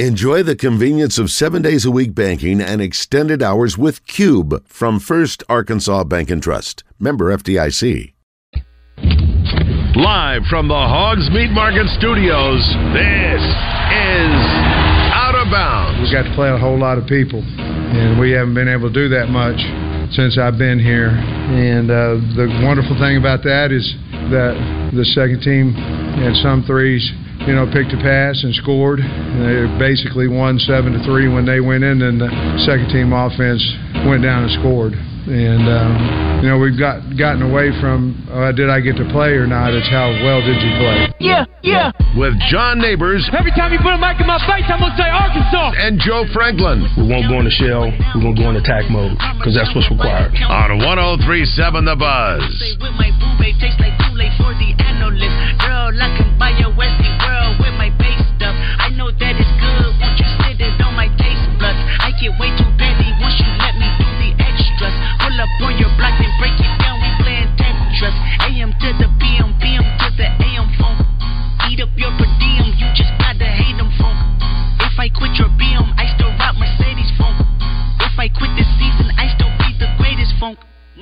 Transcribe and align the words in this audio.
Enjoy 0.00 0.42
the 0.42 0.56
convenience 0.56 1.20
of 1.20 1.30
seven 1.30 1.62
days 1.62 1.84
a 1.84 1.90
week 1.92 2.16
banking 2.16 2.60
and 2.60 2.82
extended 2.82 3.44
hours 3.44 3.78
with 3.78 4.04
Cube 4.08 4.66
from 4.66 4.98
First 4.98 5.44
Arkansas 5.48 6.02
Bank 6.02 6.30
and 6.30 6.42
Trust. 6.42 6.82
Member 6.98 7.30
FDIC. 7.30 8.12
Live 9.94 10.42
from 10.50 10.66
the 10.66 10.74
Hogs 10.74 11.30
Meat 11.30 11.52
Market 11.54 11.86
Studios, 11.94 12.58
this 12.90 13.38
is 13.38 14.34
Out 15.14 15.38
of 15.38 15.46
Bounds. 15.54 16.02
We 16.02 16.10
got 16.10 16.26
to 16.26 16.34
play 16.34 16.50
a 16.50 16.58
whole 16.58 16.76
lot 16.76 16.98
of 16.98 17.06
people, 17.06 17.38
and 17.38 18.18
we 18.18 18.32
haven't 18.32 18.54
been 18.54 18.66
able 18.66 18.90
to 18.90 18.94
do 18.94 19.08
that 19.14 19.30
much 19.30 19.62
since 20.10 20.36
I've 20.42 20.58
been 20.58 20.82
here. 20.82 21.14
And 21.14 21.86
uh, 21.86 22.18
the 22.34 22.50
wonderful 22.66 22.98
thing 22.98 23.16
about 23.16 23.46
that 23.46 23.70
is 23.70 23.86
that 24.34 24.58
the 24.90 25.06
second 25.14 25.38
team 25.46 25.70
had 26.18 26.34
some 26.42 26.66
threes 26.66 27.06
you 27.42 27.54
know, 27.54 27.66
picked 27.66 27.92
a 27.92 28.00
pass 28.00 28.42
and 28.44 28.54
scored. 28.54 29.00
They 29.00 29.66
basically 29.78 30.28
won 30.28 30.58
seven 30.58 30.92
to 30.94 31.00
three 31.04 31.28
when 31.28 31.44
they 31.44 31.60
went 31.60 31.84
in, 31.84 32.02
and 32.02 32.20
the 32.20 32.30
second 32.64 32.88
team 32.88 33.12
offense 33.12 33.60
went 34.06 34.22
down 34.22 34.44
and 34.44 34.52
scored. 34.60 34.94
And 35.24 35.64
um, 35.64 35.92
you 36.44 36.48
know, 36.52 36.60
we've 36.60 36.76
got 36.76 37.00
gotten 37.16 37.40
away 37.40 37.72
from 37.80 38.12
uh, 38.28 38.52
did 38.52 38.68
I 38.68 38.84
get 38.84 39.00
to 39.00 39.08
play 39.08 39.32
or 39.40 39.48
not? 39.48 39.72
It's 39.72 39.88
how 39.88 40.12
well 40.20 40.44
did 40.44 40.60
you 40.60 40.72
play? 40.76 41.08
Yeah, 41.16 41.48
yeah. 41.64 41.92
With 42.12 42.36
John 42.52 42.76
Neighbors. 42.76 43.24
Every 43.32 43.52
time 43.56 43.72
you 43.72 43.80
put 43.80 43.96
a 43.96 44.00
mic 44.00 44.20
in 44.20 44.28
my 44.28 44.36
face, 44.44 44.68
I'm 44.68 44.84
gonna 44.84 44.92
say 45.00 45.08
Arkansas. 45.08 45.80
And 45.80 45.96
Joe 45.96 46.28
Franklin. 46.36 46.84
We 47.00 47.08
won't 47.08 47.32
go 47.32 47.40
in 47.40 47.48
the 47.48 47.56
shell. 47.56 47.88
We're 48.12 48.20
gonna 48.20 48.36
go 48.36 48.52
in 48.52 48.56
attack 48.60 48.92
mode 48.92 49.16
because 49.40 49.56
that's 49.56 49.72
what's 49.72 49.88
required. 49.88 50.36
On 50.44 50.76
1037 50.76 51.88
The 51.88 51.96
Buzz. 51.96 52.44
Girl, 55.84 56.00
I 56.00 56.16
can 56.16 56.32
buy 56.40 56.48
a 56.64 56.72
Westie 56.80 57.12
world 57.20 57.60
with 57.60 57.76
my 57.76 57.92
base 58.00 58.24
stuff. 58.40 58.56
I 58.80 58.88
know 58.96 59.12
that 59.12 59.36
it's 59.36 59.52
good. 59.60 59.92
Won't 60.00 60.16
you 60.16 60.24
sit 60.40 60.56
it 60.56 60.80
on 60.80 60.96
my 60.96 61.12
taste 61.20 61.44
buds? 61.60 61.76
I 62.00 62.08
get 62.16 62.32
way 62.40 62.48
too 62.56 62.64
petty 62.80 63.12
once 63.20 63.36
you 63.36 63.44
let 63.60 63.76
me 63.76 63.84
do 64.00 64.08
the 64.16 64.32
extras. 64.40 64.96
Pull 65.20 65.36
up 65.36 65.52
on 65.60 65.76
your 65.76 65.92
block 66.00 66.16
and 66.16 66.32
break 66.40 66.56
it 66.56 66.72
down. 66.80 67.04
We 67.04 67.12
playing 67.20 67.52
Tetris. 67.60 68.16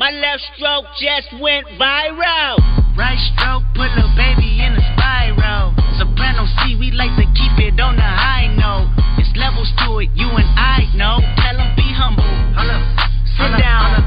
My 0.03 0.11
left 0.11 0.43
stroke 0.57 0.87
just 0.99 1.31
went 1.41 1.65
viral. 1.79 2.59
Right 2.99 3.23
stroke, 3.39 3.63
put 3.79 3.87
a 3.87 4.03
baby 4.19 4.59
in 4.59 4.75
a 4.75 4.83
spiral. 4.99 5.71
Soprano 5.97 6.45
C, 6.59 6.75
we 6.75 6.91
like 6.91 7.15
to 7.23 7.27
keep 7.39 7.55
it 7.63 7.79
on 7.79 7.95
the 7.95 8.03
high 8.03 8.51
note. 8.51 8.91
It's 9.23 9.31
levels 9.39 9.71
to 9.79 10.03
it, 10.03 10.11
you 10.19 10.27
and 10.27 10.51
I 10.59 10.91
know. 10.97 11.23
Tell 11.39 11.55
them 11.57 11.71
be 11.77 11.87
humble. 11.95 12.27
Sit 13.39 13.55
down. 13.63 14.03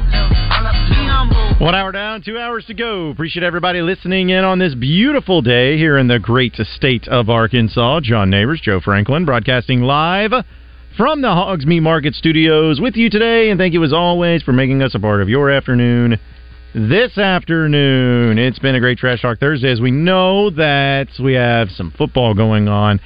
Be 0.91 0.99
humble. 1.07 1.65
One 1.65 1.75
hour 1.75 1.93
down, 1.93 2.21
two 2.21 2.37
hours 2.37 2.65
to 2.65 2.73
go. 2.73 3.07
Appreciate 3.07 3.43
everybody 3.43 3.81
listening 3.81 4.31
in 4.31 4.43
on 4.43 4.59
this 4.59 4.75
beautiful 4.75 5.41
day 5.41 5.77
here 5.77 5.97
in 5.97 6.09
the 6.09 6.19
great 6.19 6.57
state 6.75 7.07
of 7.07 7.29
Arkansas. 7.29 8.01
John 8.01 8.29
Neighbors, 8.29 8.59
Joe 8.59 8.81
Franklin, 8.81 9.23
broadcasting 9.23 9.79
live 9.79 10.33
from 10.97 11.21
the 11.21 11.27
Hogs 11.27 11.65
Meat 11.65 11.81
Market 11.81 12.15
Studios 12.15 12.79
with 12.79 12.95
you 12.95 13.09
today. 13.09 13.49
And 13.49 13.59
thank 13.59 13.73
you 13.73 13.83
as 13.83 13.91
always 13.91 14.41
for 14.43 14.53
making 14.53 14.81
us 14.81 14.95
a 14.95 14.99
part 14.99 15.21
of 15.21 15.27
your 15.27 15.49
afternoon 15.49 16.19
this 16.73 17.17
afternoon. 17.17 18.37
It's 18.37 18.59
been 18.59 18.75
a 18.75 18.79
great 18.79 18.97
Trash 18.97 19.21
Talk 19.21 19.39
Thursday 19.39 19.71
as 19.71 19.81
we 19.81 19.91
know 19.91 20.49
that 20.51 21.07
we 21.21 21.33
have 21.33 21.69
some 21.71 21.91
football 21.97 22.33
going 22.33 22.69
on 22.69 23.01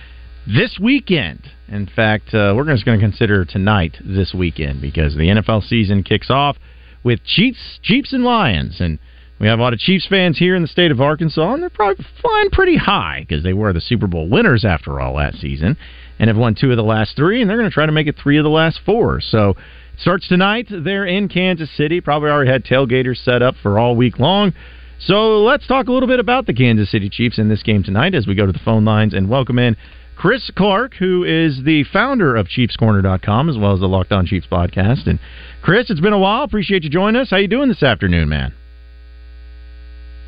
this 0.45 0.77
weekend. 0.79 1.49
In 1.67 1.87
fact, 1.87 2.33
uh, 2.33 2.53
we're 2.55 2.65
just 2.65 2.85
going 2.85 2.99
to 2.99 3.05
consider 3.05 3.43
tonight 3.43 3.97
this 4.05 4.33
weekend 4.33 4.81
because 4.81 5.15
the 5.15 5.27
NFL 5.27 5.67
season 5.67 6.03
kicks 6.03 6.29
off 6.29 6.57
with 7.03 7.23
Chiefs, 7.23 7.79
Chiefs 7.81 8.13
and 8.13 8.23
Lions, 8.23 8.79
and 8.79 8.99
we 9.39 9.47
have 9.47 9.57
a 9.57 9.61
lot 9.61 9.73
of 9.73 9.79
Chiefs 9.79 10.05
fans 10.07 10.38
here 10.38 10.55
in 10.55 10.61
the 10.61 10.67
state 10.67 10.91
of 10.91 11.01
Arkansas, 11.01 11.53
and 11.53 11.63
they're 11.63 11.69
probably 11.69 12.05
flying 12.22 12.49
pretty 12.51 12.78
high 12.78 13.25
because 13.28 13.44
they 13.44 13.53
were 13.53 13.73
the 13.73 13.81
Super 13.81 14.07
Bowl 14.07 14.29
winners 14.29 14.66
after 14.66 14.99
all 14.99 15.16
last 15.16 15.39
season, 15.39 15.78
and 16.19 16.28
have 16.28 16.38
won 16.38 16.53
two 16.53 16.69
of 16.72 16.78
the 16.78 16.84
last 16.84 17.16
three, 17.16 17.41
and 17.41 17.50
they're 17.50 17.57
going 17.57 17.69
to 17.69 17.74
try 17.74 17.85
to 17.85 17.91
make 17.91 18.07
it 18.07 18.18
three 18.22 18.38
of 18.38 18.44
the 18.44 18.50
last 18.50 18.80
four. 18.85 19.22
So 19.22 19.52
it 19.52 19.57
Starts 20.02 20.30
tonight 20.30 20.68
there 20.69 21.06
in 21.06 21.28
Kansas 21.28 21.69
City. 21.75 22.00
Probably 22.00 22.30
already 22.30 22.50
had 22.50 22.63
tailgaters 22.63 23.22
set 23.24 23.41
up 23.41 23.56
for 23.62 23.78
all 23.78 23.97
week 23.97 24.18
long. 24.18 24.53
So 25.00 25.44
let's 25.44 25.68
talk 25.68 25.88
a 25.88 25.91
little 25.91 26.08
bit 26.08 26.22
about 26.22 26.46
the 26.46 26.53
Kansas 26.53 26.90
City 26.90 27.09
Chiefs 27.09 27.38
in 27.38 27.50
this 27.50 27.63
game 27.63 27.84
tonight 27.84 28.16
as 28.16 28.25
we 28.25 28.35
go 28.35 28.46
to 28.46 28.52
the 28.52 28.59
phone 28.59 28.85
lines 28.85 29.13
and 29.13 29.29
welcome 29.29 29.59
in 29.59 29.75
Chris 30.16 30.52
Clark, 30.56 30.94
who 30.96 31.25
is 31.25 31.63
the 31.66 31.84
founder 31.91 32.35
of 32.35 32.47
ChiefsCorner.com 32.47 33.50
as 33.50 33.58
well 33.58 33.74
as 33.74 33.79
the 33.79 33.88
Locked 33.88 34.13
On 34.13 34.25
Chiefs 34.25 34.47
podcast. 34.50 35.08
And 35.08 35.19
Chris, 35.62 35.90
it's 35.90 36.02
been 36.02 36.13
a 36.13 36.19
while. 36.19 36.44
Appreciate 36.44 36.84
you 36.84 36.90
joining 36.90 37.22
us. 37.22 37.29
How 37.29 37.38
you 37.38 37.47
doing 37.50 37.68
this 37.68 37.84
afternoon, 37.84 38.29
man? 38.29 38.53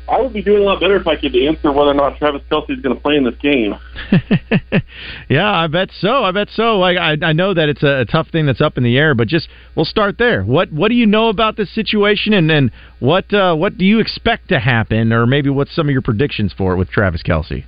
I 0.08 0.20
would 0.20 0.32
be 0.32 0.42
doing 0.42 0.62
a 0.62 0.64
lot 0.64 0.80
better 0.80 0.96
if 0.96 1.06
I 1.06 1.16
could 1.16 1.34
answer 1.36 1.70
whether 1.70 1.92
or 1.92 1.94
not 1.94 2.18
Travis 2.18 2.42
Kelce 2.50 2.70
is 2.70 2.80
going 2.80 2.94
to 2.94 3.00
play 3.00 3.16
in 3.16 3.24
this 3.24 3.36
game. 3.36 3.74
yeah, 5.28 5.50
I 5.50 5.68
bet 5.68 5.90
so. 6.00 6.24
I 6.24 6.32
bet 6.32 6.48
so. 6.50 6.78
Like 6.78 6.98
I, 6.98 7.16
I 7.22 7.32
know 7.32 7.54
that 7.54 7.68
it's 7.68 7.84
a, 7.84 8.00
a, 8.00 8.04
tough 8.04 8.28
thing 8.28 8.44
that's 8.44 8.60
up 8.60 8.76
in 8.76 8.82
the 8.82 8.98
air, 8.98 9.14
but 9.14 9.28
just 9.28 9.48
we'll 9.76 9.84
start 9.84 10.18
there. 10.18 10.42
What 10.42 10.72
What 10.72 10.88
do 10.88 10.96
you 10.96 11.06
know 11.06 11.28
about 11.28 11.56
this 11.56 11.72
situation, 11.72 12.32
and 12.32 12.50
then 12.50 12.72
what 12.98 13.32
uh, 13.32 13.54
What 13.54 13.78
do 13.78 13.84
you 13.84 14.00
expect 14.00 14.48
to 14.48 14.58
happen, 14.58 15.12
or 15.12 15.24
maybe 15.26 15.50
what's 15.50 15.74
some 15.74 15.88
of 15.88 15.92
your 15.92 16.02
predictions 16.02 16.52
for 16.52 16.74
it 16.74 16.78
with 16.78 16.90
Travis 16.90 17.22
Kelce? 17.22 17.64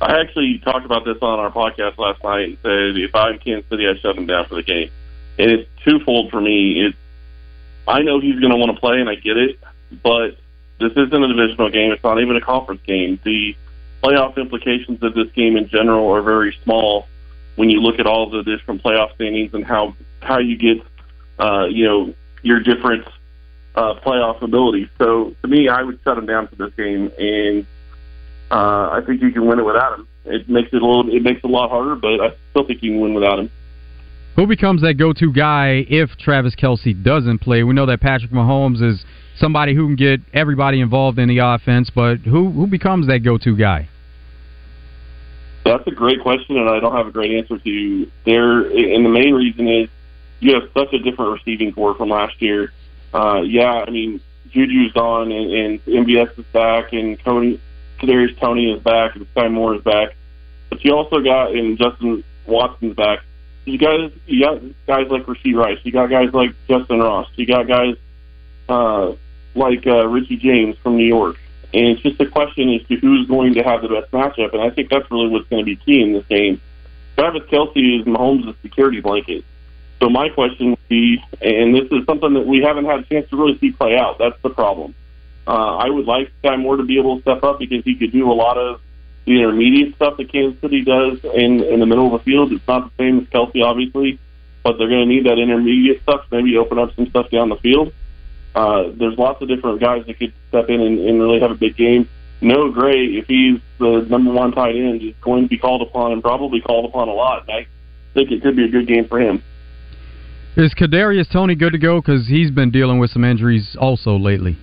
I 0.00 0.20
actually 0.20 0.60
talked 0.64 0.86
about 0.86 1.04
this 1.04 1.18
on 1.22 1.38
our 1.38 1.52
podcast 1.52 1.98
last 1.98 2.22
night 2.24 2.48
and 2.48 2.58
said 2.62 2.96
if 2.96 3.14
I'm 3.14 3.38
Kansas 3.38 3.68
City, 3.70 3.86
I 3.86 3.94
shut 4.00 4.16
him 4.16 4.26
down 4.26 4.46
for 4.46 4.56
the 4.56 4.62
game, 4.62 4.90
and 5.38 5.50
it's 5.52 5.68
twofold 5.84 6.30
for 6.30 6.40
me. 6.40 6.84
It's 6.84 6.98
I 7.86 8.02
know 8.02 8.20
he's 8.20 8.40
going 8.40 8.50
to 8.50 8.56
want 8.56 8.74
to 8.74 8.80
play, 8.80 9.00
and 9.00 9.08
I 9.08 9.14
get 9.14 9.36
it, 9.36 9.58
but 10.02 10.36
this 10.80 10.92
isn't 10.92 11.22
a 11.22 11.28
divisional 11.28 11.70
game. 11.70 11.92
It's 11.92 12.02
not 12.02 12.20
even 12.20 12.36
a 12.36 12.40
conference 12.40 12.80
game. 12.86 13.20
The 13.24 13.54
playoff 14.02 14.36
implications 14.36 15.02
of 15.02 15.14
this 15.14 15.30
game 15.34 15.56
in 15.56 15.68
general 15.68 16.10
are 16.10 16.22
very 16.22 16.56
small 16.64 17.06
when 17.56 17.68
you 17.68 17.80
look 17.80 18.00
at 18.00 18.06
all 18.06 18.30
the 18.30 18.42
different 18.42 18.82
playoff 18.82 19.14
standings 19.14 19.52
and 19.52 19.64
how 19.64 19.94
how 20.20 20.38
you 20.38 20.56
get 20.56 20.84
uh, 21.38 21.66
you 21.66 21.84
know 21.84 22.14
your 22.42 22.60
different 22.60 23.06
uh, 23.74 23.94
playoff 24.04 24.42
abilities. 24.42 24.88
So 24.98 25.34
to 25.42 25.48
me, 25.48 25.68
I 25.68 25.82
would 25.82 26.00
shut 26.02 26.18
him 26.18 26.26
down 26.26 26.48
for 26.48 26.56
this 26.56 26.74
game, 26.74 27.12
and 27.18 27.66
uh, 28.50 28.90
I 28.90 29.00
think 29.06 29.22
you 29.22 29.30
can 29.30 29.46
win 29.46 29.58
it 29.58 29.64
without 29.64 29.98
him. 29.98 30.08
It 30.24 30.48
makes 30.48 30.72
it 30.72 30.82
a 30.82 30.86
little 30.86 31.14
it 31.14 31.22
makes 31.22 31.38
it 31.44 31.44
a 31.44 31.52
lot 31.52 31.70
harder, 31.70 31.96
but 31.96 32.20
I 32.20 32.30
still 32.50 32.66
think 32.66 32.82
you 32.82 32.92
can 32.92 33.00
win 33.00 33.14
without 33.14 33.38
him. 33.38 33.50
Who 34.36 34.46
becomes 34.46 34.80
that 34.82 34.94
go-to 34.94 35.32
guy 35.32 35.84
if 35.88 36.10
Travis 36.18 36.54
Kelce 36.54 36.94
doesn't 37.02 37.40
play? 37.40 37.62
We 37.62 37.74
know 37.74 37.84
that 37.86 38.00
Patrick 38.00 38.30
Mahomes 38.30 38.80
is 38.82 39.04
somebody 39.40 39.74
who 39.74 39.86
can 39.86 39.96
get 39.96 40.20
everybody 40.32 40.80
involved 40.80 41.18
in 41.18 41.28
the 41.28 41.38
offense, 41.38 41.90
but 41.92 42.18
who 42.18 42.50
who 42.50 42.66
becomes 42.66 43.06
that 43.08 43.20
go-to 43.20 43.56
guy? 43.56 43.88
That's 45.64 45.86
a 45.86 45.90
great 45.90 46.20
question, 46.20 46.56
and 46.56 46.68
I 46.68 46.80
don't 46.80 46.96
have 46.96 47.06
a 47.06 47.10
great 47.10 47.32
answer 47.32 47.58
to. 47.58 48.10
There, 48.24 48.60
and 48.62 49.04
the 49.04 49.10
main 49.10 49.34
reason 49.34 49.68
is 49.68 49.88
you 50.40 50.54
have 50.54 50.64
such 50.74 50.92
a 50.92 50.98
different 50.98 51.32
receiving 51.32 51.72
core 51.72 51.94
from 51.94 52.10
last 52.10 52.40
year. 52.40 52.72
Uh, 53.12 53.42
yeah, 53.44 53.84
I 53.86 53.90
mean 53.90 54.20
Juju's 54.50 54.92
gone, 54.92 55.32
and, 55.32 55.52
and 55.52 55.84
MVS 55.84 56.38
is 56.38 56.44
back, 56.52 56.92
and 56.92 57.18
Tony 57.20 57.60
Kadarius 58.00 58.38
Toney 58.38 58.72
is 58.72 58.82
back, 58.82 59.16
and 59.16 59.26
Skyy 59.34 59.50
Moore 59.50 59.74
is 59.74 59.82
back. 59.82 60.14
But 60.70 60.84
you 60.84 60.94
also 60.94 61.20
got 61.20 61.52
and 61.52 61.76
Justin 61.78 62.24
Watson's 62.46 62.96
back. 62.96 63.20
You 63.66 63.78
guys, 63.78 64.10
you 64.26 64.40
got 64.40 64.62
guys 64.86 65.10
like 65.10 65.24
Rashee 65.26 65.54
Rice. 65.54 65.78
You 65.82 65.92
got 65.92 66.08
guys 66.08 66.32
like 66.32 66.54
Justyn 66.68 67.02
Ross. 67.02 67.28
You 67.36 67.46
got 67.46 67.68
guys 67.68 67.96
uh, 68.68 69.12
like 69.54 69.86
uh, 69.86 70.06
Richie 70.06 70.36
James 70.36 70.76
from 70.78 70.96
New 70.96 71.06
York. 71.06 71.36
And 71.72 71.86
it's 71.86 72.02
just 72.02 72.20
a 72.20 72.26
question 72.26 72.72
as 72.74 72.86
to 72.88 72.96
who's 72.96 73.28
going 73.28 73.54
to 73.54 73.62
have 73.62 73.82
the 73.82 73.88
best 73.88 74.10
matchup. 74.10 74.52
And 74.52 74.62
I 74.62 74.70
think 74.70 74.90
that's 74.90 75.08
really 75.10 75.28
what's 75.28 75.48
going 75.48 75.64
to 75.64 75.66
be 75.66 75.76
key 75.76 76.02
in 76.02 76.12
this 76.12 76.26
game. 76.26 76.60
Travis 77.16 77.42
Kelce 77.44 78.00
is 78.00 78.06
Mahomes' 78.06 78.54
security 78.62 79.00
blanket. 79.00 79.44
So 80.00 80.08
my 80.08 80.30
question 80.30 80.70
would 80.70 80.88
be, 80.88 81.22
and 81.42 81.74
this 81.74 81.84
is 81.92 82.04
something 82.06 82.32
that 82.34 82.46
we 82.46 82.62
haven't 82.62 82.86
had 82.86 83.00
a 83.00 83.02
chance 83.04 83.28
to 83.30 83.36
really 83.36 83.58
see 83.58 83.70
play 83.70 83.96
out. 83.96 84.18
That's 84.18 84.40
the 84.42 84.50
problem. 84.50 84.94
Uh, 85.46 85.76
I 85.76 85.90
would 85.90 86.06
like 86.06 86.32
Skyy 86.42 86.58
Moore 86.60 86.76
to 86.76 86.82
be 86.82 86.98
able 86.98 87.16
to 87.16 87.22
step 87.22 87.44
up 87.44 87.58
because 87.58 87.84
he 87.84 87.94
could 87.94 88.12
do 88.12 88.30
a 88.30 88.34
lot 88.34 88.56
of 88.56 88.80
the 89.26 89.36
intermediate 89.36 89.94
stuff 89.96 90.16
that 90.16 90.32
Kansas 90.32 90.60
City 90.60 90.82
does 90.82 91.22
in 91.34 91.62
in 91.62 91.80
the 91.80 91.86
middle 91.86 92.06
of 92.06 92.12
the 92.12 92.30
field. 92.30 92.52
It's 92.52 92.66
not 92.66 92.84
the 92.84 93.04
same 93.04 93.20
as 93.20 93.26
Kelce, 93.26 93.62
obviously, 93.62 94.18
but 94.62 94.78
they're 94.78 94.88
going 94.88 95.06
to 95.08 95.14
need 95.14 95.26
that 95.26 95.38
intermediate 95.38 96.02
stuff 96.02 96.28
to 96.28 96.36
maybe 96.36 96.56
open 96.56 96.78
up 96.78 96.94
some 96.94 97.08
stuff 97.10 97.30
down 97.30 97.48
the 97.48 97.56
field. 97.56 97.92
Uh, 98.54 98.90
there's 98.98 99.16
lots 99.16 99.40
of 99.42 99.48
different 99.48 99.80
guys 99.80 100.04
that 100.06 100.18
could 100.18 100.32
step 100.48 100.68
in 100.68 100.80
and, 100.80 100.98
and 100.98 101.20
really 101.20 101.40
have 101.40 101.50
a 101.50 101.54
big 101.54 101.76
game. 101.76 102.08
Noah 102.40 102.72
Gray, 102.72 103.06
if 103.06 103.26
he's 103.26 103.60
the 103.78 104.06
number 104.08 104.32
one 104.32 104.52
tight 104.52 104.74
end, 104.74 105.02
is 105.02 105.14
going 105.20 105.44
to 105.44 105.48
be 105.48 105.58
called 105.58 105.82
upon 105.82 106.12
and 106.12 106.22
probably 106.22 106.60
called 106.60 106.86
upon 106.86 107.08
a 107.08 107.12
lot. 107.12 107.42
And 107.42 107.50
I 107.50 107.66
think 108.14 108.30
it 108.30 108.42
could 108.42 108.56
be 108.56 108.64
a 108.64 108.68
good 108.68 108.86
game 108.86 109.06
for 109.06 109.20
him. 109.20 109.42
Is 110.56 110.74
Kadarius 110.74 111.30
Toney 111.30 111.54
good 111.54 111.72
to 111.72 111.78
go? 111.78 112.00
Because 112.00 112.26
he's 112.26 112.50
been 112.50 112.70
dealing 112.70 112.98
with 112.98 113.10
some 113.10 113.24
injuries 113.24 113.76
also 113.78 114.16
lately. 114.16 114.58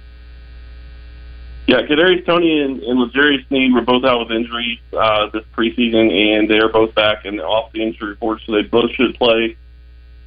Yeah, 1.67 1.81
Kadarius 1.81 2.25
Toney 2.25 2.61
and, 2.61 2.81
and 2.81 2.99
L'Jarius 2.99 3.45
Sneed 3.47 3.73
were 3.73 3.81
both 3.81 4.05
out 4.05 4.19
with 4.19 4.31
injuries 4.31 4.79
uh, 4.97 5.29
this 5.31 5.43
preseason, 5.55 6.11
and 6.11 6.49
they're 6.49 6.71
both 6.71 6.95
back 6.95 7.25
and 7.25 7.41
off 7.41 7.71
the 7.73 7.83
injury 7.83 8.09
report, 8.09 8.41
so 8.45 8.53
they 8.53 8.61
both 8.61 8.91
should 8.91 9.15
play. 9.15 9.57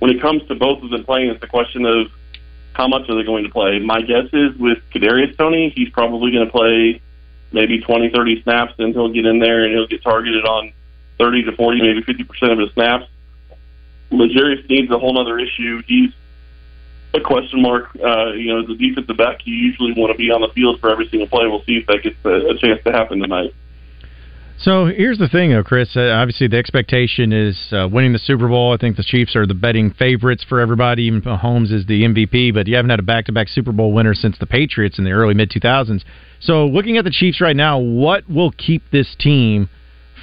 When 0.00 0.10
it 0.10 0.20
comes 0.20 0.46
to 0.48 0.54
both 0.54 0.82
of 0.82 0.90
them 0.90 1.04
playing, 1.04 1.30
it's 1.30 1.42
a 1.42 1.46
question 1.46 1.84
of 1.86 2.08
how 2.72 2.88
much 2.88 3.08
are 3.08 3.16
they 3.16 3.24
going 3.24 3.44
to 3.44 3.50
play. 3.50 3.78
My 3.78 4.00
guess 4.00 4.26
is 4.32 4.56
with 4.56 4.78
Kadarius 4.94 5.36
Toney, 5.36 5.72
he's 5.74 5.90
probably 5.90 6.32
going 6.32 6.46
to 6.46 6.52
play 6.52 7.00
maybe 7.52 7.80
20, 7.80 8.10
30 8.10 8.42
snaps, 8.42 8.74
and 8.78 8.94
he'll 8.94 9.12
get 9.12 9.26
in 9.26 9.38
there 9.38 9.64
and 9.64 9.72
he'll 9.72 9.86
get 9.86 10.02
targeted 10.02 10.44
on 10.44 10.72
30 11.18 11.44
to 11.44 11.56
40, 11.56 11.82
maybe 11.82 12.02
50 12.02 12.24
percent 12.24 12.52
of 12.52 12.58
his 12.58 12.72
snaps. 12.72 13.06
L'Jarius 14.10 14.66
Sneed's 14.66 14.90
a 14.90 14.98
whole 14.98 15.18
other 15.18 15.38
issue. 15.38 15.82
He's 15.86 16.12
a 17.14 17.20
question 17.20 17.62
mark. 17.62 17.90
Uh, 17.96 18.32
you 18.32 18.48
know, 18.48 18.62
as 18.62 18.68
a 18.68 18.74
defensive 18.74 19.16
back, 19.16 19.46
you 19.46 19.54
usually 19.54 19.92
want 19.92 20.12
to 20.12 20.18
be 20.18 20.30
on 20.30 20.40
the 20.40 20.48
field 20.48 20.80
for 20.80 20.90
every 20.90 21.08
single 21.08 21.28
play. 21.28 21.46
We'll 21.46 21.62
see 21.64 21.78
if 21.78 21.86
that 21.86 22.02
gets 22.02 22.16
a, 22.24 22.50
a 22.50 22.58
chance 22.58 22.82
to 22.84 22.92
happen 22.92 23.20
tonight. 23.20 23.54
So 24.62 24.84
here's 24.84 25.16
the 25.16 25.28
thing, 25.28 25.52
though, 25.52 25.64
Chris. 25.64 25.96
Uh, 25.96 26.10
obviously, 26.10 26.46
the 26.46 26.58
expectation 26.58 27.32
is 27.32 27.58
uh, 27.72 27.88
winning 27.90 28.12
the 28.12 28.18
Super 28.18 28.46
Bowl. 28.46 28.74
I 28.74 28.76
think 28.76 28.98
the 28.98 29.02
Chiefs 29.02 29.34
are 29.34 29.46
the 29.46 29.54
betting 29.54 29.90
favorites 29.90 30.44
for 30.46 30.60
everybody. 30.60 31.04
Even 31.04 31.22
Mahomes 31.22 31.72
is 31.72 31.86
the 31.86 32.02
MVP, 32.02 32.52
but 32.52 32.66
you 32.66 32.76
haven't 32.76 32.90
had 32.90 32.98
a 32.98 33.02
back-to-back 33.02 33.48
Super 33.48 33.72
Bowl 33.72 33.94
winner 33.94 34.12
since 34.12 34.36
the 34.38 34.44
Patriots 34.44 34.98
in 34.98 35.04
the 35.04 35.12
early 35.12 35.32
mid 35.32 35.50
2000s. 35.50 36.02
So, 36.40 36.66
looking 36.66 36.98
at 36.98 37.04
the 37.04 37.10
Chiefs 37.10 37.40
right 37.40 37.56
now, 37.56 37.78
what 37.78 38.28
will 38.28 38.50
keep 38.50 38.82
this 38.92 39.16
team 39.18 39.70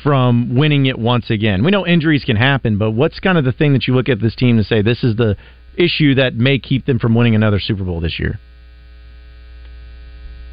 from 0.03 0.55
winning 0.55 0.85
it 0.85 0.99
once 0.99 1.31
again? 1.31 1.63
We 1.63 1.71
know 1.71 1.87
injuries 1.87 2.23
can 2.23 2.35
happen, 2.35 2.77
but 2.77 2.91
what's 2.91 3.19
kind 3.19 3.39
of 3.39 3.43
the 3.43 3.51
thing 3.51 3.73
that 3.73 3.87
you 3.87 3.95
look 3.95 4.07
at 4.07 4.21
this 4.21 4.35
team 4.35 4.57
to 4.57 4.63
say 4.63 4.83
this 4.83 5.03
is 5.03 5.15
the 5.15 5.35
issue 5.75 6.13
that 6.13 6.35
may 6.35 6.59
keep 6.59 6.85
them 6.85 6.99
from 6.99 7.15
winning 7.15 7.33
another 7.33 7.59
Super 7.59 7.83
Bowl 7.83 8.01
this 8.01 8.19
year? 8.19 8.39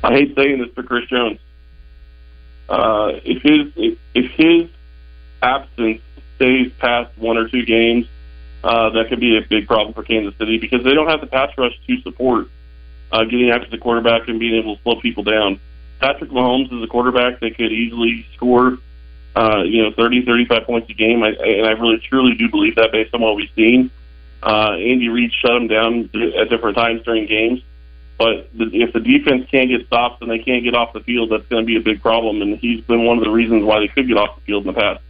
I 0.02 0.12
hate 0.12 0.34
saying 0.34 0.58
this 0.58 0.68
for 0.74 0.82
Chris 0.82 1.04
Jones. 1.10 1.38
Uh, 2.68 3.12
if 3.24 3.42
his 3.42 3.72
if, 3.76 3.98
if 4.14 4.30
his 4.32 4.70
absence 5.42 6.00
stays 6.36 6.72
past 6.78 7.16
one 7.18 7.36
or 7.36 7.48
two 7.48 7.64
games, 7.64 8.06
uh, 8.62 8.90
that 8.90 9.08
could 9.08 9.20
be 9.20 9.36
a 9.36 9.42
big 9.42 9.66
problem 9.66 9.92
for 9.92 10.02
Kansas 10.02 10.34
City 10.38 10.58
because 10.58 10.82
they 10.84 10.94
don't 10.94 11.08
have 11.08 11.20
the 11.20 11.26
pass 11.26 11.50
rush 11.58 11.78
to 11.86 12.00
support 12.00 12.48
uh, 13.12 13.24
getting 13.24 13.50
after 13.50 13.70
the 13.70 13.78
quarterback 13.78 14.28
and 14.28 14.40
being 14.40 14.54
able 14.54 14.76
to 14.76 14.82
slow 14.82 15.00
people 15.00 15.22
down. 15.22 15.60
Patrick 16.00 16.30
Mahomes 16.30 16.72
is 16.72 16.82
a 16.82 16.86
quarterback 16.86 17.40
that 17.40 17.56
could 17.56 17.72
easily 17.72 18.26
score, 18.34 18.78
uh, 19.36 19.62
you 19.62 19.82
know, 19.82 19.92
30, 19.92 20.24
35 20.24 20.64
points 20.64 20.90
a 20.90 20.94
game, 20.94 21.22
I, 21.22 21.28
and 21.28 21.66
I 21.66 21.72
really 21.72 21.98
truly 21.98 22.34
do 22.34 22.50
believe 22.50 22.76
that 22.76 22.92
based 22.92 23.14
on 23.14 23.20
what 23.20 23.36
we've 23.36 23.50
seen. 23.54 23.90
Uh, 24.42 24.72
Andy 24.72 25.08
Reid 25.08 25.32
shut 25.32 25.56
him 25.56 25.68
down 25.68 26.10
at 26.38 26.50
different 26.50 26.76
times 26.76 27.02
during 27.02 27.26
games. 27.26 27.62
But 28.18 28.48
if 28.54 28.92
the 28.92 29.00
defense 29.00 29.46
can't 29.50 29.68
get 29.68 29.86
stops 29.86 30.18
and 30.20 30.30
they 30.30 30.38
can't 30.38 30.62
get 30.62 30.74
off 30.74 30.92
the 30.92 31.00
field, 31.00 31.30
that's 31.32 31.46
going 31.48 31.62
to 31.62 31.66
be 31.66 31.76
a 31.76 31.80
big 31.80 32.00
problem. 32.00 32.42
And 32.42 32.58
he's 32.58 32.80
been 32.84 33.04
one 33.04 33.18
of 33.18 33.24
the 33.24 33.30
reasons 33.30 33.64
why 33.64 33.80
they 33.80 33.88
could 33.88 34.06
get 34.06 34.16
off 34.16 34.36
the 34.36 34.42
field 34.42 34.66
in 34.66 34.72
the 34.72 34.78
past. 34.78 35.00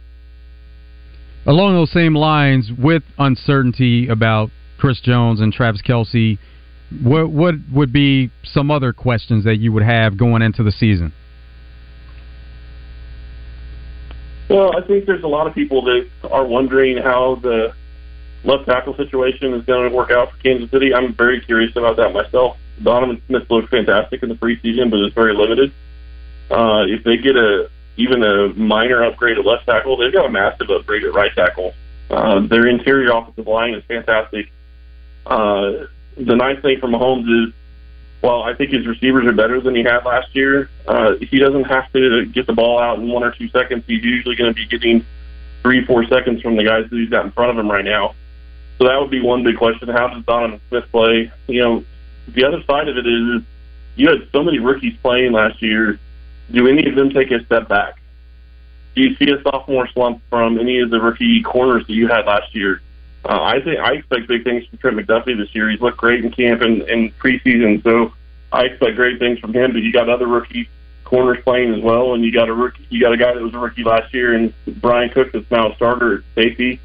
Along 1.45 1.75
those 1.75 1.91
same 1.91 2.15
lines, 2.15 2.71
with 2.75 3.03
uncertainty 3.19 4.07
about 4.07 4.49
Chris 4.79 4.99
Jones 5.01 5.39
and 5.39 5.53
Travis 5.53 5.81
Kelce, 5.83 6.39
what 7.03 7.29
what 7.29 7.55
would 7.71 7.93
be 7.93 8.31
some 8.43 8.71
other 8.71 8.93
questions 8.93 9.43
that 9.43 9.57
you 9.57 9.71
would 9.71 9.83
have 9.83 10.17
going 10.17 10.41
into 10.41 10.63
the 10.63 10.71
season? 10.71 11.13
Well, 14.49 14.75
I 14.75 14.85
think 14.85 15.05
there's 15.05 15.23
a 15.23 15.27
lot 15.27 15.47
of 15.47 15.53
people 15.53 15.83
that 15.83 16.07
are 16.31 16.45
wondering 16.45 16.97
how 16.97 17.39
the 17.41 17.73
left 18.43 18.67
tackle 18.67 18.95
situation 18.95 19.53
is 19.53 19.65
going 19.65 19.89
to 19.89 19.95
work 19.95 20.11
out 20.11 20.31
for 20.31 20.37
Kansas 20.37 20.69
City. 20.69 20.93
I'm 20.93 21.13
very 21.15 21.41
curious 21.41 21.75
about 21.75 21.97
that 21.97 22.13
myself. 22.13 22.57
Donovan 22.81 23.21
Smith 23.27 23.49
looked 23.49 23.69
fantastic 23.69 24.23
in 24.23 24.29
the 24.29 24.35
preseason, 24.35 24.91
but 24.91 24.99
it's 24.99 25.15
very 25.15 25.33
limited. 25.33 25.71
Uh, 26.49 26.85
if 26.87 27.03
they 27.03 27.17
get 27.17 27.35
a 27.35 27.69
even 27.97 28.23
a 28.23 28.49
minor 28.49 29.03
upgrade 29.03 29.37
at 29.37 29.45
left 29.45 29.65
tackle, 29.65 29.97
they've 29.97 30.11
got 30.11 30.25
a 30.25 30.29
massive 30.29 30.69
upgrade 30.69 31.03
at 31.03 31.13
right 31.13 31.33
tackle. 31.33 31.73
Uh, 32.09 32.41
their 32.41 32.67
interior 32.67 33.11
offensive 33.11 33.47
line 33.47 33.73
is 33.73 33.83
fantastic. 33.85 34.51
Uh, 35.25 35.85
the 36.17 36.35
nice 36.35 36.61
thing 36.61 36.79
for 36.79 36.87
Mahomes 36.87 37.47
is, 37.47 37.53
well, 38.21 38.43
I 38.43 38.53
think 38.53 38.71
his 38.71 38.85
receivers 38.85 39.25
are 39.25 39.31
better 39.31 39.61
than 39.61 39.75
he 39.75 39.83
had 39.83 40.05
last 40.05 40.35
year. 40.35 40.69
Uh, 40.87 41.15
he 41.15 41.39
doesn't 41.39 41.63
have 41.65 41.91
to 41.93 42.25
get 42.25 42.47
the 42.47 42.53
ball 42.53 42.79
out 42.79 42.99
in 42.99 43.07
one 43.07 43.23
or 43.23 43.31
two 43.31 43.49
seconds. 43.49 43.83
He's 43.87 44.03
usually 44.03 44.35
going 44.35 44.53
to 44.53 44.55
be 44.55 44.65
getting 44.65 45.05
three, 45.63 45.85
four 45.85 46.05
seconds 46.05 46.41
from 46.41 46.57
the 46.57 46.63
guys 46.63 46.89
that 46.89 46.95
he's 46.95 47.09
got 47.09 47.25
in 47.25 47.31
front 47.31 47.51
of 47.51 47.57
him 47.57 47.71
right 47.71 47.85
now. 47.85 48.13
So 48.77 48.87
that 48.87 48.99
would 48.99 49.09
be 49.09 49.21
one 49.21 49.43
big 49.43 49.57
question. 49.57 49.87
How 49.87 50.07
does 50.09 50.23
Donovan 50.25 50.59
Smith 50.69 50.83
play? 50.91 51.31
You 51.47 51.61
know, 51.61 51.83
the 52.27 52.43
other 52.43 52.63
side 52.63 52.87
of 52.87 52.97
it 52.97 53.05
is, 53.05 53.41
you 53.95 54.09
had 54.09 54.27
so 54.31 54.43
many 54.43 54.59
rookies 54.59 54.95
playing 55.01 55.31
last 55.31 55.61
year. 55.61 55.99
Do 56.51 56.67
any 56.67 56.87
of 56.87 56.95
them 56.95 57.09
take 57.09 57.31
a 57.31 57.43
step 57.45 57.67
back? 57.67 58.01
Do 58.95 59.01
you 59.01 59.15
see 59.15 59.31
a 59.31 59.41
sophomore 59.41 59.87
slump 59.89 60.21
from 60.29 60.59
any 60.59 60.79
of 60.79 60.89
the 60.89 60.99
rookie 60.99 61.41
corners 61.41 61.85
that 61.87 61.93
you 61.93 62.07
had 62.07 62.25
last 62.25 62.55
year? 62.55 62.81
Uh, 63.25 63.41
I 63.41 63.61
think 63.61 63.79
I 63.79 63.93
expect 63.93 64.27
big 64.27 64.43
things 64.43 64.65
from 64.67 64.77
Trent 64.77 64.97
McDuffie 64.97 65.37
this 65.37 65.53
year. 65.55 65.69
He's 65.69 65.81
looked 65.81 65.97
great 65.97 66.23
in 66.23 66.31
camp 66.31 66.61
and, 66.61 66.81
and 66.83 67.17
preseason, 67.17 67.83
so 67.83 68.13
I 68.51 68.65
expect 68.65 68.95
great 68.95 69.19
things 69.19 69.39
from 69.39 69.53
him. 69.53 69.73
But 69.73 69.81
you 69.81 69.91
got 69.91 70.09
other 70.09 70.27
rookie 70.27 70.69
corners 71.03 71.39
playing 71.43 71.73
as 71.73 71.81
well, 71.81 72.13
and 72.13 72.23
you 72.23 72.31
got 72.31 72.49
a 72.49 72.53
rookie, 72.53 72.85
you 72.89 73.01
got 73.01 73.13
a 73.13 73.17
guy 73.17 73.33
that 73.33 73.41
was 73.41 73.53
a 73.53 73.59
rookie 73.59 73.83
last 73.83 74.13
year, 74.13 74.33
and 74.33 74.53
Bryan 74.79 75.09
Cook 75.09 75.31
that's 75.31 75.49
now 75.49 75.71
a 75.71 75.75
starter 75.75 76.19
at 76.19 76.23
safety. 76.35 76.79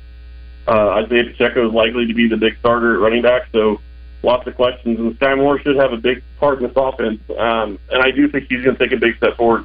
Uh, 0.67 1.05
Isaiah 1.05 1.25
Pacheco 1.25 1.69
is 1.69 1.75
likely 1.75 2.07
to 2.07 2.15
be 2.15 2.29
the 2.29 2.37
big 2.37 2.57
starter 2.59 2.95
at 2.95 3.01
running 3.01 3.23
back, 3.23 3.49
so 3.53 3.81
lots 4.23 4.47
of 4.47 4.55
questions. 4.55 4.99
And 4.99 5.19
Skyy 5.19 5.37
Moore 5.37 5.61
should 5.61 5.77
have 5.77 5.93
a 5.93 5.97
big 5.97 6.23
part 6.39 6.61
in 6.61 6.69
this 6.69 6.77
offense, 6.77 7.21
um, 7.39 7.79
and 7.91 8.03
I 8.03 8.11
do 8.11 8.29
think 8.29 8.47
he's 8.49 8.65
going 8.65 8.77
to 8.77 8.85
take 8.85 8.97
a 8.97 9.01
big 9.01 9.17
step 9.17 9.37
forward. 9.37 9.65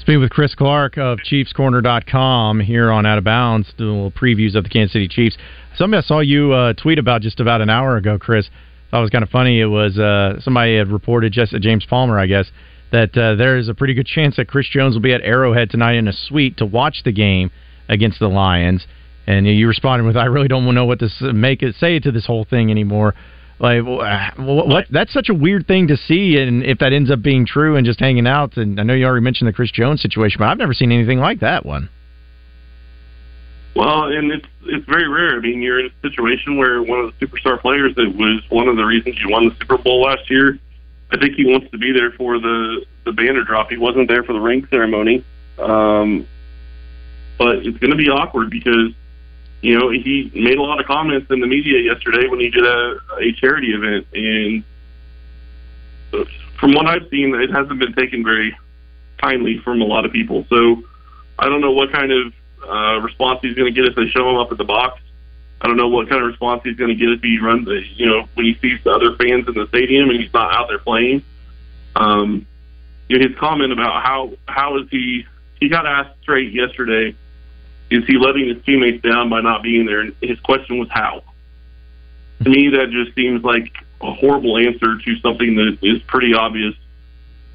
Speaking 0.00 0.20
with 0.20 0.30
Chris 0.30 0.54
Clark 0.54 0.96
of 0.96 1.18
ChiefsCorner.com 1.18 2.60
here 2.60 2.90
on 2.90 3.04
Out 3.04 3.18
of 3.18 3.24
Bounds, 3.24 3.72
doing 3.76 4.10
previews 4.12 4.54
of 4.54 4.64
the 4.64 4.70
Kansas 4.70 4.92
City 4.92 5.08
Chiefs. 5.08 5.36
Something 5.76 5.98
I 5.98 6.02
saw 6.02 6.20
you 6.20 6.52
uh, 6.52 6.72
tweet 6.72 6.98
about 6.98 7.20
just 7.20 7.40
about 7.40 7.60
an 7.60 7.68
hour 7.68 7.96
ago, 7.96 8.18
Chris. 8.18 8.48
Thought 8.90 9.02
was 9.02 9.10
kind 9.10 9.22
of 9.22 9.28
funny. 9.28 9.60
It 9.60 9.66
was 9.66 9.98
uh, 9.98 10.40
somebody 10.40 10.78
had 10.78 10.88
reported, 10.88 11.32
just 11.32 11.52
uh, 11.52 11.58
James 11.58 11.84
Palmer, 11.84 12.18
I 12.18 12.26
guess, 12.26 12.50
that 12.90 13.14
uh, 13.18 13.34
there 13.34 13.58
is 13.58 13.68
a 13.68 13.74
pretty 13.74 13.92
good 13.92 14.06
chance 14.06 14.36
that 14.36 14.48
Chris 14.48 14.66
Jones 14.70 14.94
will 14.94 15.02
be 15.02 15.12
at 15.12 15.20
Arrowhead 15.20 15.68
tonight 15.68 15.96
in 15.96 16.08
a 16.08 16.12
suite 16.12 16.56
to 16.56 16.64
watch 16.64 17.02
the 17.04 17.12
game 17.12 17.50
against 17.88 18.18
the 18.18 18.28
Lions. 18.28 18.86
And 19.28 19.46
you 19.46 19.68
responded 19.68 20.06
with, 20.06 20.16
"I 20.16 20.24
really 20.24 20.48
don't 20.48 20.74
know 20.74 20.86
what 20.86 21.00
to 21.00 21.32
make 21.34 21.62
it 21.62 21.74
say 21.74 21.98
to 21.98 22.10
this 22.10 22.24
whole 22.24 22.44
thing 22.44 22.70
anymore." 22.70 23.14
Like, 23.60 23.82
what? 23.84 24.86
That's 24.88 25.12
such 25.12 25.28
a 25.28 25.34
weird 25.34 25.66
thing 25.66 25.88
to 25.88 25.98
see, 25.98 26.38
and 26.38 26.64
if 26.64 26.78
that 26.78 26.94
ends 26.94 27.10
up 27.10 27.20
being 27.20 27.44
true, 27.44 27.76
and 27.76 27.84
just 27.84 28.00
hanging 28.00 28.26
out. 28.26 28.56
And 28.56 28.80
I 28.80 28.84
know 28.84 28.94
you 28.94 29.04
already 29.04 29.22
mentioned 29.22 29.48
the 29.48 29.52
Chris 29.52 29.70
Jones 29.70 30.00
situation, 30.00 30.38
but 30.38 30.46
I've 30.46 30.56
never 30.56 30.72
seen 30.72 30.90
anything 30.92 31.18
like 31.18 31.40
that 31.40 31.66
one. 31.66 31.90
Well, 33.76 34.04
and 34.04 34.32
it's 34.32 34.46
it's 34.64 34.86
very 34.86 35.08
rare. 35.08 35.36
I 35.36 35.40
mean, 35.40 35.60
you're 35.60 35.80
in 35.80 35.86
a 35.86 36.08
situation 36.08 36.56
where 36.56 36.82
one 36.82 36.98
of 37.00 37.12
the 37.12 37.26
superstar 37.26 37.60
players 37.60 37.94
that 37.96 38.14
was 38.16 38.40
one 38.48 38.66
of 38.66 38.76
the 38.76 38.84
reasons 38.84 39.18
you 39.20 39.28
won 39.28 39.50
the 39.50 39.54
Super 39.60 39.76
Bowl 39.76 40.04
last 40.04 40.30
year. 40.30 40.58
I 41.10 41.18
think 41.18 41.34
he 41.34 41.44
wants 41.44 41.70
to 41.72 41.76
be 41.76 41.92
there 41.92 42.12
for 42.12 42.38
the 42.38 42.86
the 43.04 43.12
banner 43.12 43.44
drop. 43.44 43.68
He 43.68 43.76
wasn't 43.76 44.08
there 44.08 44.22
for 44.22 44.32
the 44.32 44.40
ring 44.40 44.66
ceremony, 44.70 45.22
um, 45.58 46.26
but 47.36 47.56
it's 47.56 47.76
going 47.76 47.90
to 47.90 47.96
be 47.96 48.08
awkward 48.08 48.48
because 48.48 48.94
you 49.60 49.78
know, 49.78 49.90
he 49.90 50.30
made 50.34 50.58
a 50.58 50.62
lot 50.62 50.80
of 50.80 50.86
comments 50.86 51.30
in 51.30 51.40
the 51.40 51.46
media 51.46 51.80
yesterday 51.80 52.28
when 52.28 52.40
he 52.40 52.50
did 52.50 52.64
a, 52.64 52.98
a 53.18 53.32
charity 53.32 53.72
event, 53.72 54.06
and 54.14 54.64
from 56.58 56.74
what 56.74 56.86
I've 56.86 57.08
seen, 57.10 57.34
it 57.34 57.50
hasn't 57.50 57.78
been 57.78 57.94
taken 57.94 58.24
very 58.24 58.56
kindly 59.20 59.58
from 59.58 59.80
a 59.80 59.84
lot 59.84 60.04
of 60.04 60.12
people. 60.12 60.46
So 60.48 60.82
I 61.38 61.48
don't 61.48 61.60
know 61.60 61.72
what 61.72 61.92
kind 61.92 62.12
of 62.12 62.32
uh, 62.68 63.00
response 63.00 63.40
he's 63.42 63.54
going 63.54 63.72
to 63.72 63.80
get 63.80 63.88
if 63.88 63.96
they 63.96 64.08
show 64.08 64.28
him 64.30 64.36
up 64.36 64.52
at 64.52 64.58
the 64.58 64.64
box. 64.64 65.00
I 65.60 65.66
don't 65.66 65.76
know 65.76 65.88
what 65.88 66.08
kind 66.08 66.22
of 66.22 66.28
response 66.28 66.62
he's 66.64 66.76
going 66.76 66.90
to 66.90 66.94
get 66.94 67.08
if 67.08 67.20
he 67.20 67.38
runs, 67.40 67.66
the, 67.66 67.82
you 67.96 68.06
know, 68.06 68.28
when 68.34 68.46
he 68.46 68.56
sees 68.62 68.78
the 68.84 68.92
other 68.92 69.16
fans 69.16 69.48
in 69.48 69.54
the 69.54 69.66
stadium 69.68 70.08
and 70.08 70.20
he's 70.20 70.32
not 70.32 70.54
out 70.54 70.68
there 70.68 70.78
playing. 70.78 71.24
Um, 71.96 72.46
his 73.08 73.34
comment 73.38 73.72
about 73.72 74.04
how 74.04 74.32
how 74.46 74.78
is 74.78 74.88
he 74.90 75.24
he 75.58 75.68
got 75.68 75.86
asked 75.86 76.20
straight 76.22 76.52
yesterday 76.52 77.16
is 77.90 78.04
he 78.06 78.18
letting 78.18 78.48
his 78.48 78.62
teammates 78.64 79.02
down 79.02 79.30
by 79.30 79.40
not 79.40 79.62
being 79.62 79.86
there? 79.86 80.00
And 80.00 80.14
his 80.22 80.38
question 80.40 80.78
was 80.78 80.88
how. 80.90 81.22
To 82.44 82.50
me, 82.50 82.68
that 82.70 82.90
just 82.90 83.14
seems 83.16 83.42
like 83.42 83.72
a 84.00 84.12
horrible 84.12 84.58
answer 84.58 84.96
to 84.98 85.20
something 85.20 85.56
that 85.56 85.78
is 85.82 86.00
pretty 86.06 86.34
obvious 86.34 86.74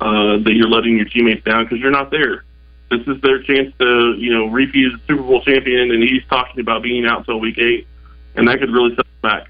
uh, 0.02 0.38
that 0.44 0.54
you're 0.54 0.68
letting 0.68 0.98
your 0.98 1.06
teammates 1.06 1.44
down 1.46 1.64
because 1.64 1.80
you're 1.80 1.92
not 1.92 2.12
there. 2.12 2.44
This 2.90 3.02
is 3.08 3.22
their 3.22 3.42
chance 3.42 3.74
to, 3.80 4.16
you 4.18 4.34
know, 4.34 4.48
repeat 4.48 4.88
as 4.88 5.00
a 5.00 5.04
Super 5.08 5.24
Bowl 5.24 5.42
champion, 5.44 5.92
and 5.92 6.04
he's 6.04 6.24
talking 6.30 6.60
about 6.60 6.84
being 6.84 7.06
out 7.06 7.20
until 7.20 7.40
week 7.40 7.58
eight, 7.58 7.88
and 8.36 8.48
that 8.48 8.60
could 8.60 8.72
really 8.72 8.96
set 8.96 9.06
back. 9.22 9.50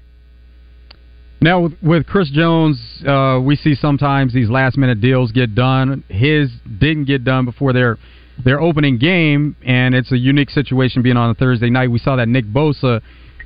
Now 1.40 1.60
with, 1.60 1.74
with 1.82 2.06
Chris 2.06 2.30
Jones, 2.30 2.80
uh, 3.06 3.38
we 3.42 3.56
see 3.56 3.74
sometimes 3.74 4.32
these 4.32 4.48
last 4.48 4.78
minute 4.78 5.00
deals 5.00 5.30
get 5.30 5.54
done. 5.54 6.04
His 6.08 6.50
didn't 6.78 7.04
get 7.04 7.24
done 7.24 7.44
before 7.44 7.72
their 7.74 7.98
their 8.42 8.60
opening 8.60 8.98
game, 8.98 9.56
and 9.64 9.94
it's 9.94 10.12
a 10.12 10.18
unique 10.18 10.50
situation 10.50 11.02
being 11.02 11.16
on 11.16 11.30
a 11.30 11.34
Thursday 11.34 11.70
night. 11.70 11.90
We 11.90 11.98
saw 11.98 12.16
that 12.16 12.28
Nick 12.28 12.46
Bosa 12.46 13.00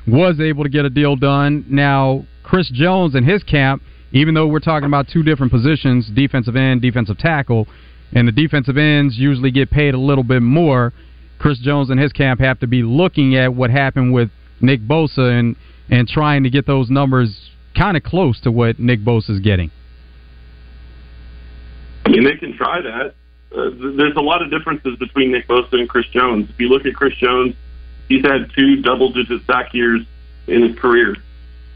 was 0.07 0.41
able 0.41 0.65
to 0.65 0.71
get 0.71 0.85
a 0.85 0.91
deal 0.91 1.17
done. 1.17 1.67
Now, 1.69 2.25
Chris 2.43 2.71
Jones 2.71 3.15
and 3.15 3.29
his 3.29 3.43
camp 3.43 3.83
even 4.13 4.35
though 4.35 4.47
we're 4.47 4.61
talking 4.61 4.87
about 4.87 5.07
two 5.09 5.23
different 5.23 5.53
positions, 5.53 6.11
defensive 6.15 6.57
end, 6.57 6.81
defensive 6.81 7.19
tackle, 7.19 7.67
and 8.15 8.27
the 8.27 8.33
defensive 8.33 8.77
ends 8.77 9.19
usually 9.19 9.51
get 9.51 9.71
paid 9.71 9.95
a 9.95 9.99
little 9.99 10.25
bit 10.25 10.43
more. 10.43 10.93
Chris 11.39 11.59
Jones 11.59 11.91
and 11.91 12.01
his 12.01 12.13
camp 12.13 12.41
have 12.41 12.59
to 12.61 12.67
be 12.67 12.83
looking 12.83 13.37
at 13.37 13.55
what 13.55 13.71
happened 13.71 14.13
with 14.13 14.31
Nick 14.61 14.81
Bosa 14.81 15.39
and 15.39 15.57
and 15.91 16.07
trying 16.07 16.43
to 16.43 16.51
get 16.51 16.67
those 16.67 16.91
numbers 16.91 17.51
kind 17.77 17.97
of 17.97 18.03
close 18.03 18.41
to 18.41 18.51
what 18.51 18.79
Nick 18.79 19.01
Bosa 19.01 19.31
is 19.31 19.41
getting. 19.41 19.71
I 22.05 22.11
mean, 22.11 22.25
they 22.25 22.37
can 22.37 22.57
try 22.57 22.81
that. 22.81 23.15
Uh, 23.51 23.71
there's 23.97 24.17
a 24.17 24.21
lot 24.21 24.43
of 24.43 24.51
differences 24.51 24.97
between 24.99 25.33
Nick 25.33 25.49
Bosa 25.49 25.73
and 25.75 25.89
Chris 25.89 26.07
Jones. 26.09 26.51
If 26.51 26.61
you 26.61 26.69
look 26.69 26.85
at 26.85 26.95
Chris 26.95 27.15
Jones, 27.15 27.55
he's 28.09 28.25
had 28.25 28.51
two 28.55 28.83
double-digit 28.83 29.47
sack 29.47 29.73
years 29.73 30.03
in 30.47 30.63
his 30.63 30.79
career, 30.79 31.17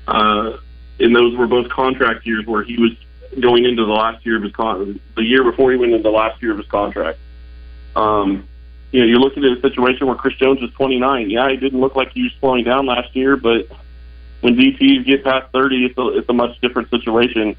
uh, 0.06 0.58
and 1.00 1.16
those 1.16 1.36
were 1.36 1.46
both 1.46 1.68
contract 1.70 2.26
years 2.26 2.46
where 2.46 2.62
he 2.62 2.78
was 2.78 2.92
going 3.40 3.64
into 3.64 3.84
the 3.86 3.92
last 3.92 4.24
year 4.26 4.36
of 4.36 4.42
his 4.42 4.52
con- 4.52 5.00
the 5.16 5.22
year 5.22 5.42
before 5.42 5.72
he 5.72 5.78
went 5.78 5.92
into 5.92 6.02
the 6.02 6.10
last 6.10 6.42
year 6.42 6.52
of 6.52 6.58
his 6.58 6.66
contract. 6.66 7.18
Um, 7.96 8.48
you 8.90 9.00
know, 9.00 9.06
you're 9.06 9.18
looking 9.18 9.44
at 9.44 9.56
a 9.56 9.60
situation 9.60 10.06
where 10.06 10.16
Chris 10.16 10.34
Jones 10.34 10.60
is 10.62 10.70
29. 10.74 11.30
Yeah, 11.30 11.48
he 11.48 11.56
didn't 11.56 11.80
look 11.80 11.96
like 11.96 12.12
he 12.12 12.24
was 12.24 12.32
slowing 12.40 12.64
down 12.64 12.86
last 12.86 13.16
year, 13.16 13.36
but 13.36 13.68
when 14.42 14.54
DTs 14.56 15.06
get 15.06 15.24
past 15.24 15.50
30, 15.52 15.86
it's 15.86 15.98
a, 15.98 16.18
it's 16.18 16.28
a 16.28 16.34
much 16.34 16.60
different 16.60 16.90
situation. 16.90 17.56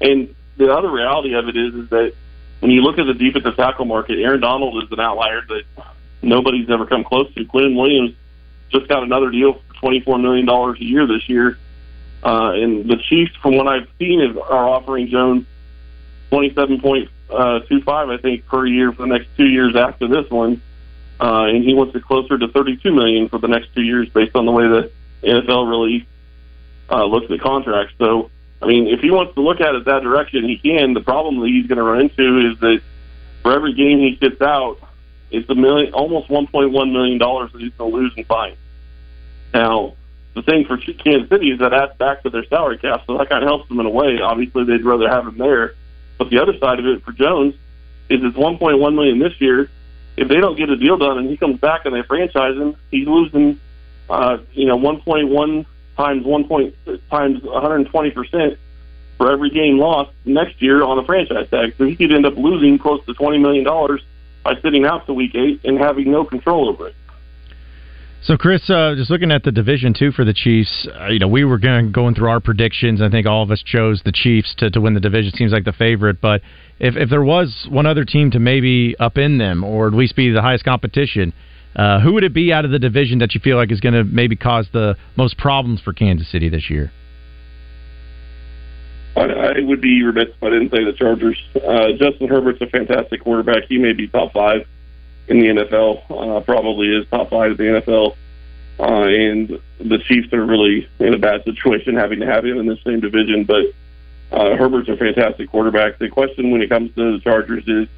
And 0.00 0.34
the 0.58 0.72
other 0.72 0.90
reality 0.90 1.34
of 1.34 1.48
it 1.48 1.56
is, 1.56 1.74
is 1.74 1.88
that 1.88 2.12
when 2.60 2.70
you 2.70 2.82
look 2.82 2.98
at 2.98 3.06
the 3.06 3.14
defensive 3.14 3.56
tackle 3.56 3.84
market, 3.84 4.18
Aaron 4.18 4.40
Donald 4.40 4.82
is 4.82 4.90
an 4.90 5.00
outlier 5.00 5.42
that 5.48 5.62
nobody's 6.22 6.68
ever 6.70 6.86
come 6.86 7.04
close 7.04 7.32
to. 7.34 7.44
Quinn 7.44 7.76
Williams 7.76 8.14
just 8.70 8.88
got 8.88 9.02
another 9.02 9.30
deal 9.30 9.54
for 9.54 9.90
$24 9.90 10.20
million 10.20 10.48
a 10.48 10.78
year 10.78 11.06
this 11.06 11.28
year. 11.28 11.58
Uh, 12.22 12.52
and 12.52 12.88
the 12.88 12.96
Chiefs, 12.96 13.36
from 13.42 13.56
what 13.56 13.68
I've 13.68 13.86
seen, 13.98 14.20
is, 14.20 14.36
are 14.36 14.68
offering 14.68 15.08
Jones 15.08 15.46
27.25, 16.32 17.08
I 17.90 18.16
think, 18.20 18.46
per 18.46 18.66
year 18.66 18.92
for 18.92 19.02
the 19.02 19.08
next 19.08 19.28
two 19.36 19.46
years 19.46 19.76
after 19.76 20.08
this 20.08 20.28
one. 20.30 20.62
Uh, 21.20 21.44
and 21.44 21.62
he 21.62 21.74
wants 21.74 21.94
it 21.94 22.02
closer 22.02 22.38
to 22.38 22.48
32 22.48 22.92
million 22.92 23.28
for 23.28 23.38
the 23.38 23.46
next 23.46 23.74
two 23.74 23.82
years 23.82 24.08
based 24.08 24.34
on 24.34 24.46
the 24.46 24.52
way 24.52 24.66
the 24.66 24.90
NFL 25.22 25.68
really 25.68 26.08
uh, 26.90 27.04
looks 27.04 27.30
at 27.30 27.40
contracts. 27.40 27.94
So, 27.98 28.30
I 28.64 28.66
mean, 28.66 28.86
if 28.86 29.00
he 29.00 29.10
wants 29.10 29.34
to 29.34 29.42
look 29.42 29.60
at 29.60 29.74
it 29.74 29.84
that 29.84 30.02
direction, 30.02 30.48
he 30.48 30.56
can. 30.56 30.94
The 30.94 31.02
problem 31.02 31.38
that 31.40 31.48
he's 31.48 31.66
going 31.66 31.76
to 31.76 31.82
run 31.82 32.00
into 32.00 32.50
is 32.50 32.58
that 32.60 32.80
for 33.42 33.52
every 33.52 33.74
game 33.74 33.98
he 33.98 34.16
sits 34.18 34.40
out, 34.40 34.78
it's 35.30 35.48
a 35.50 35.54
million, 35.54 35.92
almost 35.92 36.30
1.1 36.30 36.72
million 36.92 37.18
dollars 37.18 37.52
that 37.52 37.60
he's 37.60 37.74
going 37.74 37.90
to 37.90 37.96
lose 37.98 38.12
in 38.16 38.24
fines. 38.24 38.56
Now, 39.52 39.96
the 40.34 40.40
thing 40.40 40.64
for 40.64 40.78
Kansas 40.78 41.28
City 41.28 41.50
is 41.50 41.58
that 41.58 41.74
adds 41.74 41.92
back 41.98 42.22
to 42.22 42.30
their 42.30 42.46
salary 42.46 42.78
cap, 42.78 43.02
so 43.06 43.18
that 43.18 43.28
kind 43.28 43.44
of 43.44 43.48
helps 43.48 43.68
them 43.68 43.80
in 43.80 43.86
a 43.86 43.90
way. 43.90 44.18
Obviously, 44.22 44.64
they'd 44.64 44.82
rather 44.82 45.10
have 45.10 45.26
him 45.26 45.36
there, 45.36 45.74
but 46.16 46.30
the 46.30 46.40
other 46.40 46.56
side 46.58 46.78
of 46.78 46.86
it 46.86 47.04
for 47.04 47.12
Jones 47.12 47.54
is 48.08 48.20
it's 48.24 48.36
1.1 48.36 48.94
million 48.94 49.18
this 49.18 49.38
year. 49.42 49.68
If 50.16 50.28
they 50.28 50.40
don't 50.40 50.56
get 50.56 50.70
a 50.70 50.76
deal 50.76 50.96
done 50.96 51.18
and 51.18 51.28
he 51.28 51.36
comes 51.36 51.60
back 51.60 51.84
and 51.84 51.94
they 51.94 52.02
franchise 52.02 52.56
him, 52.56 52.76
he's 52.90 53.06
losing, 53.06 53.60
uh, 54.08 54.38
you 54.52 54.66
know, 54.66 54.78
1.1 54.78 55.66
times 55.96 56.24
1 56.24 56.48
point 56.48 56.74
times 57.10 57.42
120 57.42 58.10
percent 58.10 58.58
for 59.16 59.30
every 59.30 59.50
game 59.50 59.78
lost 59.78 60.10
next 60.24 60.60
year 60.60 60.82
on 60.82 60.96
the 60.96 61.04
franchise 61.04 61.48
tag. 61.50 61.74
So 61.78 61.84
he 61.84 61.96
could 61.96 62.12
end 62.12 62.26
up 62.26 62.34
losing 62.36 62.78
close 62.78 63.04
to 63.06 63.14
20 63.14 63.38
million 63.38 63.64
dollars 63.64 64.02
by 64.42 64.54
sitting 64.60 64.84
out 64.84 65.06
to 65.06 65.14
week 65.14 65.34
eight 65.34 65.60
and 65.64 65.78
having 65.78 66.10
no 66.10 66.24
control 66.24 66.68
over 66.68 66.88
it. 66.88 66.94
So, 68.22 68.38
Chris, 68.38 68.70
uh, 68.70 68.94
just 68.96 69.10
looking 69.10 69.30
at 69.30 69.42
the 69.42 69.52
division 69.52 69.92
two 69.92 70.10
for 70.10 70.24
the 70.24 70.32
Chiefs, 70.32 70.88
uh, 70.98 71.08
you 71.08 71.18
know, 71.18 71.28
we 71.28 71.44
were 71.44 71.58
going 71.58 71.92
going 71.92 72.14
through 72.14 72.30
our 72.30 72.40
predictions. 72.40 73.02
I 73.02 73.10
think 73.10 73.26
all 73.26 73.42
of 73.42 73.50
us 73.50 73.62
chose 73.62 74.00
the 74.02 74.12
Chiefs 74.12 74.54
to, 74.58 74.70
to 74.70 74.80
win 74.80 74.94
the 74.94 75.00
division. 75.00 75.32
Seems 75.34 75.52
like 75.52 75.64
the 75.64 75.74
favorite, 75.74 76.22
but 76.22 76.40
if 76.78 76.96
if 76.96 77.10
there 77.10 77.22
was 77.22 77.66
one 77.68 77.84
other 77.84 78.06
team 78.06 78.30
to 78.30 78.38
maybe 78.38 78.96
up 78.98 79.18
in 79.18 79.36
them, 79.36 79.62
or 79.62 79.88
at 79.88 79.92
least 79.92 80.16
be 80.16 80.30
the 80.30 80.40
highest 80.40 80.64
competition, 80.64 81.34
uh, 81.76 82.00
who 82.00 82.12
would 82.14 82.24
it 82.24 82.34
be 82.34 82.52
out 82.52 82.64
of 82.64 82.70
the 82.70 82.78
division 82.78 83.18
that 83.18 83.34
you 83.34 83.40
feel 83.40 83.56
like 83.56 83.72
is 83.72 83.80
going 83.80 83.94
to 83.94 84.04
maybe 84.04 84.36
cause 84.36 84.68
the 84.72 84.96
most 85.16 85.36
problems 85.38 85.80
for 85.80 85.92
Kansas 85.92 86.30
City 86.30 86.48
this 86.48 86.70
year? 86.70 86.92
I, 89.16 89.22
I 89.22 89.60
would 89.60 89.80
be 89.80 90.02
remiss 90.02 90.28
if 90.28 90.42
I 90.42 90.50
didn't 90.50 90.70
say 90.70 90.84
the 90.84 90.92
Chargers. 90.92 91.38
Uh, 91.54 91.92
Justin 91.98 92.28
Herbert's 92.28 92.60
a 92.60 92.66
fantastic 92.66 93.22
quarterback. 93.22 93.64
He 93.68 93.78
may 93.78 93.92
be 93.92 94.08
top 94.08 94.32
five 94.32 94.66
in 95.28 95.40
the 95.40 95.46
NFL. 95.46 96.10
Uh, 96.10 96.40
probably 96.40 96.88
is 96.88 97.06
top 97.10 97.30
five 97.30 97.52
in 97.52 97.56
the 97.56 97.80
NFL. 97.80 98.16
Uh, 98.78 99.06
and 99.06 99.60
the 99.78 99.98
Chiefs 100.06 100.32
are 100.32 100.44
really 100.44 100.88
in 100.98 101.14
a 101.14 101.18
bad 101.18 101.44
situation 101.44 101.94
having 101.94 102.20
to 102.20 102.26
have 102.26 102.44
him 102.44 102.58
in 102.58 102.66
the 102.66 102.76
same 102.84 103.00
division. 103.00 103.44
But 103.44 103.66
uh, 104.32 104.56
Herbert's 104.56 104.88
a 104.88 104.96
fantastic 104.96 105.50
quarterback. 105.50 105.98
The 105.98 106.08
question 106.08 106.50
when 106.50 106.60
it 106.60 106.68
comes 106.68 106.92
to 106.96 107.12
the 107.12 107.20
Chargers 107.20 107.64
is 107.68 107.88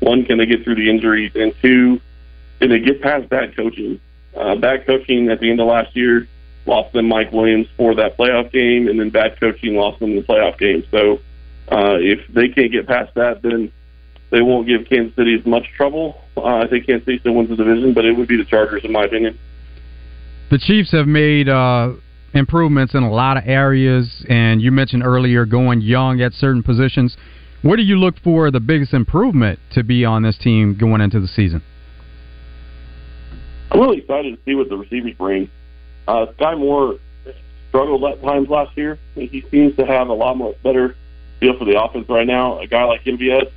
one, 0.00 0.24
can 0.24 0.38
they 0.38 0.46
get 0.46 0.64
through 0.64 0.76
the 0.76 0.90
injuries? 0.90 1.32
And 1.34 1.54
two, 1.62 2.00
can 2.58 2.70
they 2.70 2.80
get 2.80 3.00
past 3.00 3.28
bad 3.28 3.56
coaching? 3.56 4.00
Uh, 4.36 4.56
bad 4.56 4.86
coaching 4.86 5.28
at 5.30 5.40
the 5.40 5.50
end 5.50 5.60
of 5.60 5.66
last 5.66 5.94
year 5.96 6.28
lost 6.66 6.92
them 6.92 7.08
Mike 7.08 7.32
Williams 7.32 7.66
for 7.76 7.94
that 7.94 8.16
playoff 8.16 8.52
game, 8.52 8.88
and 8.88 9.00
then 9.00 9.10
bad 9.10 9.40
coaching 9.40 9.74
lost 9.74 9.98
them 10.00 10.14
the 10.14 10.22
playoff 10.22 10.58
game. 10.58 10.84
So 10.90 11.18
uh, 11.72 11.96
if 11.98 12.20
they 12.32 12.48
can't 12.48 12.70
get 12.70 12.86
past 12.86 13.14
that, 13.14 13.42
then 13.42 13.72
they 14.30 14.42
won't 14.42 14.66
give 14.68 14.86
Kansas 14.88 15.16
City 15.16 15.34
as 15.34 15.46
much 15.46 15.64
trouble. 15.76 16.20
Uh, 16.36 16.58
I 16.58 16.68
think 16.68 16.86
Kansas 16.86 17.06
City 17.06 17.18
still 17.20 17.34
wins 17.34 17.48
the 17.48 17.56
division, 17.56 17.94
but 17.94 18.04
it 18.04 18.16
would 18.16 18.28
be 18.28 18.36
the 18.36 18.44
Chargers, 18.44 18.84
in 18.84 18.92
my 18.92 19.04
opinion. 19.04 19.38
The 20.50 20.58
Chiefs 20.58 20.92
have 20.92 21.06
made 21.06 21.48
uh, 21.48 21.92
improvements 22.34 22.94
in 22.94 23.02
a 23.02 23.10
lot 23.10 23.36
of 23.36 23.44
areas, 23.46 24.24
and 24.28 24.60
you 24.60 24.70
mentioned 24.70 25.02
earlier 25.02 25.46
going 25.46 25.80
young 25.80 26.20
at 26.20 26.32
certain 26.34 26.62
positions. 26.62 27.16
Where 27.62 27.76
do 27.76 27.82
you 27.82 27.96
look 27.96 28.14
for 28.22 28.50
the 28.50 28.60
biggest 28.60 28.94
improvement 28.94 29.58
to 29.72 29.82
be 29.82 30.04
on 30.04 30.22
this 30.22 30.38
team 30.38 30.76
going 30.78 31.00
into 31.00 31.20
the 31.20 31.26
season? 31.26 31.62
I'm 33.70 33.80
really 33.80 33.98
excited 33.98 34.36
to 34.36 34.42
see 34.44 34.54
what 34.54 34.68
the 34.68 34.76
receivers 34.76 35.14
bring. 35.14 35.50
Uh, 36.06 36.26
Skyy 36.38 36.58
Moore 36.58 36.98
struggled 37.68 38.04
at 38.04 38.22
times 38.22 38.48
last 38.48 38.76
year. 38.76 38.98
He 39.14 39.44
seems 39.50 39.76
to 39.76 39.84
have 39.84 40.08
a 40.08 40.14
lot 40.14 40.36
more 40.36 40.54
better 40.62 40.96
feel 41.40 41.56
for 41.58 41.64
the 41.64 41.80
offense 41.80 42.08
right 42.08 42.26
now. 42.26 42.58
A 42.60 42.66
guy 42.66 42.84
like 42.84 43.04
MVS, 43.04 43.50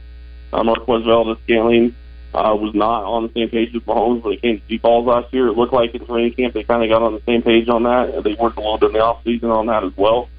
uh, 0.53 0.63
Marquez 0.63 1.06
Valdes-Scantling, 1.06 1.96
uh, 2.34 2.56
was 2.60 2.74
not 2.74 3.03
on 3.03 3.24
the 3.24 3.34
same 3.34 3.50
page 3.50 3.74
with 3.74 3.86
Mahomes 3.86 4.24
when 4.24 4.34
it 4.34 4.41
came 4.41 4.60
to 4.60 4.68
deep 4.68 4.82
balls 4.82 5.06
last 5.06 5.34
year. 5.34 5.48
It 5.48 5.53
looked 5.58 5.74
like 5.74 5.94
in 5.94 6.06
training 6.06 6.34
camp 6.34 6.53
they 6.53 6.63
kind 6.63 6.84
of 6.84 6.89
got 6.89 7.01
on 7.01 7.13
the 7.13 7.22
same 7.25 7.41
page 7.41 7.68
on 7.68 7.84
that. 7.84 8.24
They 8.24 8.34
worked 8.34 8.58
a 8.58 8.62
little 8.62 8.77
bit 8.77 8.88
in 8.88 8.94
the 8.94 9.00
off 9.00 9.24
season 9.24 9.50
on 9.50 9.65
that 9.68 9.84
as 9.84 9.96
well. 9.98 10.30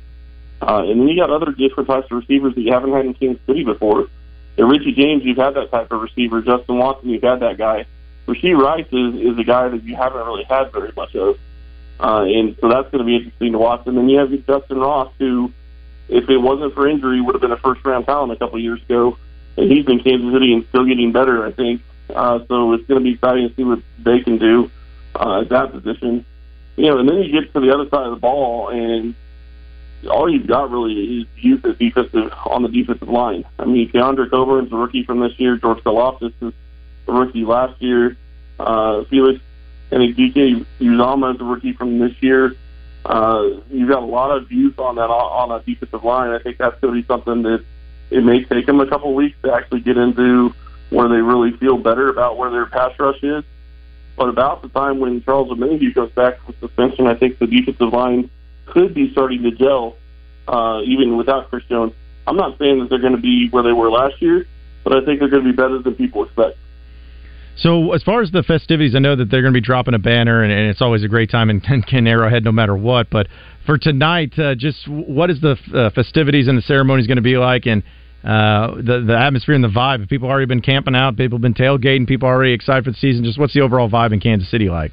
Uh, 0.61 0.85
and 0.87 1.01
then 1.01 1.09
you 1.09 1.17
got 1.17 1.31
other 1.31 1.53
different 1.53 1.89
types 1.89 2.07
of 2.11 2.19
receivers 2.19 2.55
that 2.55 2.61
you 2.61 2.73
haven't 2.73 2.93
had 2.93 3.05
in 3.05 3.15
Kansas 3.15 3.45
City 3.47 3.65
before. 3.65 4.07
And 4.57 4.71
Richie 4.71 4.93
James, 4.93 5.25
you've 5.25 5.39
had 5.39 5.55
that 5.55 5.71
type 5.71 5.91
of 5.93 6.01
receiver. 6.01 6.41
Justin 6.41 6.79
Watson, 6.79 7.11
you've 7.11 7.23
had 7.23 7.41
that 7.41 7.59
guy. 7.59 7.87
Rashee 8.27 8.57
Rice 8.57 8.87
is, 8.93 9.33
is 9.33 9.39
a 9.39 9.45
guy 9.45 9.69
that 9.69 9.83
you 9.83 9.97
haven't 9.97 10.25
really 10.25 10.45
had 10.45 10.73
very 10.73 10.93
much 10.97 11.15
of. 11.15 11.39
Uh, 12.01 12.25
and 12.25 12.57
so 12.61 12.69
that's 12.69 12.91
going 12.91 12.99
to 12.99 13.05
be 13.05 13.17
interesting 13.17 13.53
to 13.53 13.59
watch. 13.59 13.87
And 13.87 13.97
then 13.97 14.09
you 14.09 14.19
have 14.19 14.29
Justyn 14.29 14.81
Ross, 14.81 15.13
who, 15.19 15.53
if 16.09 16.29
it 16.29 16.39
wasn't 16.39 16.75
for 16.75 16.89
injury, 16.89 17.21
would 17.21 17.35
have 17.35 17.43
been 17.43 17.53
a 17.53 17.57
first 17.59 17.85
round 17.85 18.07
talent 18.07 18.33
a 18.33 18.37
couple 18.37 18.57
of 18.57 18.63
years 18.63 18.83
ago. 18.83 19.19
And 19.57 19.71
he's 19.71 19.85
been 19.85 20.01
Kansas 20.01 20.33
City 20.33 20.53
and 20.53 20.67
still 20.69 20.85
getting 20.85 21.13
better, 21.13 21.47
I 21.47 21.53
think. 21.53 21.83
Uh, 22.11 22.41
so 22.49 22.73
it's 22.73 22.87
going 22.87 23.01
to 23.01 23.05
be 23.05 23.15
exciting 23.15 23.49
to 23.49 23.55
see 23.55 23.65
what 23.65 23.81
they 23.99 24.21
can 24.21 24.39
do 24.39 24.71
uh, 25.15 25.43
at 25.43 25.49
that 25.51 25.73
position. 25.73 26.25
You 26.77 26.87
know, 26.87 26.99
and 26.99 27.09
then 27.09 27.19
you 27.19 27.41
get 27.41 27.53
to 27.53 27.61
the 27.61 27.73
other 27.73 27.89
side 27.89 28.07
of 28.07 28.15
the 28.15 28.21
ball, 28.21 28.71
and 28.71 29.15
all 30.11 30.31
you've 30.31 30.47
got 30.47 30.71
really 30.71 31.21
is 31.21 31.27
youth 31.37 31.65
at 31.65 31.79
defensive 31.79 32.33
on 32.47 32.63
the 32.63 32.69
defensive 32.69 33.09
line. 33.09 33.45
I 33.59 33.67
mean, 33.67 33.91
Keondre 33.91 34.31
Coburn's 34.31 34.73
a 34.73 34.77
rookie 34.77 35.05
from 35.05 35.21
this 35.21 35.39
year. 35.39 35.57
George 35.57 35.79
Karlaftis 35.85 36.33
is 36.41 36.55
a 37.09 37.13
rookie 37.13 37.45
last 37.45 37.81
year. 37.81 38.17
Uh, 38.59 39.05
Felix 39.05 39.41
and 39.91 40.03
DK 40.17 40.65
Uzomah 40.81 41.35
is 41.35 41.41
a 41.41 41.45
rookie 41.45 41.73
from 41.73 41.99
this 41.99 42.13
year. 42.21 42.55
Uh, 43.05 43.61
you've 43.69 43.89
got 43.89 44.03
a 44.03 44.07
lot 44.07 44.37
of 44.37 44.51
youth 44.53 44.79
on 44.79 44.97
that 44.97 45.11
on 45.11 45.51
a 45.51 45.63
defensive 45.65 46.05
line. 46.05 46.31
I 46.31 46.39
think 46.39 46.59
that's 46.59 46.81
going 46.81 46.95
to 46.95 47.01
be 47.01 47.07
something 47.07 47.43
that 47.43 47.65
it 48.11 48.23
may 48.23 48.45
take 48.45 48.67
them 48.67 48.81
a 48.81 48.87
couple 48.87 49.15
weeks 49.15 49.37
to 49.43 49.53
actually 49.53 49.81
get 49.81 49.97
into 49.97 50.55
where 50.91 51.09
they 51.09 51.17
really 51.17 51.57
feel 51.57 51.79
better 51.79 52.09
about 52.09 52.37
where 52.37 52.51
their 52.51 52.67
pass 52.67 52.93
rush 52.99 53.23
is. 53.23 53.45
But 54.17 54.29
about 54.29 54.63
the 54.63 54.69
time 54.69 55.01
when 55.01 55.23
Charles 55.23 55.49
Omenihu 55.49 55.95
goes 55.95 56.13
back 56.13 56.45
from 56.45 56.55
suspension, 56.61 57.07
I 57.07 57.15
think 57.15 57.39
the 57.39 57.47
defensive 57.47 57.93
line 57.93 58.31
could 58.67 58.95
be 58.95 59.11
starting 59.13 59.43
to 59.43 59.51
gel, 59.51 59.97
uh, 60.47 60.83
even 60.85 61.17
without 61.17 61.49
Chris 61.49 61.65
Jones. 61.65 61.95
I'm 62.27 62.37
not 62.37 62.59
saying 62.59 62.79
that 62.81 62.91
they're 62.91 63.01
going 63.01 63.17
to 63.17 63.23
be 63.23 63.49
where 63.49 63.63
they 63.63 63.73
were 63.73 63.91
last 63.91 64.21
year, 64.21 64.47
but 64.85 64.93
I 64.93 65.05
think 65.05 65.19
they're 65.19 65.29
going 65.29 65.45
to 65.45 65.51
be 65.51 65.57
better 65.57 65.79
than 65.79 65.95
people 65.95 66.25
expect. 66.25 66.59
So, 67.57 67.93
as 67.93 68.03
far 68.03 68.23
as 68.23 68.31
the 68.31 68.43
festivities, 68.43 68.95
I 68.95 68.99
know 68.99 69.15
that 69.15 69.31
they're 69.31 69.43
going 69.43 69.53
to 69.53 69.57
be 69.57 69.65
dropping 69.65 69.95
a 69.95 69.99
banner, 69.99 70.43
and, 70.43 70.53
and 70.53 70.71
it's 70.71 70.81
always 70.81 71.05
a 71.05 71.09
great 71.09 71.31
time 71.31 71.51
in, 71.51 71.63
in 71.93 72.07
Arrowhead, 72.07 72.45
no 72.45 72.53
matter 72.53 72.77
what. 72.77 73.11
But 73.11 73.29
for 73.67 73.79
tonight, 73.79 74.39
uh, 74.39 74.55
just 74.55 74.89
what 74.89 75.31
is 75.31 75.41
the 75.41 75.57
uh, 75.75 75.91
festivities 75.91 76.49
and 76.49 76.57
the 76.57 76.63
ceremonies 76.63 77.07
going 77.07 77.17
to 77.17 77.23
be 77.23 77.37
like, 77.37 77.67
and 77.67 77.83
uh, 78.25 78.75
the 78.77 79.05
the 79.07 79.17
atmosphere 79.19 79.55
and 79.55 79.63
the 79.63 79.69
vibe? 79.69 80.01
Have 80.01 80.09
people 80.09 80.29
already 80.29 80.47
been 80.47 80.63
camping 80.63 80.95
out? 80.95 81.17
People 81.17 81.39
been 81.39 81.55
tailgating? 81.55 82.07
People 82.07 82.29
already 82.29 82.53
excited 82.53 82.85
for 82.85 82.91
the 82.91 82.97
season? 82.97 83.25
Just 83.25 83.39
what's 83.39 83.55
the 83.55 83.61
overall 83.61 83.91
vibe 83.91 84.13
in 84.13 84.21
Kansas 84.21 84.51
City 84.51 84.69
like? 84.71 84.93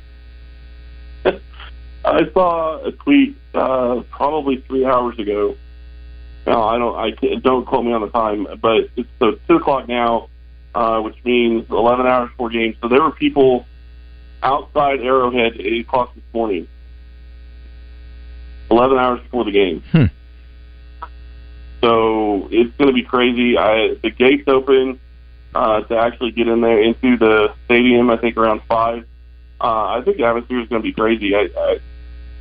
I 1.26 2.22
saw 2.34 2.86
a 2.86 2.92
tweet 2.92 3.38
uh, 3.54 4.02
probably 4.12 4.64
three 4.68 4.86
hours 4.86 5.18
ago 5.18 5.56
No, 6.46 6.64
I 6.64 6.78
don't. 6.78 6.96
I 6.96 7.40
don't 7.42 7.66
quote 7.66 7.86
me 7.86 7.94
on 7.94 8.02
the 8.02 8.10
time, 8.10 8.48
but 8.62 8.90
it's 8.96 9.10
so 9.20 9.34
two 9.48 9.58
o'clock 9.58 9.88
now, 9.88 10.29
uh, 10.76 11.00
which 11.02 11.16
means 11.24 11.70
eleven 11.70 12.06
hours 12.06 12.30
before 12.30 12.50
game. 12.50 12.76
So 12.82 12.88
there 12.88 13.02
were 13.02 13.12
people 13.12 13.66
outside 14.42 15.02
Arrowhead 15.02 15.56
at 15.56 15.62
eight 15.62 15.86
o'clock 15.86 16.14
this 16.16 16.24
morning. 16.34 16.68
Eleven 18.72 18.98
hours 18.98 19.22
before 19.22 19.46
the 19.46 19.52
game. 19.52 19.84
Hmm. 19.92 20.06
So 21.82 22.48
it's 22.52 22.76
going 22.78 22.88
to 22.90 22.94
be 22.94 23.04
crazy. 23.04 23.58
I 23.58 23.96
the 24.02 24.12
gates 24.12 24.48
open 24.48 25.00
uh, 25.56 25.82
to 25.82 25.98
actually 25.98 26.32
get 26.32 26.48
in 26.48 26.62
there 26.62 26.82
into 26.82 27.18
the 27.18 27.54
stadium. 27.66 28.10
I 28.10 28.18
think 28.18 28.38
around 28.38 28.62
five. 28.68 29.06
Uh, 29.62 29.98
I 29.98 30.02
think 30.04 30.18
the 30.18 30.26
atmosphere 30.26 30.62
is 30.62 30.70
going 30.70 30.82
to 30.82 30.88
be 30.88 30.94
crazy. 30.94 31.36
I, 31.36 31.50
I, 31.58 31.80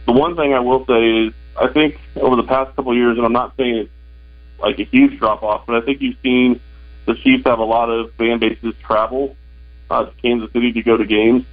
the 0.06 0.12
one 0.12 0.36
thing 0.36 0.54
I 0.54 0.60
will 0.60 0.86
say 0.86 1.26
is 1.26 1.32
I 1.60 1.68
think 1.68 1.98
over 2.16 2.36
the 2.36 2.44
past 2.44 2.76
couple 2.76 2.92
of 2.92 2.98
years, 2.98 3.16
and 3.16 3.26
I'm 3.26 3.32
not 3.32 3.56
saying 3.56 3.76
it's 3.76 3.90
like 4.60 4.78
a 4.78 4.84
huge 4.84 5.18
drop 5.18 5.42
off, 5.42 5.66
but 5.66 5.76
I 5.76 5.84
think 5.84 6.00
you've 6.00 6.16
seen 6.22 6.60
the 7.08 7.14
Chiefs 7.14 7.44
have 7.46 7.58
a 7.58 7.64
lot 7.64 7.88
of 7.88 8.12
fan 8.14 8.38
bases 8.38 8.74
travel 8.84 9.34
uh, 9.90 10.04
to 10.04 10.12
Kansas 10.22 10.52
City 10.52 10.72
to 10.72 10.82
go 10.82 10.96
to 10.96 11.06
games. 11.06 11.44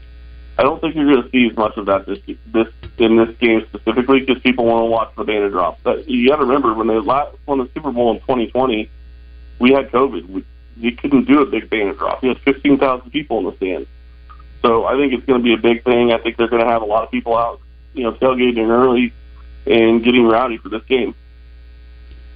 I 0.58 0.64
don't 0.64 0.80
think 0.80 0.96
you're 0.96 1.10
going 1.10 1.24
to 1.24 1.30
see 1.32 1.48
as 1.50 1.58
much 1.58 1.78
of 1.78 1.86
that 1.88 2.06
this 2.06 2.20
this 2.48 2.68
in 2.98 3.18
this 3.18 3.36
game 3.38 3.66
specifically 3.68 4.20
because 4.20 4.42
people 4.42 4.66
want 4.66 4.82
to 4.82 4.86
watch 4.86 5.14
the 5.16 5.24
banner 5.24 5.50
drop. 5.50 5.80
But 5.84 6.10
you 6.10 6.30
got 6.30 6.38
to 6.38 6.44
remember 6.44 6.74
when 6.74 6.88
they 6.88 6.96
last 6.96 7.36
won 7.46 7.60
the 7.60 7.70
Super 7.74 7.92
Bowl 7.92 8.12
in 8.14 8.20
2020, 8.22 8.90
we 9.60 9.72
had 9.72 9.92
COVID. 9.92 10.28
We, 10.28 10.46
you 10.78 10.92
couldn't 10.92 11.26
do 11.26 11.42
a 11.42 11.46
big 11.46 11.70
banner 11.70 11.94
drop. 11.94 12.22
You 12.22 12.30
had 12.30 12.40
15,000 12.40 13.10
people 13.12 13.40
in 13.40 13.46
the 13.46 13.56
stands. 13.56 13.88
So 14.62 14.86
I 14.86 14.98
think 14.98 15.14
it's 15.14 15.26
going 15.26 15.40
to 15.40 15.44
be 15.44 15.54
a 15.54 15.58
big 15.58 15.86
thing. 15.86 16.12
I 16.12 16.18
think 16.18 16.36
they're 16.36 16.50
going 16.50 16.64
to 16.64 16.70
have 16.70 16.82
a 16.82 16.86
lot 16.86 17.04
of 17.04 17.12
people 17.12 17.38
out, 17.38 17.62
you 17.94 18.04
know, 18.04 18.14
tailgating 18.14 18.70
early 18.70 19.14
and 19.66 20.04
getting 20.04 20.26
rowdy 20.26 20.58
for 20.58 20.70
this 20.70 20.84
game. 20.84 21.16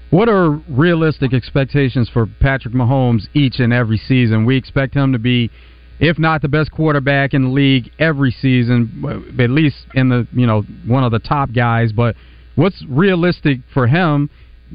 What 0.09 0.27
are 0.27 0.49
realistic 0.67 1.33
expectations 1.33 2.09
for 2.09 2.25
Patrick 2.39 2.73
Mahomes 2.73 3.27
each 3.35 3.59
and 3.59 3.71
every 3.71 3.97
season? 3.97 4.43
We 4.43 4.57
expect 4.57 4.95
him 4.95 5.13
to 5.13 5.19
be, 5.19 5.51
if 5.99 6.17
not 6.17 6.41
the 6.41 6.47
best 6.47 6.71
quarterback 6.71 7.35
in 7.35 7.43
the 7.43 7.49
league 7.49 7.91
every 7.99 8.31
season, 8.31 9.03
at 9.39 9.51
least 9.51 9.85
in 9.93 10.09
the 10.09 10.27
you 10.31 10.47
know 10.47 10.63
one 10.87 11.03
of 11.03 11.11
the 11.11 11.19
top 11.19 11.51
guys. 11.53 11.91
But 11.91 12.15
what's 12.55 12.83
realistic 12.89 13.59
for 13.71 13.85
him 13.85 14.31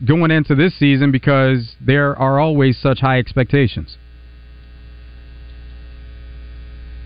going 0.07 0.31
into 0.31 0.55
this 0.55 0.79
season 0.79 1.11
because 1.11 1.75
there 1.81 2.17
are 2.17 2.39
always 2.39 2.79
such 2.79 3.01
high 3.01 3.19
expectations? 3.19 3.97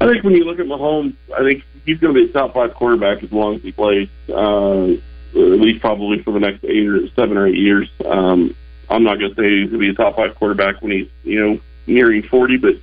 I 0.00 0.06
think 0.06 0.22
when 0.22 0.34
you 0.34 0.44
look 0.44 0.60
at 0.60 0.66
Mahomes, 0.66 1.16
I 1.34 1.42
think 1.42 1.64
he's 1.86 1.98
going 1.98 2.14
to 2.14 2.20
be 2.20 2.28
a 2.28 2.32
top 2.32 2.52
five 2.52 2.74
quarterback 2.74 3.24
as 3.24 3.32
long 3.32 3.56
as 3.56 3.62
he 3.62 3.72
plays. 3.72 4.08
Uh, 4.28 5.00
at 5.34 5.60
least 5.60 5.80
probably 5.80 6.22
for 6.22 6.32
the 6.32 6.40
next 6.40 6.64
eight 6.64 6.86
or 6.88 7.08
seven 7.10 7.36
or 7.36 7.46
eight 7.46 7.58
years. 7.58 7.88
Um, 8.04 8.54
I'm 8.90 9.04
not 9.04 9.18
going 9.18 9.34
to 9.34 9.40
say 9.40 9.60
he's 9.60 9.70
going 9.70 9.72
to 9.72 9.78
be 9.78 9.90
a 9.90 9.94
top 9.94 10.16
five 10.16 10.34
quarterback 10.34 10.80
when 10.82 10.92
he's 10.92 11.08
you 11.22 11.44
know 11.44 11.60
nearing 11.86 12.22
40, 12.22 12.56
but 12.58 12.74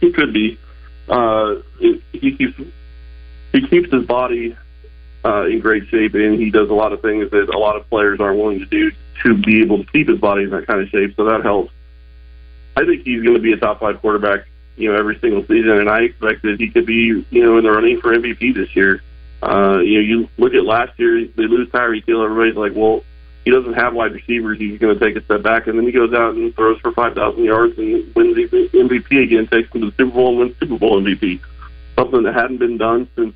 he 0.00 0.12
could 0.12 0.32
be. 0.32 0.58
Uh, 1.08 1.56
he 2.12 2.36
keeps 2.36 2.60
he 3.52 3.66
keeps 3.66 3.92
his 3.92 4.06
body 4.06 4.56
uh, 5.24 5.46
in 5.46 5.60
great 5.60 5.88
shape, 5.88 6.14
and 6.14 6.38
he 6.38 6.50
does 6.50 6.70
a 6.70 6.74
lot 6.74 6.92
of 6.92 7.02
things 7.02 7.30
that 7.30 7.48
a 7.48 7.58
lot 7.58 7.76
of 7.76 7.88
players 7.90 8.20
aren't 8.20 8.38
willing 8.38 8.60
to 8.60 8.66
do 8.66 8.92
to 9.22 9.36
be 9.36 9.62
able 9.62 9.84
to 9.84 9.90
keep 9.90 10.08
his 10.08 10.18
body 10.18 10.44
in 10.44 10.50
that 10.50 10.66
kind 10.66 10.80
of 10.80 10.88
shape. 10.88 11.14
So 11.16 11.24
that 11.24 11.42
helps. 11.42 11.72
I 12.76 12.84
think 12.84 13.02
he's 13.02 13.22
going 13.22 13.34
to 13.34 13.42
be 13.42 13.52
a 13.52 13.56
top 13.56 13.80
five 13.80 14.00
quarterback, 14.00 14.46
you 14.76 14.90
know, 14.90 14.98
every 14.98 15.18
single 15.18 15.42
season, 15.42 15.72
and 15.72 15.90
I 15.90 16.02
expect 16.02 16.42
that 16.42 16.58
he 16.58 16.70
could 16.70 16.86
be, 16.86 17.24
you 17.30 17.44
know, 17.44 17.58
in 17.58 17.64
the 17.64 17.70
running 17.70 18.00
for 18.00 18.16
MVP 18.16 18.54
this 18.54 18.74
year. 18.74 19.02
Uh, 19.42 19.78
you 19.78 19.94
know, 19.94 20.00
you 20.00 20.28
look 20.36 20.54
at 20.54 20.64
last 20.64 20.98
year, 20.98 21.26
they 21.26 21.44
lose 21.44 21.68
Tyreek 21.70 22.06
Hill. 22.06 22.22
Everybody's 22.22 22.56
like, 22.56 22.72
well, 22.74 23.02
he 23.44 23.50
doesn't 23.50 23.74
have 23.74 23.94
wide 23.94 24.12
receivers. 24.12 24.58
He's 24.58 24.78
going 24.78 24.98
to 24.98 25.04
take 25.04 25.16
a 25.16 25.24
step 25.24 25.42
back, 25.42 25.66
and 25.66 25.78
then 25.78 25.86
he 25.86 25.92
goes 25.92 26.12
out 26.12 26.34
and 26.34 26.54
throws 26.54 26.78
for 26.80 26.92
5,000 26.92 27.42
yards 27.42 27.78
and 27.78 28.14
wins 28.14 28.36
the 28.36 28.68
MVP 28.72 29.22
again, 29.22 29.46
takes 29.46 29.74
him 29.74 29.80
to 29.80 29.86
the 29.90 29.96
Super 29.96 30.12
Bowl 30.12 30.30
and 30.30 30.38
wins 30.38 30.56
Super 30.60 30.78
Bowl 30.78 31.00
MVP. 31.00 31.40
Something 31.96 32.22
that 32.24 32.34
hadn't 32.34 32.58
been 32.58 32.76
done 32.76 33.08
since 33.16 33.34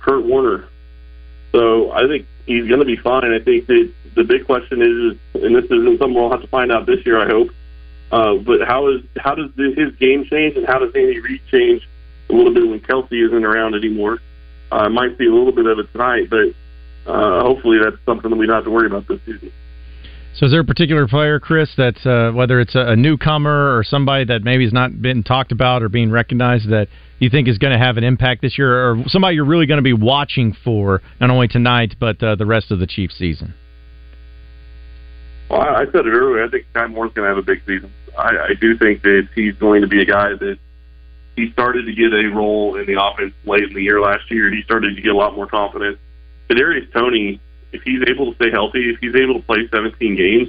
Kurt 0.00 0.24
Warner. 0.24 0.68
So 1.52 1.90
I 1.92 2.06
think 2.06 2.26
he's 2.46 2.68
going 2.68 2.80
to 2.80 2.86
be 2.86 2.96
fine. 2.96 3.32
I 3.32 3.38
think 3.38 3.66
that 3.66 3.92
the 4.14 4.24
big 4.24 4.44
question 4.44 4.82
is, 4.82 5.42
and 5.42 5.54
this 5.54 5.64
isn't 5.64 5.98
something 5.98 6.14
we'll 6.14 6.30
have 6.30 6.42
to 6.42 6.48
find 6.48 6.70
out 6.70 6.86
this 6.86 7.04
year, 7.06 7.20
I 7.20 7.26
hope. 7.26 7.50
Uh, 8.10 8.34
but 8.36 8.66
how 8.66 8.88
is 8.88 9.02
how 9.18 9.34
does 9.34 9.50
his 9.56 9.94
game 9.96 10.24
change, 10.24 10.56
and 10.56 10.66
how 10.66 10.78
does 10.78 10.94
Andy 10.94 11.20
Reid 11.20 11.40
change 11.50 11.86
a 12.30 12.32
little 12.32 12.52
bit 12.52 12.66
when 12.66 12.80
Kelce 12.80 13.12
isn't 13.12 13.44
around 13.44 13.74
anymore? 13.74 14.18
I 14.70 14.86
uh, 14.86 14.88
might 14.88 15.16
see 15.18 15.26
a 15.26 15.32
little 15.32 15.52
bit 15.52 15.66
of 15.66 15.78
it 15.78 15.90
tonight, 15.92 16.28
but 16.28 17.10
uh, 17.10 17.42
hopefully 17.42 17.78
that's 17.82 17.96
something 18.04 18.30
that 18.30 18.36
we 18.36 18.46
don't 18.46 18.56
have 18.56 18.64
to 18.64 18.70
worry 18.70 18.86
about 18.86 19.08
this 19.08 19.20
season. 19.24 19.52
So, 20.34 20.46
is 20.46 20.52
there 20.52 20.60
a 20.60 20.64
particular 20.64 21.08
player, 21.08 21.40
Chris, 21.40 21.70
that's 21.76 22.04
uh, 22.06 22.30
whether 22.32 22.60
it's 22.60 22.74
a, 22.74 22.90
a 22.92 22.96
newcomer 22.96 23.76
or 23.76 23.82
somebody 23.82 24.24
that 24.26 24.42
maybe 24.42 24.64
has 24.64 24.72
not 24.72 25.00
been 25.00 25.22
talked 25.22 25.52
about 25.52 25.82
or 25.82 25.88
being 25.88 26.10
recognized 26.10 26.68
that 26.68 26.88
you 27.18 27.30
think 27.30 27.48
is 27.48 27.58
going 27.58 27.72
to 27.72 27.78
have 27.78 27.96
an 27.96 28.04
impact 28.04 28.42
this 28.42 28.56
year, 28.56 28.90
or 28.90 29.02
somebody 29.06 29.34
you're 29.34 29.44
really 29.44 29.66
going 29.66 29.78
to 29.78 29.82
be 29.82 29.94
watching 29.94 30.54
for 30.64 31.02
not 31.20 31.30
only 31.30 31.48
tonight 31.48 31.96
but 31.98 32.22
uh, 32.22 32.36
the 32.36 32.46
rest 32.46 32.70
of 32.70 32.78
the 32.78 32.86
Chiefs 32.86 33.16
season? 33.16 33.54
Well, 35.50 35.60
I 35.60 35.86
said 35.86 36.06
it 36.06 36.10
earlier. 36.10 36.44
I 36.44 36.50
think 36.50 36.66
Skyy 36.74 36.92
Moore's 36.92 37.12
going 37.14 37.24
to 37.24 37.34
have 37.34 37.38
a 37.38 37.42
big 37.42 37.62
season. 37.66 37.92
I, 38.16 38.50
I 38.50 38.54
do 38.60 38.76
think 38.76 39.02
that 39.02 39.28
he's 39.34 39.54
going 39.54 39.80
to 39.80 39.88
be 39.88 40.02
a 40.02 40.04
guy 40.04 40.30
that 40.38 40.58
he 41.38 41.52
started 41.52 41.86
to 41.86 41.92
get 41.94 42.12
a 42.12 42.26
role 42.28 42.76
in 42.76 42.86
the 42.86 43.00
offense 43.00 43.32
late 43.44 43.64
in 43.64 43.74
the 43.74 43.82
year 43.82 44.00
last 44.00 44.30
year. 44.30 44.52
He 44.52 44.62
started 44.62 44.96
to 44.96 45.02
get 45.02 45.12
a 45.12 45.16
lot 45.16 45.36
more 45.36 45.46
confidence. 45.46 45.98
Kadarius 46.50 46.92
Toney, 46.92 47.40
if 47.72 47.82
he's 47.82 48.02
able 48.08 48.32
to 48.32 48.36
stay 48.36 48.50
healthy, 48.50 48.90
if 48.90 48.98
he's 49.00 49.14
able 49.14 49.34
to 49.34 49.46
play 49.46 49.68
17 49.70 50.16
games, 50.16 50.48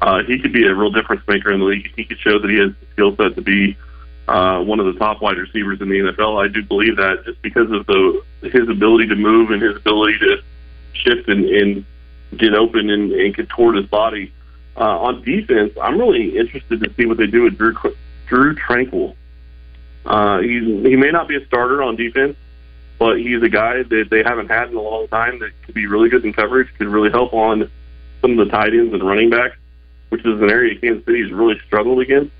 uh, 0.00 0.22
he 0.22 0.38
could 0.38 0.52
be 0.52 0.66
a 0.66 0.74
real 0.74 0.90
difference 0.90 1.22
maker 1.28 1.52
in 1.52 1.60
the 1.60 1.66
league. 1.66 1.92
He 1.96 2.04
could 2.04 2.18
show 2.18 2.38
that 2.38 2.50
he 2.50 2.58
has 2.58 2.70
the 2.80 2.86
skill 2.92 3.16
set 3.16 3.36
to 3.36 3.42
be 3.42 3.76
uh, 4.28 4.62
one 4.62 4.80
of 4.80 4.86
the 4.86 4.98
top 4.98 5.20
wide 5.20 5.36
receivers 5.36 5.80
in 5.80 5.88
the 5.88 5.96
NFL. 5.96 6.42
I 6.42 6.48
do 6.48 6.62
believe 6.62 6.96
that 6.96 7.24
just 7.24 7.40
because 7.42 7.70
of 7.70 7.86
the 7.86 8.22
his 8.42 8.68
ability 8.68 9.08
to 9.08 9.16
move 9.16 9.50
and 9.50 9.60
his 9.62 9.76
ability 9.76 10.18
to 10.18 10.42
shift 10.92 11.28
and, 11.28 11.44
and 11.44 11.84
get 12.36 12.54
open 12.54 12.90
and, 12.90 13.12
and 13.12 13.34
contort 13.34 13.76
his 13.76 13.86
body. 13.86 14.32
Uh, 14.76 14.98
on 15.00 15.22
defense, 15.22 15.72
I'm 15.80 15.98
really 15.98 16.36
interested 16.36 16.82
to 16.82 16.92
see 16.94 17.06
what 17.06 17.16
they 17.16 17.26
do 17.26 17.42
with 17.42 17.56
Drew, 17.56 17.74
Drue 18.26 18.54
Tranquill. 18.56 19.14
Uh, 20.04 20.40
he's, 20.40 20.62
he 20.62 20.96
may 20.96 21.10
not 21.10 21.28
be 21.28 21.36
a 21.36 21.46
starter 21.46 21.82
on 21.82 21.96
defense, 21.96 22.36
but 22.98 23.18
he's 23.18 23.42
a 23.42 23.48
guy 23.48 23.82
that 23.82 24.08
they 24.10 24.22
haven't 24.22 24.48
had 24.48 24.70
in 24.70 24.76
a 24.76 24.80
long 24.80 25.08
time 25.08 25.38
that 25.40 25.50
could 25.64 25.74
be 25.74 25.86
really 25.86 26.08
good 26.08 26.24
in 26.24 26.32
coverage, 26.32 26.68
could 26.78 26.88
really 26.88 27.10
help 27.10 27.32
on 27.32 27.70
some 28.20 28.38
of 28.38 28.46
the 28.46 28.50
tight 28.50 28.72
ends 28.72 28.92
and 28.92 29.02
running 29.02 29.30
backs, 29.30 29.56
which 30.10 30.20
is 30.24 30.40
an 30.40 30.50
area 30.50 30.78
Kansas 30.78 31.04
City 31.04 31.22
has 31.22 31.32
really 31.32 31.58
struggled 31.66 32.00
against. 32.00 32.32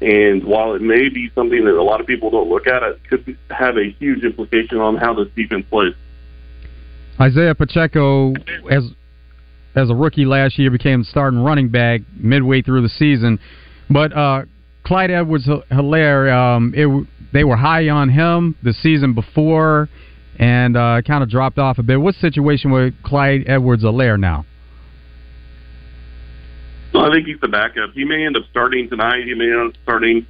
And 0.00 0.44
while 0.44 0.74
it 0.74 0.82
may 0.82 1.08
be 1.08 1.30
something 1.34 1.64
that 1.64 1.74
a 1.74 1.82
lot 1.82 2.00
of 2.00 2.06
people 2.06 2.30
don't 2.30 2.48
look 2.48 2.66
at, 2.66 2.82
it 2.82 3.00
could 3.08 3.38
have 3.50 3.76
a 3.76 3.90
huge 3.98 4.24
implication 4.24 4.78
on 4.78 4.96
how 4.96 5.14
this 5.14 5.28
defense 5.34 5.64
plays. 5.70 5.94
Isaiah 7.20 7.54
Pacheco, 7.54 8.34
as 8.70 8.90
as 9.76 9.90
a 9.90 9.94
rookie 9.94 10.24
last 10.24 10.58
year, 10.58 10.70
became 10.70 11.04
starting 11.04 11.40
running 11.40 11.68
back 11.68 12.00
midway 12.16 12.60
through 12.60 12.82
the 12.82 12.88
season. 12.88 13.38
But 13.88 14.12
uh, 14.12 14.44
Clyde 14.84 15.10
Edwards 15.10 15.48
Helaire, 15.70 16.32
um, 16.32 17.08
they 17.32 17.44
were 17.44 17.56
high 17.56 17.88
on 17.88 18.10
him 18.10 18.54
the 18.62 18.72
season 18.72 19.14
before 19.14 19.88
and 20.38 20.76
uh, 20.76 21.00
kind 21.06 21.22
of 21.22 21.30
dropped 21.30 21.58
off 21.58 21.78
a 21.78 21.82
bit. 21.82 22.00
What's 22.00 22.20
the 22.20 22.28
situation 22.28 22.70
with 22.70 22.94
Clyde 23.02 23.44
Edwards 23.46 23.82
Helaire 23.82 24.18
now? 24.18 24.44
Well, 26.92 27.10
I 27.10 27.14
think 27.14 27.26
he's 27.26 27.40
the 27.40 27.48
backup. 27.48 27.92
He 27.92 28.04
may 28.04 28.24
end 28.24 28.36
up 28.36 28.44
starting 28.50 28.88
tonight. 28.88 29.24
He 29.24 29.34
may 29.34 29.46
end 29.46 29.70
up 29.70 29.74
starting 29.82 30.26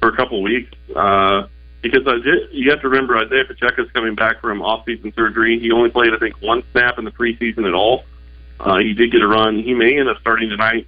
for 0.00 0.08
a 0.08 0.16
couple 0.16 0.38
of 0.38 0.44
weeks. 0.44 0.72
Uh, 0.94 1.42
because 1.82 2.02
I 2.06 2.18
did, 2.22 2.52
you 2.52 2.70
have 2.70 2.80
to 2.82 2.88
remember 2.88 3.16
Isaiah 3.16 3.44
Pacheco 3.44 3.84
is 3.84 3.90
coming 3.92 4.14
back 4.14 4.40
from 4.40 4.60
off-season 4.60 5.12
surgery. 5.14 5.58
He 5.60 5.70
only 5.70 5.90
played, 5.90 6.12
I 6.12 6.18
think, 6.18 6.40
one 6.42 6.62
snap 6.72 6.98
in 6.98 7.04
the 7.04 7.10
preseason 7.10 7.66
at 7.66 7.74
all. 7.74 8.04
Uh, 8.58 8.78
he 8.78 8.92
did 8.92 9.12
get 9.12 9.22
a 9.22 9.28
run. 9.28 9.62
He 9.62 9.72
may 9.72 9.98
end 9.98 10.08
up 10.08 10.18
starting 10.20 10.50
tonight. 10.50 10.86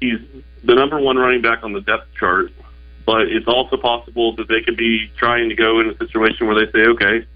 He's 0.00 0.18
the 0.64 0.74
number 0.74 0.98
one 0.98 1.16
running 1.16 1.42
back 1.42 1.62
on 1.62 1.72
the 1.72 1.80
depth 1.80 2.14
chart, 2.18 2.52
but 3.06 3.22
it's 3.22 3.46
also 3.46 3.76
possible 3.76 4.34
that 4.36 4.48
they 4.48 4.62
could 4.62 4.76
be 4.76 5.10
trying 5.16 5.48
to 5.48 5.54
go 5.54 5.80
in 5.80 5.90
a 5.90 5.96
situation 5.96 6.46
where 6.46 6.64
they 6.64 6.70
say, 6.72 6.86
okay, 6.86 7.26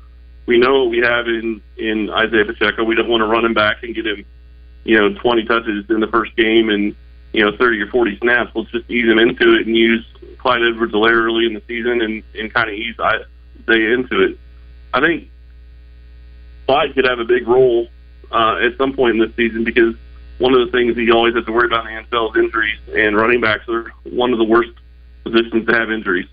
we 0.47 0.59
know 0.59 0.85
what 0.85 0.91
we 0.91 0.99
have 0.99 1.27
in 1.27 1.61
in 1.77 2.11
Isaiah 2.11 2.45
Pacheco. 2.45 2.85
We 2.85 2.95
don't 2.95 3.09
want 3.09 3.23
to 3.23 3.27
run 3.27 3.45
him 3.45 3.55
back 3.55 3.83
and 3.83 3.95
get 3.95 4.07
him, 4.07 4.25
you 4.85 4.99
know, 4.99 5.15
20 5.15 5.45
touches 5.45 5.85
in 5.89 6.01
the 6.01 6.07
first 6.09 6.37
game 6.37 6.69
and 6.69 6.95
you 7.33 7.45
know 7.45 7.57
30 7.57 7.81
or 7.83 7.91
40 7.91 8.19
snaps. 8.19 8.51
Let's 8.55 8.71
just 8.71 8.91
ease 8.91 9.11
him 9.11 9.19
into 9.19 9.55
it 9.55 9.67
and 9.67 9.77
use 9.77 10.07
Clyde 10.39 10.63
Edwards-Helaire 10.63 11.25
early 11.25 11.47
in 11.47 11.55
the 11.55 11.63
season 11.67 12.03
and 12.03 12.23
and 12.35 12.53
kind 12.53 12.69
of 12.69 12.77
ease 12.77 12.97
Isaiah 13.01 13.95
into 13.95 14.23
it. 14.23 14.39
I 14.93 15.01
think 15.01 15.31
Clyde 16.67 16.95
could 16.95 17.07
have 17.07 17.19
a 17.19 17.25
big 17.25 17.49
role 17.49 17.89
uh, 18.31 18.59
at 18.63 18.77
some 18.79 18.93
point 18.95 19.17
in 19.17 19.21
this 19.21 19.35
season 19.37 19.65
because 19.65 19.95
one 20.39 20.55
of 20.55 20.67
the 20.67 20.73
things 20.73 20.97
that 20.97 21.03
you 21.03 21.13
always 21.13 21.35
have 21.35 21.47
to 21.47 21.53
worry 21.53 21.67
about 21.67 21.87
in 21.87 21.95
the 21.95 22.03
NFL 22.03 22.37
is 22.37 22.45
injuries, 22.45 22.79
and 22.95 23.17
running 23.17 23.41
backs 23.41 23.65
are 23.69 23.93
one 24.05 24.33
of 24.33 24.39
the 24.39 24.45
worst 24.45 24.71
positions 25.23 25.67
to 25.67 25.73
have 25.73 25.91
injuries. 25.91 26.27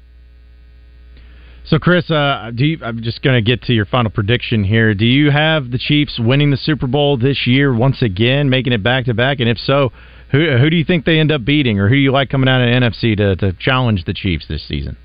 So, 1.64 1.78
Chris, 1.78 2.10
uh, 2.10 2.52
do 2.56 2.66
you, 2.66 2.80
I'm 2.84 3.04
just 3.04 3.22
going 3.22 3.36
to 3.36 3.42
get 3.42 3.62
to 3.64 3.74
your 3.74 3.86
final 3.86 4.10
prediction 4.10 4.64
here. 4.64 4.96
Do 4.96 5.06
you 5.06 5.30
have 5.30 5.70
the 5.70 5.78
Chiefs 5.78 6.20
winning 6.20 6.50
the 6.50 6.58
Super 6.58 6.88
Bowl 6.88 7.18
this 7.18 7.46
year 7.46 7.74
once 7.74 8.02
again, 8.02 8.50
making 8.50 8.74
it 8.74 8.82
back 8.82 9.06
to 9.06 9.14
back? 9.14 9.40
And 9.40 9.48
if 9.48 9.60
so, 9.60 9.92
who 10.32 10.58
who 10.58 10.70
do 10.70 10.76
you 10.76 10.84
think 10.84 11.06
they 11.06 11.20
end 11.20 11.32
up 11.32 11.46
beating, 11.46 11.80
or 11.80 11.88
who 11.88 11.96
do 11.96 12.02
you 12.02 12.12
like 12.12 12.30
coming 12.30 12.50
out 12.50 12.62
of 12.62 12.68
the 12.68 12.88
NFC 12.88 13.18
to, 13.18 13.36
to 13.36 13.54
challenge 13.60 14.06
the 14.06 14.14
Chiefs 14.14 14.48
this 14.48 14.68
season? 14.68 14.98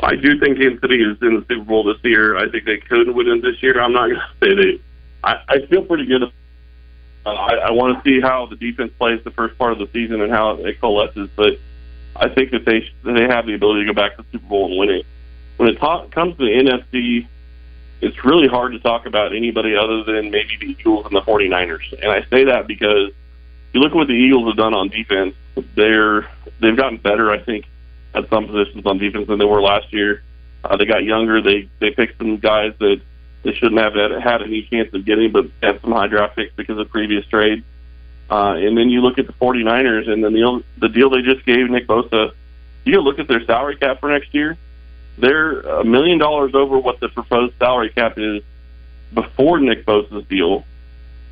I 0.00 0.14
do 0.14 0.38
think 0.38 0.58
Kansas 0.58 0.80
City 0.80 1.02
is 1.02 1.16
in 1.22 1.36
the 1.36 1.44
Super 1.48 1.64
Bowl 1.64 1.84
this 1.84 1.96
year. 2.04 2.36
I 2.36 2.50
think 2.50 2.66
they 2.66 2.76
could 2.76 3.14
win 3.14 3.28
it 3.28 3.42
this 3.42 3.62
year. 3.62 3.80
I'm 3.80 3.92
not 3.92 4.08
going 4.08 4.20
to 4.20 4.46
say 4.46 4.54
they. 4.54 4.82
I, 5.24 5.36
I 5.48 5.66
feel 5.66 5.82
pretty 5.82 6.06
good. 6.06 6.22
Uh, 7.26 7.30
I, 7.30 7.54
I 7.54 7.70
want 7.72 8.02
to 8.02 8.08
see 8.08 8.20
how 8.20 8.46
the 8.46 8.54
defense 8.54 8.92
plays 8.98 9.22
the 9.24 9.32
first 9.32 9.58
part 9.58 9.72
of 9.72 9.78
the 9.78 9.88
season 9.92 10.20
and 10.20 10.30
how 10.32 10.52
it 10.52 10.80
coalesces, 10.80 11.28
but 11.34 11.58
I 12.14 12.28
think 12.28 12.52
that 12.52 12.64
they 12.64 12.88
that 13.02 13.12
they 13.14 13.24
have 13.24 13.46
the 13.46 13.54
ability 13.54 13.84
to 13.84 13.92
go 13.92 13.94
back 13.94 14.16
to 14.16 14.22
the 14.22 14.28
Super 14.30 14.46
Bowl 14.46 14.66
and 14.66 14.78
win 14.78 14.90
it. 14.90 15.06
When 15.56 15.68
it 15.68 15.78
ta- 15.78 16.06
comes 16.06 16.36
to 16.38 16.44
the 16.44 16.52
NFC, 16.52 17.26
it's 18.00 18.24
really 18.24 18.46
hard 18.46 18.72
to 18.72 18.78
talk 18.78 19.06
about 19.06 19.34
anybody 19.34 19.74
other 19.74 20.04
than 20.04 20.30
maybe 20.30 20.56
the 20.60 20.66
Eagles 20.66 21.06
and 21.06 21.16
the 21.16 21.22
49ers. 21.22 22.00
And 22.00 22.12
I 22.12 22.24
say 22.30 22.44
that 22.44 22.68
because 22.68 23.10
you 23.72 23.80
look 23.80 23.90
at 23.90 23.96
what 23.96 24.06
the 24.06 24.14
Eagles 24.14 24.46
have 24.46 24.56
done 24.56 24.72
on 24.72 24.88
defense, 24.88 25.34
they're 25.74 26.30
they've 26.60 26.76
gotten 26.76 26.98
better, 26.98 27.32
I 27.32 27.42
think, 27.42 27.66
at 28.14 28.28
some 28.30 28.46
positions 28.46 28.86
on 28.86 28.98
defense 28.98 29.26
than 29.26 29.40
they 29.40 29.44
were 29.44 29.60
last 29.60 29.92
year. 29.92 30.22
Uh, 30.62 30.76
they 30.76 30.84
got 30.84 31.02
younger. 31.02 31.42
They 31.42 31.68
they 31.80 31.90
picked 31.90 32.18
some 32.18 32.36
guys 32.36 32.72
that 32.78 33.00
they 33.46 33.54
shouldn't 33.54 33.80
have 33.80 33.94
had, 33.94 34.42
any 34.42 34.62
chance 34.62 34.92
of 34.92 35.04
getting, 35.04 35.30
but 35.30 35.46
had 35.62 35.80
some 35.80 35.92
high 35.92 36.08
draft 36.08 36.36
picks 36.36 36.54
because 36.54 36.78
of 36.78 36.88
previous 36.90 37.24
trades. 37.26 37.64
Uh, 38.28 38.54
and 38.56 38.76
then 38.76 38.90
you 38.90 39.00
look 39.00 39.18
at 39.18 39.26
the 39.26 39.32
49ers, 39.34 40.08
and 40.08 40.22
then 40.24 40.32
the 40.32 40.64
the 40.78 40.88
deal 40.88 41.10
they 41.10 41.22
just 41.22 41.46
gave 41.46 41.70
Nick 41.70 41.86
Bosa. 41.86 42.32
You 42.84 43.00
look 43.00 43.18
at 43.18 43.28
their 43.28 43.44
salary 43.44 43.76
cap 43.76 44.00
for 44.00 44.10
next 44.10 44.34
year. 44.34 44.56
They're 45.18 45.60
a 45.60 45.84
million 45.84 46.18
dollars 46.18 46.54
over 46.54 46.78
what 46.78 46.98
the 46.98 47.08
proposed 47.08 47.54
salary 47.58 47.90
cap 47.90 48.14
is 48.18 48.42
before 49.14 49.60
Nick 49.60 49.86
Bosa's 49.86 50.26
deal, 50.26 50.64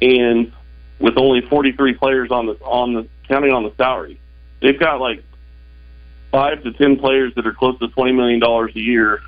and 0.00 0.52
with 1.00 1.18
only 1.18 1.40
43 1.40 1.94
players 1.94 2.30
on 2.30 2.46
the 2.46 2.52
on 2.64 2.94
the 2.94 3.08
counting 3.26 3.52
on 3.52 3.64
the 3.64 3.72
salary, 3.76 4.20
they've 4.60 4.78
got 4.78 5.00
like 5.00 5.24
five 6.30 6.62
to 6.62 6.72
ten 6.72 6.96
players 6.96 7.34
that 7.34 7.46
are 7.46 7.52
close 7.52 7.78
to 7.80 7.88
20 7.88 8.12
million 8.12 8.38
dollars 8.38 8.70
a 8.76 8.80
year 8.80 9.20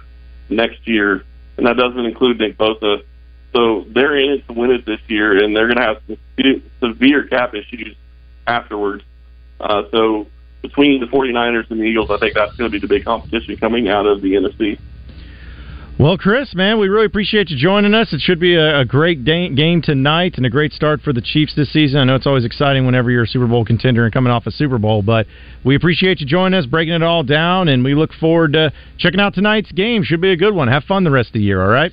next 0.49 0.87
year, 0.87 1.25
and 1.57 1.67
that 1.67 1.77
doesn't 1.77 2.05
include 2.05 2.39
Nick 2.39 2.57
Bosa. 2.57 3.03
So 3.53 3.87
they're 3.89 4.17
in 4.19 4.31
it 4.31 4.47
to 4.49 4.53
win 4.53 4.71
it 4.71 4.85
this 4.85 5.01
year, 5.09 5.43
and 5.43 5.57
they're 5.57 5.67
going 5.67 5.79
to 5.79 5.83
have 5.83 6.03
severe 6.81 7.25
cap 7.25 7.55
issues 7.55 7.97
afterwards. 8.47 9.03
Uh, 9.59 9.85
so 9.91 10.27
between 10.63 11.01
the 11.01 11.07
49ers 11.07 11.71
and 11.71 11.81
the 11.81 11.85
Eagles, 11.85 12.11
I 12.11 12.19
think 12.19 12.35
that's 12.35 12.55
going 12.57 12.71
to 12.71 12.73
be 12.73 12.81
the 12.81 12.89
big 12.89 13.05
competition 13.05 13.57
coming 13.57 13.89
out 13.89 14.07
of 14.07 14.21
the 14.21 14.35
NFC. 14.35 14.79
Well, 15.99 16.19
Chris, 16.19 16.55
man, 16.55 16.79
we 16.79 16.89
really 16.89 17.07
appreciate 17.07 17.49
you 17.49 17.57
joining 17.57 17.95
us. 17.95 18.13
It 18.13 18.21
should 18.21 18.39
be 18.39 18.55
a, 18.55 18.81
a 18.81 18.85
great 18.85 19.25
day, 19.25 19.49
game 19.49 19.81
tonight 19.81 20.35
and 20.37 20.45
a 20.45 20.51
great 20.51 20.75
start 20.75 21.01
for 21.01 21.15
the 21.15 21.23
Chiefs 21.23 21.55
this 21.55 21.73
season. 21.73 21.99
I 21.99 22.05
know 22.05 22.17
it's 22.17 22.27
always 22.27 22.45
exciting 22.45 22.85
whenever 22.85 23.11
you're 23.11 23.23
a 23.23 23.27
Super 23.27 23.47
Bowl 23.47 23.65
contender 23.65 24.05
and 24.05 24.13
coming 24.13 24.31
off 24.31 24.47
a 24.47 24.51
Super 24.51 24.77
Bowl, 24.77 25.01
but 25.01 25.27
we 25.65 25.75
appreciate 25.75 26.21
you 26.21 26.27
joining 26.27 26.59
us, 26.59 26.67
breaking 26.67 26.93
it 26.93 27.03
all 27.03 27.23
down, 27.23 27.69
and 27.69 27.83
we 27.83 27.95
look 27.95 28.13
forward 28.13 28.53
to 28.53 28.75
checking 28.99 29.21
out 29.21 29.33
tonight's 29.33 29.73
game. 29.73 30.03
Should 30.05 30.21
be 30.21 30.33
a 30.33 30.37
good 30.37 30.55
one. 30.55 30.69
Have 30.69 30.85
fun 30.85 31.03
the 31.03 31.11
rest 31.11 31.31
of 31.31 31.35
the 31.35 31.41
year, 31.41 31.63
all 31.63 31.71
right? 31.71 31.93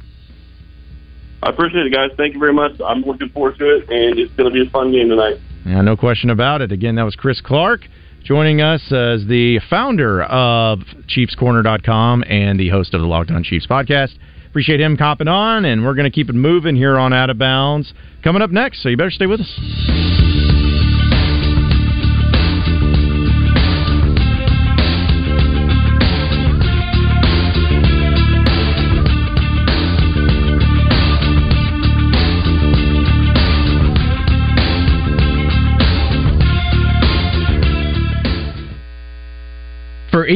I 1.42 1.52
appreciate 1.52 1.86
it, 1.86 1.94
guys. 1.94 2.12
Thank 2.18 2.34
you 2.34 2.42
very 2.42 2.54
much. 2.54 2.74
I'm 2.86 3.04
looking 3.04 3.30
forward 3.30 3.58
to 3.60 3.78
it, 3.78 3.90
and 3.90 4.20
it's 4.20 4.34
going 4.34 4.50
to 4.50 4.54
be 4.54 4.68
a 4.68 4.70
fun 4.70 4.92
game 4.92 5.08
tonight. 5.08 5.38
Yeah, 5.66 5.80
no 5.80 5.96
question 5.96 6.30
about 6.30 6.62
it. 6.62 6.74
Again, 6.74 6.96
that 6.96 7.04
was 7.04 7.16
Chris 7.16 7.40
Clark 7.40 7.88
joining 8.24 8.62
us 8.62 8.82
as 8.92 9.26
the 9.28 9.60
founder 9.70 10.24
of 10.24 10.80
ChiefsCorner.com 11.08 12.24
and 12.28 12.60
the 12.60 12.70
host 12.70 12.94
of 12.94 13.02
the 13.02 13.08
Locked 13.08 13.32
On 13.32 13.44
Chiefs 13.44 13.68
podcast. 13.68 14.16
Appreciate 14.48 14.80
him 14.80 14.98
copping 14.98 15.28
on, 15.28 15.66
and 15.66 15.84
we're 15.84 15.96
going 15.96 16.10
to 16.10 16.14
keep 16.14 16.30
it 16.30 16.36
moving 16.36 16.76
here 16.76 16.98
on 16.98 17.12
Out 17.12 17.30
of 17.30 17.38
Bounds. 17.38 17.94
Coming 18.24 18.42
up 18.42 18.52
next, 18.52 18.84
so 18.84 18.90
you 18.90 18.98
better 18.98 19.12
stay 19.12 19.26
with 19.26 19.42
us. 19.42 20.33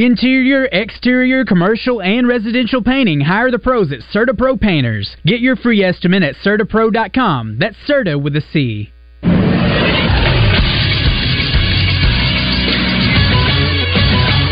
Interior, 0.04 0.66
exterior, 0.72 1.46
commercial, 1.46 2.02
and 2.02 2.28
residential 2.28 2.84
painting, 2.84 3.22
hire 3.22 3.52
the 3.52 3.60
pros 3.60 3.92
at 3.92 4.00
CertaPro 4.14 4.60
Painters. 4.60 5.16
Get 5.26 5.40
your 5.40 5.56
free 5.56 5.84
estimate 5.84 6.24
at 6.24 6.36
CertaPro.com. 6.36 7.58
That's 7.60 7.78
Certa 7.86 8.18
with 8.18 8.36
a 8.36 8.42
C. 8.54 8.94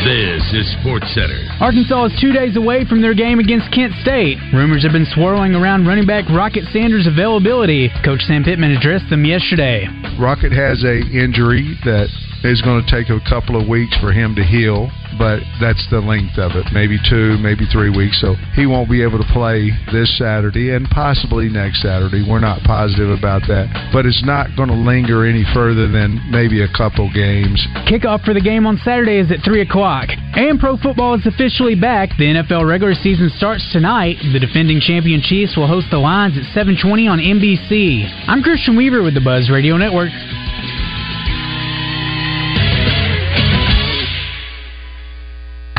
This 0.05 0.53
is 0.53 0.71
Sports 0.79 1.09
Center. 1.15 1.41
Arkansas 1.59 2.05
is 2.05 2.21
two 2.21 2.31
days 2.31 2.55
away 2.55 2.85
from 2.85 3.01
their 3.01 3.15
game 3.15 3.39
against 3.39 3.73
Kent 3.73 3.91
State. 4.03 4.37
Rumors 4.53 4.83
have 4.83 4.91
been 4.91 5.07
swirling 5.09 5.55
around 5.55 5.87
running 5.87 6.05
back 6.05 6.29
Rocket 6.29 6.65
Sanders' 6.71 7.07
availability. 7.07 7.89
Coach 8.05 8.21
Sam 8.21 8.43
Pittman 8.43 8.69
addressed 8.69 9.09
them 9.09 9.25
yesterday. 9.25 9.87
Rocket 10.19 10.51
has 10.51 10.83
a 10.83 11.01
injury 11.09 11.73
that 11.85 12.05
is 12.45 12.61
going 12.61 12.85
to 12.85 12.89
take 12.91 13.09
a 13.09 13.17
couple 13.27 13.59
of 13.59 13.67
weeks 13.67 13.97
for 13.97 14.13
him 14.13 14.35
to 14.35 14.43
heal, 14.43 14.89
but 15.17 15.41
that's 15.59 15.81
the 15.89 15.97
length 15.97 16.37
of 16.37 16.53
it. 16.53 16.69
Maybe 16.71 17.01
two, 17.09 17.37
maybe 17.41 17.65
three 17.65 17.89
weeks. 17.89 18.21
So 18.21 18.35
he 18.53 18.69
won't 18.69 18.89
be 18.89 19.01
able 19.01 19.17
to 19.17 19.29
play 19.33 19.73
this 19.91 20.13
Saturday 20.17 20.69
and 20.77 20.85
possibly 20.93 21.49
next 21.49 21.81
Saturday. 21.81 22.21
We're 22.21 22.45
not 22.45 22.61
positive 22.61 23.09
about 23.09 23.41
that, 23.49 23.89
but 23.91 24.05
it's 24.05 24.23
not 24.23 24.53
going 24.55 24.69
to 24.69 24.77
linger 24.77 25.25
any 25.25 25.43
further 25.53 25.89
than 25.89 26.21
maybe 26.29 26.61
a 26.61 26.69
couple 26.69 27.09
games. 27.09 27.57
Kickoff 27.89 28.23
for 28.23 28.33
the 28.33 28.45
game 28.45 28.67
on 28.67 28.77
Saturday 28.85 29.17
is 29.17 29.31
at 29.31 29.41
3 29.43 29.61
o'clock. 29.61 30.09
And 30.37 30.59
pro 30.59 30.77
football 30.77 31.15
is 31.15 31.25
officially 31.25 31.73
back. 31.73 32.09
The 32.17 32.29
NFL 32.29 32.67
regular 32.67 32.93
season 32.93 33.31
starts 33.37 33.65
tonight. 33.73 34.17
The 34.21 34.39
defending 34.39 34.79
champion 34.79 35.21
Chiefs 35.21 35.57
will 35.57 35.67
host 35.67 35.87
the 35.89 35.97
Lions 35.97 36.37
at 36.37 36.45
720 36.53 37.07
on 37.07 37.17
NBC. 37.17 38.05
I'm 38.27 38.43
Christian 38.43 38.77
Weaver 38.77 39.01
with 39.01 39.15
the 39.15 39.25
Buzz 39.25 39.49
Radio 39.49 39.77
Network. 39.77 40.11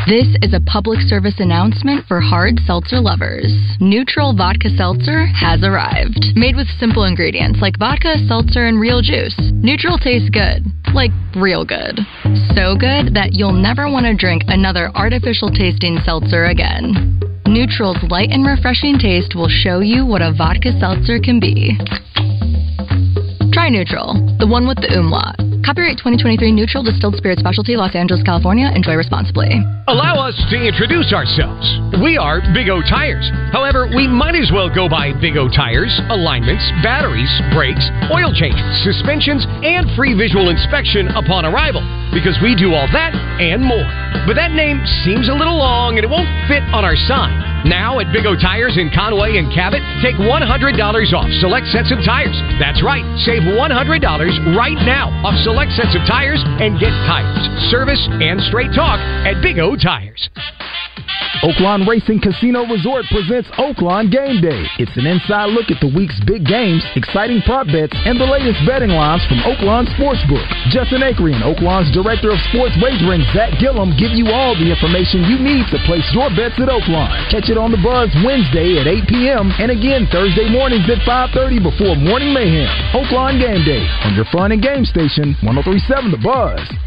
This 0.07 0.39
is 0.41 0.53
a 0.53 0.63
public 0.63 1.01
service 1.01 1.35
announcement 1.39 2.07
for 2.07 2.21
hard 2.21 2.61
seltzer 2.65 3.01
lovers. 3.01 3.51
Neutral 3.81 4.33
Vodka 4.33 4.69
Seltzer 4.77 5.25
has 5.25 5.65
arrived. 5.67 6.31
Made 6.33 6.55
with 6.55 6.71
simple 6.79 7.03
ingredients 7.03 7.59
like 7.61 7.77
vodka, 7.77 8.15
seltzer, 8.25 8.67
and 8.67 8.79
real 8.79 9.01
juice. 9.01 9.35
Neutral 9.51 9.97
tastes 9.97 10.29
good. 10.29 10.63
Like 10.93 11.11
real 11.35 11.65
good. 11.65 11.99
So 12.55 12.79
good 12.79 13.19
that 13.19 13.31
you'll 13.33 13.51
never 13.51 13.91
want 13.91 14.05
to 14.05 14.15
drink 14.15 14.43
another 14.47 14.95
artificial 14.95 15.51
tasting 15.51 15.99
seltzer 16.05 16.45
again. 16.45 17.19
Neutral's 17.45 17.99
light 18.07 18.31
and 18.31 18.47
refreshing 18.47 18.97
taste 18.97 19.35
will 19.35 19.51
show 19.51 19.81
you 19.81 20.05
what 20.05 20.21
a 20.21 20.31
vodka 20.31 20.71
seltzer 20.79 21.19
can 21.19 21.41
be. 21.41 21.75
Try 23.51 23.67
Neutral, 23.67 24.15
the 24.39 24.47
one 24.47 24.69
with 24.69 24.77
the 24.77 24.87
umlaut. 24.95 25.46
Copyright 25.67 25.99
2023 25.99 26.55
Neutral 26.55 26.79
Distilled 26.79 27.19
Spirit 27.19 27.43
Specialty, 27.43 27.75
Los 27.75 27.91
Angeles, 27.91 28.23
California. 28.23 28.71
Enjoy 28.71 28.95
responsibly. 28.95 29.51
Allow 29.91 30.15
us 30.15 30.31
to 30.47 30.55
introduce 30.55 31.11
ourselves. 31.11 31.59
We 31.99 32.15
are 32.15 32.39
Big 32.55 32.71
O 32.71 32.79
Tires. 32.79 33.27
However, 33.51 33.83
we 33.83 34.07
might 34.07 34.39
as 34.39 34.47
well 34.47 34.71
go 34.71 34.87
by 34.87 35.11
Big 35.19 35.35
O 35.35 35.51
Tires, 35.51 35.91
alignments, 36.07 36.63
batteries, 36.79 37.27
brakes, 37.51 37.83
oil 38.07 38.31
changes, 38.31 38.63
suspensions, 38.87 39.43
and 39.59 39.91
free 39.99 40.15
visual 40.15 40.47
inspection 40.47 41.11
upon 41.19 41.43
arrival 41.43 41.83
because 42.15 42.39
we 42.39 42.55
do 42.55 42.71
all 42.71 42.87
that 42.95 43.11
and 43.43 43.59
more. 43.59 43.91
But 44.23 44.39
that 44.39 44.55
name 44.55 44.79
seems 45.03 45.27
a 45.27 45.35
little 45.35 45.59
long 45.59 45.99
and 45.99 46.07
it 46.07 46.09
won't 46.09 46.31
fit 46.47 46.63
on 46.71 46.87
our 46.87 46.95
sign. 46.95 47.56
Now 47.67 47.99
at 47.99 48.07
Big 48.15 48.25
O 48.25 48.31
Tires 48.39 48.79
in 48.79 48.89
Conway 48.95 49.35
and 49.35 49.51
Cabot, 49.51 49.83
take 49.99 50.15
$100 50.15 50.23
off 51.11 51.29
select 51.43 51.67
sets 51.67 51.91
of 51.91 51.99
tires. 52.07 52.35
That's 52.63 52.79
right, 52.79 53.03
save 53.27 53.43
$100 53.43 54.55
right 54.55 54.79
now 54.87 55.11
off 55.27 55.35
select 55.43 55.75
sets 55.75 55.91
of 55.91 56.01
tires 56.07 56.39
and 56.63 56.79
get 56.79 56.95
tires, 57.03 57.43
service, 57.69 57.99
and 58.23 58.39
straight 58.47 58.71
talk 58.71 58.99
at 59.27 59.41
Big 59.43 59.59
O 59.59 59.75
Tires. 59.75 60.29
Oaklawn 61.43 61.85
Racing 61.85 62.17
Casino 62.17 62.65
Resort 62.65 63.05
presents 63.13 63.45
Oaklawn 63.61 64.09
Game 64.09 64.41
Day. 64.41 64.65
It's 64.81 64.95
an 64.97 65.05
inside 65.05 65.53
look 65.53 65.69
at 65.69 65.77
the 65.77 65.91
week's 65.93 66.17
big 66.25 66.41
games, 66.49 66.81
exciting 66.97 67.45
prop 67.45 67.69
bets, 67.69 67.93
and 67.93 68.17
the 68.17 68.25
latest 68.25 68.57
betting 68.65 68.89
lines 68.89 69.21
from 69.29 69.45
Oaklawn 69.45 69.85
Sportsbook. 69.93 70.41
Justin 70.73 71.05
Acrean, 71.05 71.45
Oaklawn's 71.45 71.93
Director 71.93 72.33
of 72.33 72.41
Sports 72.49 72.73
Wagering, 72.81 73.21
Zach 73.37 73.53
Gillum, 73.61 73.93
give 74.01 74.17
you 74.17 74.33
all 74.33 74.57
the 74.57 74.65
information 74.65 75.29
you 75.29 75.37
need 75.37 75.69
to 75.69 75.77
place 75.85 76.05
your 76.09 76.33
bets 76.33 76.57
at 76.57 76.73
Oaklawn. 76.73 77.13
Catch 77.29 77.53
it 77.53 77.56
on 77.57 77.71
the 77.71 77.81
Buzz 77.81 78.13
Wednesday 78.23 78.77
at 78.79 78.87
8 78.87 79.09
p.m. 79.09 79.51
and 79.59 79.71
again 79.71 80.07
Thursday 80.11 80.49
mornings 80.49 80.85
at 80.89 81.01
5.30 81.03 81.61
before 81.61 81.95
Morning 81.97 82.33
Mayhem. 82.33 82.69
Oaklawn 82.93 83.41
Game 83.41 83.65
Day 83.65 83.83
on 84.05 84.15
your 84.15 84.25
fun 84.31 84.51
and 84.51 84.61
game 84.61 84.85
station, 84.85 85.35
1037 85.41 86.11
The 86.11 86.21
Buzz. 86.21 86.86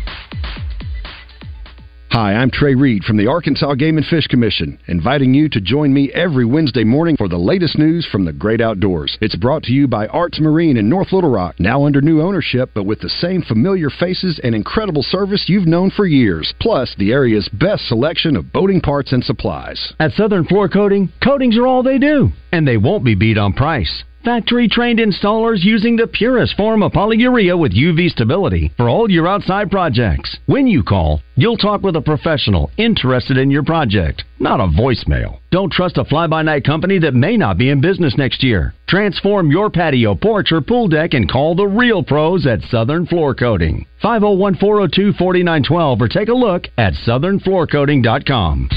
Hi, 2.12 2.34
I'm 2.34 2.50
Trey 2.50 2.74
Reed 2.74 3.04
from 3.04 3.18
the 3.18 3.28
Arkansas 3.28 3.74
Game 3.74 3.96
and 3.96 4.04
Fish 4.04 4.26
Commission, 4.26 4.80
inviting 4.88 5.32
you 5.32 5.48
to 5.50 5.60
join 5.60 5.94
me 5.94 6.10
every 6.12 6.44
Wednesday 6.44 6.82
morning 6.82 7.16
for 7.16 7.28
the 7.28 7.38
latest 7.38 7.78
news 7.78 8.04
from 8.04 8.24
the 8.24 8.32
great 8.32 8.60
outdoors. 8.60 9.16
It's 9.20 9.36
brought 9.36 9.62
to 9.64 9.72
you 9.72 9.86
by 9.86 10.08
Arts 10.08 10.40
Marine 10.40 10.76
in 10.76 10.88
North 10.88 11.12
Little 11.12 11.30
Rock, 11.30 11.60
now 11.60 11.84
under 11.86 12.00
new 12.00 12.20
ownership, 12.20 12.70
but 12.74 12.82
with 12.82 12.98
the 12.98 13.08
same 13.08 13.42
familiar 13.42 13.90
faces 13.90 14.40
and 14.42 14.56
incredible 14.56 15.04
service 15.04 15.44
you've 15.46 15.68
known 15.68 15.88
for 15.88 16.04
years, 16.04 16.52
plus 16.60 16.92
the 16.98 17.12
area's 17.12 17.48
best 17.52 17.86
selection 17.86 18.34
of 18.34 18.52
boating 18.52 18.80
parts 18.80 19.12
and 19.12 19.22
supplies. 19.22 19.92
At 20.00 20.10
Southern 20.10 20.44
Floor 20.46 20.68
Coating, 20.68 21.12
coatings 21.22 21.56
are 21.56 21.68
all 21.68 21.84
they 21.84 21.98
do, 21.98 22.30
and 22.50 22.66
they 22.66 22.76
won't 22.76 23.04
be 23.04 23.14
beat 23.14 23.38
on 23.38 23.52
price. 23.52 24.02
Factory 24.24 24.68
trained 24.68 24.98
installers 24.98 25.64
using 25.64 25.96
the 25.96 26.06
purest 26.06 26.54
form 26.54 26.82
of 26.82 26.92
polyurea 26.92 27.58
with 27.58 27.72
UV 27.72 28.10
stability 28.10 28.70
for 28.76 28.86
all 28.86 29.10
your 29.10 29.26
outside 29.26 29.70
projects. 29.70 30.36
When 30.44 30.66
you 30.66 30.82
call, 30.82 31.22
you'll 31.36 31.56
talk 31.56 31.82
with 31.82 31.96
a 31.96 32.02
professional 32.02 32.70
interested 32.76 33.38
in 33.38 33.50
your 33.50 33.62
project, 33.62 34.24
not 34.40 34.60
a 34.60 34.66
voicemail. 34.66 35.38
Don't 35.50 35.72
trust 35.72 35.98
a 35.98 36.04
fly 36.04 36.26
by 36.26 36.42
night 36.42 36.64
company 36.64 36.98
that 37.00 37.14
may 37.14 37.36
not 37.36 37.58
be 37.58 37.70
in 37.70 37.80
business 37.80 38.16
next 38.16 38.42
year. 38.42 38.74
Transform 38.88 39.50
your 39.50 39.70
patio, 39.70 40.14
porch, 40.14 40.52
or 40.52 40.60
pool 40.60 40.88
deck 40.88 41.14
and 41.14 41.30
call 41.30 41.54
the 41.54 41.66
real 41.66 42.02
pros 42.02 42.46
at 42.46 42.62
Southern 42.62 43.06
Floor 43.06 43.34
Coating. 43.34 43.86
501 44.02 44.56
402 44.56 45.12
4912 45.18 46.00
or 46.00 46.08
take 46.08 46.28
a 46.28 46.34
look 46.34 46.64
at 46.78 46.94
southernfloorcoating.com. 47.06 48.68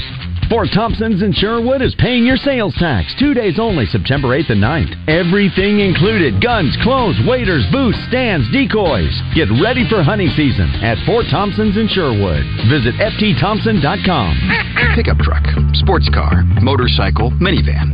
Fort 0.50 0.68
Thompson's 0.74 1.22
in 1.22 1.32
Sherwood 1.32 1.80
is 1.80 1.94
paying 1.98 2.26
your 2.26 2.36
sales 2.36 2.74
tax. 2.78 3.14
Two 3.18 3.32
days 3.32 3.58
only, 3.58 3.86
September 3.86 4.36
8th 4.36 4.50
and 4.50 4.62
9th. 4.62 4.92
Everything 5.08 5.80
included 5.80 6.42
guns, 6.42 6.76
clothes, 6.82 7.16
waiters, 7.26 7.64
booths, 7.72 7.98
stands, 8.08 8.44
decoys. 8.52 9.10
Get 9.34 9.48
ready 9.62 9.88
for 9.88 10.02
hunting 10.02 10.28
season 10.36 10.68
at 10.84 11.00
Fort 11.06 11.24
Thompson's 11.30 11.76
in 11.76 11.88
Sherwood. 11.88 12.44
Visit 12.68 12.94
ftthompson.com. 13.00 14.94
Pickup 14.94 15.18
truck, 15.18 15.44
sports 15.74 16.08
car, 16.12 16.42
motorcycle, 16.62 17.30
minivan, 17.42 17.92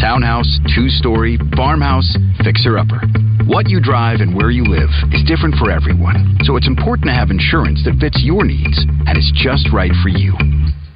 townhouse, 0.00 0.48
two 0.74 0.88
story, 0.88 1.38
farmhouse, 1.56 2.16
fixer 2.44 2.78
upper. 2.78 3.00
What 3.46 3.68
you 3.68 3.80
drive 3.80 4.20
and 4.20 4.34
where 4.34 4.50
you 4.50 4.64
live 4.64 4.90
is 5.12 5.24
different 5.26 5.56
for 5.56 5.70
everyone, 5.70 6.38
so 6.44 6.56
it's 6.56 6.68
important 6.68 7.06
to 7.06 7.14
have 7.14 7.30
insurance 7.30 7.82
that 7.84 7.98
fits 8.00 8.22
your 8.22 8.44
needs 8.44 8.78
and 9.06 9.18
is 9.18 9.32
just 9.34 9.68
right 9.72 9.92
for 10.02 10.08
you. 10.08 10.34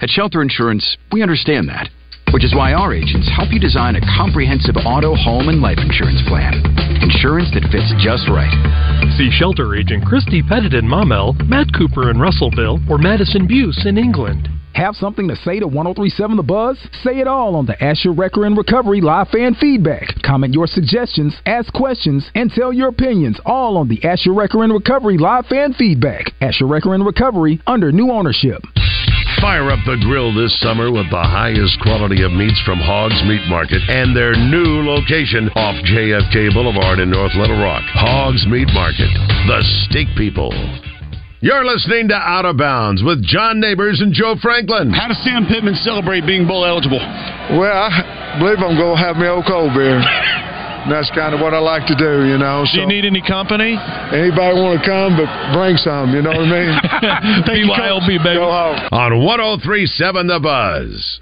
At 0.00 0.10
Shelter 0.10 0.42
Insurance, 0.42 0.96
we 1.10 1.22
understand 1.22 1.68
that, 1.68 1.88
which 2.32 2.44
is 2.44 2.54
why 2.54 2.72
our 2.72 2.92
agents 2.92 3.28
help 3.34 3.50
you 3.50 3.58
design 3.58 3.96
a 3.96 4.06
comprehensive 4.16 4.76
auto, 4.84 5.14
home, 5.14 5.48
and 5.48 5.60
life 5.60 5.78
insurance 5.78 6.22
plan. 6.28 6.54
Insurance 7.02 7.50
that 7.54 7.68
fits 7.72 7.92
just 8.02 8.28
right. 8.28 8.52
See 9.16 9.30
shelter 9.30 9.74
agent 9.74 10.04
Christy 10.04 10.42
Pettit 10.42 10.74
in 10.74 10.86
Maumelle, 10.86 11.34
Matt 11.48 11.68
Cooper 11.76 12.10
in 12.10 12.20
Russellville, 12.20 12.80
or 12.88 12.98
Madison 12.98 13.46
Buse 13.46 13.84
in 13.86 13.98
England. 13.98 14.48
Have 14.76 14.94
something 14.94 15.26
to 15.28 15.36
say 15.36 15.58
to 15.58 15.66
1037 15.66 16.36
The 16.36 16.42
Buzz? 16.42 16.76
Say 17.02 17.20
it 17.20 17.26
all 17.26 17.56
on 17.56 17.64
the 17.64 17.82
Asher 17.82 18.12
Wrecker 18.12 18.44
and 18.44 18.58
Recovery 18.58 19.00
live 19.00 19.28
fan 19.28 19.54
feedback. 19.54 20.12
Comment 20.22 20.52
your 20.52 20.66
suggestions, 20.66 21.34
ask 21.46 21.72
questions, 21.72 22.28
and 22.34 22.50
tell 22.50 22.74
your 22.74 22.88
opinions 22.88 23.40
all 23.46 23.78
on 23.78 23.88
the 23.88 24.04
Asher 24.04 24.34
Wrecker 24.34 24.62
and 24.64 24.74
Recovery 24.74 25.16
live 25.16 25.46
fan 25.46 25.72
feedback. 25.72 26.30
Asher 26.42 26.66
Wrecker 26.66 26.92
and 26.92 27.06
Recovery 27.06 27.58
under 27.66 27.90
new 27.90 28.10
ownership. 28.10 28.60
Fire 29.40 29.70
up 29.70 29.80
the 29.86 29.96
grill 30.04 30.34
this 30.34 30.52
summer 30.60 30.92
with 30.92 31.08
the 31.08 31.24
highest 31.24 31.80
quality 31.80 32.20
of 32.22 32.32
meats 32.32 32.60
from 32.66 32.76
Hogs 32.76 33.24
Meat 33.24 33.48
Market 33.48 33.80
and 33.88 34.14
their 34.14 34.36
new 34.36 34.84
location 34.84 35.48
off 35.56 35.76
JFK 35.88 36.52
Boulevard 36.52 36.98
in 36.98 37.08
North 37.08 37.32
Little 37.34 37.56
Rock. 37.56 37.82
Hogs 37.96 38.46
Meat 38.46 38.68
Market, 38.74 39.08
the 39.48 39.64
steak 39.88 40.08
people. 40.18 40.52
You're 41.40 41.66
listening 41.66 42.08
to 42.08 42.14
Out 42.16 42.46
of 42.46 42.56
Bounds 42.56 43.02
with 43.04 43.22
John 43.22 43.60
Neighbors 43.60 44.00
and 44.00 44.08
Joe 44.12 44.36
Franklin. 44.40 44.88
How 44.90 45.08
does 45.08 45.20
Sam 45.22 45.44
Pittman 45.44 45.74
celebrate 45.84 46.24
being 46.24 46.46
bowl 46.48 46.64
eligible? 46.64 46.96
Well, 46.96 47.76
I 47.76 48.40
believe 48.40 48.56
I'm 48.56 48.72
going 48.72 48.96
to 48.96 49.02
have 49.04 49.16
me 49.20 49.28
old 49.28 49.44
cold 49.44 49.76
beer. 49.76 50.00
And 50.00 50.88
that's 50.88 51.12
kind 51.12 51.34
of 51.34 51.40
what 51.44 51.52
I 51.52 51.58
like 51.58 51.84
to 51.88 51.94
do, 51.94 52.24
you 52.24 52.38
know. 52.38 52.64
Do 52.72 52.80
you 52.80 52.88
need 52.88 53.04
any 53.04 53.20
company? 53.20 53.76
Anybody 53.76 54.56
want 54.56 54.80
to 54.80 54.84
come, 54.88 55.20
but 55.20 55.28
bring 55.52 55.76
some, 55.76 56.16
you 56.16 56.22
know 56.24 56.32
what 56.32 56.40
I 56.40 56.56
mean? 56.56 56.72
BYOB, 57.68 58.08
baby. 58.24 58.40
Go 58.40 58.48
home. 58.48 58.88
On 58.96 59.20
1037 59.20 60.26
The 60.28 60.40
Buzz. 60.40 61.20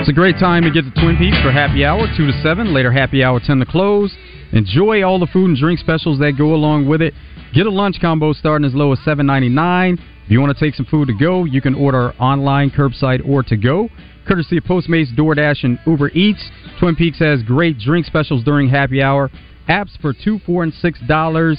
It's 0.00 0.08
a 0.08 0.16
great 0.16 0.40
time 0.40 0.62
to 0.64 0.70
get 0.70 0.88
to 0.88 0.92
Twin 0.96 1.16
Peaks 1.20 1.36
for 1.44 1.52
happy 1.52 1.84
hour, 1.84 2.08
2 2.16 2.26
to 2.26 2.32
7. 2.40 2.72
Later, 2.72 2.90
happy 2.90 3.22
hour, 3.22 3.38
10 3.38 3.58
to 3.58 3.66
close. 3.66 4.16
Enjoy 4.54 5.02
all 5.02 5.18
the 5.18 5.26
food 5.26 5.46
and 5.46 5.56
drink 5.56 5.80
specials 5.80 6.20
that 6.20 6.38
go 6.38 6.54
along 6.54 6.86
with 6.86 7.02
it. 7.02 7.12
Get 7.52 7.66
a 7.66 7.70
lunch 7.70 8.00
combo 8.00 8.32
starting 8.32 8.64
as 8.64 8.72
low 8.72 8.92
as 8.92 9.00
$7.99. 9.00 9.94
If 9.94 10.30
you 10.30 10.40
want 10.40 10.56
to 10.56 10.64
take 10.64 10.76
some 10.76 10.86
food 10.86 11.08
to 11.08 11.14
go, 11.14 11.44
you 11.44 11.60
can 11.60 11.74
order 11.74 12.12
online, 12.20 12.70
curbside, 12.70 13.28
or 13.28 13.42
to 13.42 13.56
go. 13.56 13.88
Courtesy 14.28 14.58
of 14.58 14.64
Postmates, 14.64 15.12
DoorDash, 15.16 15.64
and 15.64 15.78
Uber 15.84 16.10
Eats. 16.10 16.50
Twin 16.78 16.94
Peaks 16.94 17.18
has 17.18 17.42
great 17.42 17.78
drink 17.78 18.06
specials 18.06 18.44
during 18.44 18.68
happy 18.68 19.02
hour. 19.02 19.28
Apps 19.68 20.00
for 20.00 20.14
two, 20.14 20.38
four, 20.46 20.62
and 20.62 20.72
six 20.72 21.00
dollars. 21.08 21.58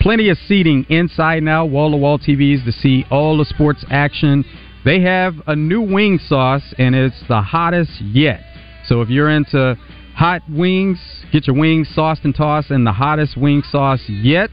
Plenty 0.00 0.28
of 0.28 0.36
seating 0.46 0.84
inside 0.90 1.42
now, 1.42 1.64
wall 1.64 1.92
to 1.92 1.96
wall 1.96 2.18
TVs 2.18 2.64
to 2.66 2.72
see 2.72 3.06
all 3.10 3.38
the 3.38 3.44
sports 3.46 3.84
action. 3.90 4.44
They 4.84 5.00
have 5.00 5.34
a 5.46 5.56
new 5.56 5.80
wing 5.80 6.18
sauce, 6.18 6.74
and 6.78 6.94
it's 6.94 7.22
the 7.26 7.40
hottest 7.40 8.00
yet. 8.02 8.42
So 8.86 9.00
if 9.00 9.08
you're 9.08 9.30
into 9.30 9.76
hot 10.14 10.42
wings, 10.48 10.98
get 11.32 11.46
your 11.46 11.56
wings 11.56 11.88
sauced 11.94 12.24
and 12.24 12.34
tossed 12.34 12.70
in 12.70 12.84
the 12.84 12.92
hottest 12.92 13.36
wing 13.36 13.62
sauce 13.70 14.02
yet. 14.08 14.50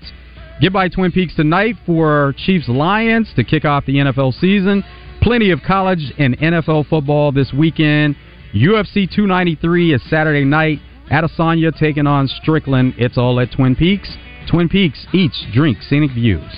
Get 0.60 0.74
by 0.74 0.90
Twin 0.90 1.12
Peaks 1.12 1.36
tonight 1.36 1.76
for 1.86 2.34
Chiefs 2.38 2.68
Lions 2.68 3.32
to 3.36 3.44
kick 3.44 3.66
off 3.66 3.86
the 3.86 3.96
NFL 3.96 4.40
season. 4.40 4.84
Plenty 5.22 5.52
of 5.52 5.62
college 5.66 6.14
and 6.18 6.38
NFL 6.38 6.88
football 6.88 7.32
this 7.32 7.54
weekend. 7.54 8.16
UFC 8.54 9.10
293 9.10 9.94
is 9.94 10.02
Saturday 10.10 10.46
night. 10.46 10.80
Adesanya 11.12 11.78
taking 11.78 12.08
on 12.08 12.28
Strickland. 12.28 12.96
It's 12.98 13.18
all 13.18 13.40
at 13.40 13.52
Twin 13.52 13.76
Peaks. 13.76 14.16
Twin 14.50 14.70
Peaks, 14.70 15.06
each 15.14 15.34
drink 15.54 15.78
scenic 15.82 16.12
views. 16.12 16.52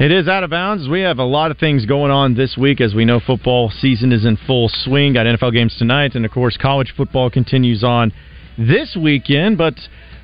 It 0.00 0.12
is 0.12 0.28
out 0.28 0.44
of 0.44 0.50
bounds. 0.50 0.88
We 0.88 1.00
have 1.00 1.18
a 1.18 1.24
lot 1.24 1.50
of 1.50 1.58
things 1.58 1.84
going 1.84 2.12
on 2.12 2.34
this 2.34 2.56
week. 2.56 2.80
As 2.80 2.94
we 2.94 3.04
know, 3.04 3.18
football 3.18 3.70
season 3.70 4.12
is 4.12 4.24
in 4.24 4.36
full 4.46 4.68
swing. 4.68 5.14
Got 5.14 5.26
NFL 5.26 5.52
games 5.52 5.74
tonight, 5.76 6.14
and 6.14 6.24
of 6.24 6.30
course, 6.30 6.56
college 6.56 6.94
football 6.96 7.30
continues 7.30 7.82
on 7.82 8.12
this 8.58 8.96
weekend. 9.00 9.56
But 9.56 9.74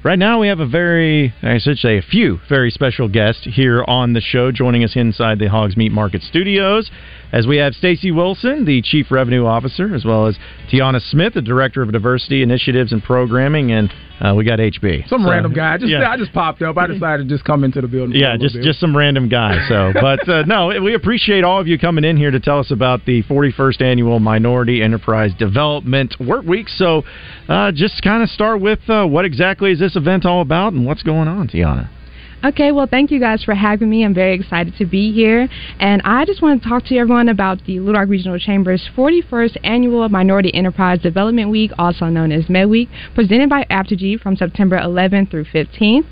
right 0.02 0.18
now, 0.18 0.40
we 0.40 0.48
have 0.48 0.60
a 0.60 0.66
very, 0.66 1.32
I 1.42 1.58
should 1.58 1.78
say, 1.78 1.96
a 1.96 2.02
few 2.02 2.40
very 2.48 2.70
special 2.70 3.08
guests 3.08 3.46
here 3.50 3.84
on 3.86 4.12
the 4.12 4.20
show 4.20 4.50
joining 4.52 4.84
us 4.84 4.96
inside 4.96 5.38
the 5.38 5.48
Hogs 5.48 5.76
Meat 5.76 5.92
Market 5.92 6.22
Studios. 6.22 6.90
As 7.34 7.48
we 7.48 7.56
have 7.56 7.74
Stacy 7.74 8.12
Wilson, 8.12 8.64
the 8.64 8.80
Chief 8.80 9.10
Revenue 9.10 9.44
Officer, 9.44 9.92
as 9.92 10.04
well 10.04 10.28
as 10.28 10.38
Tiana 10.70 11.00
Smith, 11.10 11.34
the 11.34 11.42
Director 11.42 11.82
of 11.82 11.90
Diversity 11.90 12.44
Initiatives 12.44 12.92
and 12.92 13.02
Programming, 13.02 13.72
and 13.72 13.92
uh, 14.20 14.34
we 14.36 14.44
got 14.44 14.60
HB. 14.60 15.08
Some 15.08 15.24
So, 15.24 15.30
random 15.30 15.52
guy. 15.52 15.74
I 15.74 15.78
just 15.78 15.90
yeah. 15.90 16.08
I 16.08 16.16
just 16.16 16.32
popped 16.32 16.62
up. 16.62 16.78
I 16.78 16.86
decided 16.86 17.28
to 17.28 17.34
just 17.34 17.44
come 17.44 17.64
into 17.64 17.80
the 17.80 17.88
building. 17.88 18.14
Yeah, 18.14 18.36
just 18.36 18.54
bit. 18.54 18.62
just 18.62 18.78
some 18.78 18.96
random 18.96 19.28
guy. 19.28 19.66
So, 19.68 19.92
but 20.00 20.28
uh, 20.28 20.42
no, 20.42 20.68
we 20.80 20.94
appreciate 20.94 21.42
all 21.42 21.60
of 21.60 21.66
you 21.66 21.76
coming 21.76 22.04
in 22.04 22.16
here 22.16 22.30
to 22.30 22.38
tell 22.38 22.60
us 22.60 22.70
about 22.70 23.04
the 23.04 23.24
41st 23.24 23.82
annual 23.82 24.20
Minority 24.20 24.80
Enterprise 24.80 25.32
Development 25.36 26.14
Work 26.20 26.44
Week. 26.44 26.68
So, 26.68 27.02
uh, 27.48 27.72
just 27.72 28.00
kind 28.02 28.22
of 28.22 28.28
start 28.28 28.60
with 28.60 28.78
uh, 28.88 29.06
what 29.06 29.24
exactly 29.24 29.72
is 29.72 29.80
this 29.80 29.96
event 29.96 30.24
all 30.24 30.40
about 30.40 30.72
and 30.72 30.86
what's 30.86 31.02
going 31.02 31.26
on, 31.26 31.48
Tiana? 31.48 31.90
Okay, 32.44 32.72
well, 32.72 32.86
thank 32.86 33.10
you 33.10 33.18
guys 33.18 33.42
for 33.42 33.54
having 33.54 33.88
me. 33.88 34.04
I'm 34.04 34.12
very 34.12 34.34
excited 34.34 34.74
to 34.76 34.84
be 34.84 35.10
here. 35.12 35.48
And 35.80 36.02
I 36.04 36.26
just 36.26 36.42
want 36.42 36.62
to 36.62 36.68
talk 36.68 36.84
to 36.84 36.96
everyone 36.98 37.30
about 37.30 37.64
the 37.64 37.80
Little 37.80 37.98
Rock 37.98 38.10
Regional 38.10 38.38
Chamber's 38.38 38.86
41st 38.94 39.56
Annual 39.64 40.10
Minority 40.10 40.52
Enterprise 40.52 41.00
Development 41.00 41.48
Week, 41.48 41.70
also 41.78 42.06
known 42.06 42.32
as 42.32 42.44
MedWeek, 42.44 42.90
presented 43.14 43.48
by 43.48 43.64
Apogee 43.70 44.18
from 44.18 44.36
September 44.36 44.78
11th 44.78 45.30
through 45.30 45.46
15th. 45.46 46.04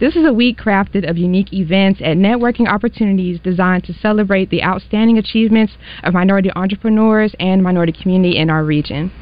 This 0.00 0.16
is 0.16 0.24
a 0.24 0.32
week 0.32 0.56
crafted 0.56 1.08
of 1.08 1.18
unique 1.18 1.52
events 1.52 2.00
and 2.02 2.24
networking 2.24 2.66
opportunities 2.66 3.38
designed 3.38 3.84
to 3.84 3.92
celebrate 3.92 4.48
the 4.48 4.62
outstanding 4.62 5.18
achievements 5.18 5.74
of 6.02 6.14
minority 6.14 6.50
entrepreneurs 6.56 7.34
and 7.38 7.62
minority 7.62 7.92
community 7.92 8.38
in 8.38 8.48
our 8.48 8.64
region. 8.64 9.12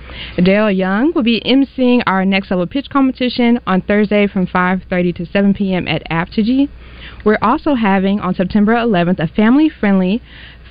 Dale 0.40 0.70
Young 0.70 1.12
will 1.16 1.24
be 1.24 1.40
emceeing 1.40 2.04
our 2.06 2.24
next 2.24 2.52
level 2.52 2.68
pitch 2.68 2.90
competition 2.90 3.58
on 3.66 3.80
Thursday 3.80 4.28
from 4.28 4.46
5:30 4.46 5.16
to 5.16 5.26
7 5.26 5.52
p.m. 5.52 5.88
at 5.88 6.04
Apogee. 6.10 6.68
We're 7.24 7.38
also 7.42 7.74
having 7.74 8.20
on 8.20 8.36
September 8.36 8.72
11th 8.74 9.18
a 9.18 9.26
family-friendly 9.26 10.22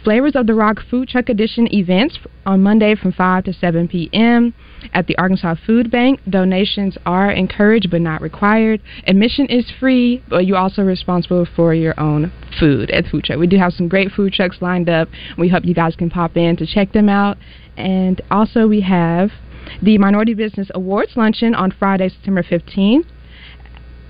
Flavors 0.08 0.38
of 0.38 0.48
the 0.48 0.54
Rock 0.54 0.78
Food 0.90 1.10
Truck 1.10 1.28
Edition 1.28 1.68
events 1.74 2.18
on 2.46 2.64
Monday 2.64 2.96
from 2.96 3.12
5 3.12 3.44
to 3.44 3.52
7 3.52 3.90
p.m. 3.90 4.54
at 4.94 5.06
the 5.06 5.18
Arkansas 5.18 5.56
Food 5.66 5.92
Bank. 5.92 6.22
Donations 6.30 6.98
are 7.06 7.30
encouraged 7.30 7.92
but 7.92 8.00
not 8.00 8.22
required. 8.22 8.82
Admission 9.06 9.48
is 9.48 9.70
free, 9.82 10.24
but 10.30 10.46
you're 10.46 10.56
also 10.56 10.82
responsible 10.82 11.46
for 11.58 11.74
your 11.74 11.94
own 12.00 12.32
food 12.58 12.90
at 12.92 13.04
the 13.04 13.10
food 13.10 13.26
truck. 13.26 13.38
We 13.38 13.48
do 13.48 13.58
have 13.58 13.74
some 13.74 13.90
great 13.90 14.12
food 14.12 14.32
trucks 14.32 14.62
lined 14.62 14.88
up. 14.88 15.10
We 15.38 15.50
hope 15.50 15.66
you 15.66 15.74
guys 15.74 15.98
can 15.98 16.10
pop 16.10 16.38
in 16.38 16.56
to 16.56 16.66
check 16.66 16.94
them 16.94 17.10
out. 17.10 17.36
And 17.76 18.22
also, 18.32 18.66
we 18.66 18.80
have 18.80 19.32
the 19.84 19.98
Minority 19.98 20.36
Business 20.36 20.70
Awards 20.74 21.18
Luncheon 21.18 21.54
on 21.54 21.70
Friday, 21.70 22.08
September 22.08 22.44
15th 22.44 23.08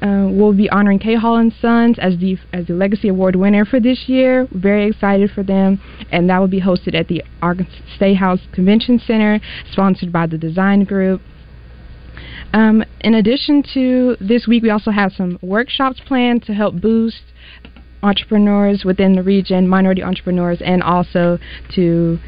uh, 0.02 0.28
we'll 0.30 0.54
be 0.54 0.70
honoring 0.70 1.00
K 1.00 1.16
Hall 1.16 1.38
and 1.38 1.52
Sons 1.60 1.98
as 2.00 2.18
the 2.20 2.38
as 2.54 2.68
the 2.68 2.74
Legacy 2.74 3.08
Award 3.08 3.36
winner 3.36 3.66
for 3.66 3.80
this 3.80 4.08
year. 4.08 4.48
Very 4.52 4.88
excited 4.88 5.32
for 5.32 5.44
them, 5.44 5.82
and 6.12 6.30
that 6.30 6.40
will 6.40 6.48
be 6.48 6.62
hosted 6.62 6.94
at 6.94 7.08
the 7.08 7.24
Arkansas 7.42 7.74
State 7.96 8.16
House 8.18 8.42
Convention 8.54 9.00
Center, 9.00 9.40
sponsored 9.72 10.12
by 10.12 10.28
the 10.28 10.38
Design 10.38 10.84
Group. 10.84 11.22
Um, 12.54 12.84
in 13.02 13.16
addition 13.16 13.64
to 13.74 14.16
this 14.22 14.48
week, 14.48 14.64
we 14.64 14.70
also 14.70 14.92
have 14.92 15.12
some 15.14 15.40
workshops 15.42 16.00
planned 16.06 16.44
to 16.44 16.54
help 16.54 16.80
boost 16.80 17.22
entrepreneurs 18.04 18.86
within 18.86 19.14
the 19.14 19.24
region, 19.24 19.68
minority 19.68 20.04
entrepreneurs, 20.04 20.62
and 20.64 20.84
also 20.84 21.40
to 21.74 22.20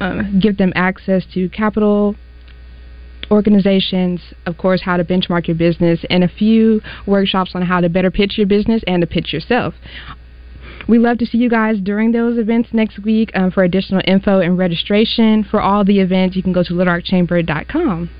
um, 0.00 0.38
give 0.40 0.58
them 0.58 0.72
access 0.74 1.24
to 1.32 1.48
capital 1.48 2.14
organizations, 3.30 4.20
of 4.46 4.56
course, 4.58 4.82
how 4.82 4.96
to 4.96 5.04
benchmark 5.04 5.46
your 5.46 5.56
business, 5.56 6.00
and 6.10 6.24
a 6.24 6.28
few 6.28 6.80
workshops 7.06 7.52
on 7.54 7.62
how 7.62 7.80
to 7.80 7.88
better 7.88 8.10
pitch 8.10 8.38
your 8.38 8.46
business 8.46 8.82
and 8.86 9.00
to 9.00 9.06
pitch 9.06 9.32
yourself. 9.32 9.74
We 10.88 10.98
love 10.98 11.18
to 11.18 11.26
see 11.26 11.38
you 11.38 11.50
guys 11.50 11.76
during 11.82 12.12
those 12.12 12.38
events 12.38 12.70
next 12.72 12.98
week. 13.00 13.30
Um, 13.34 13.50
for 13.50 13.62
additional 13.62 14.00
info 14.06 14.40
and 14.40 14.56
registration 14.56 15.44
for 15.44 15.60
all 15.60 15.84
the 15.84 16.00
events, 16.00 16.34
you 16.34 16.42
can 16.42 16.52
go 16.52 16.62
to 16.62 16.72
littlerockchamber.com. 16.72 18.10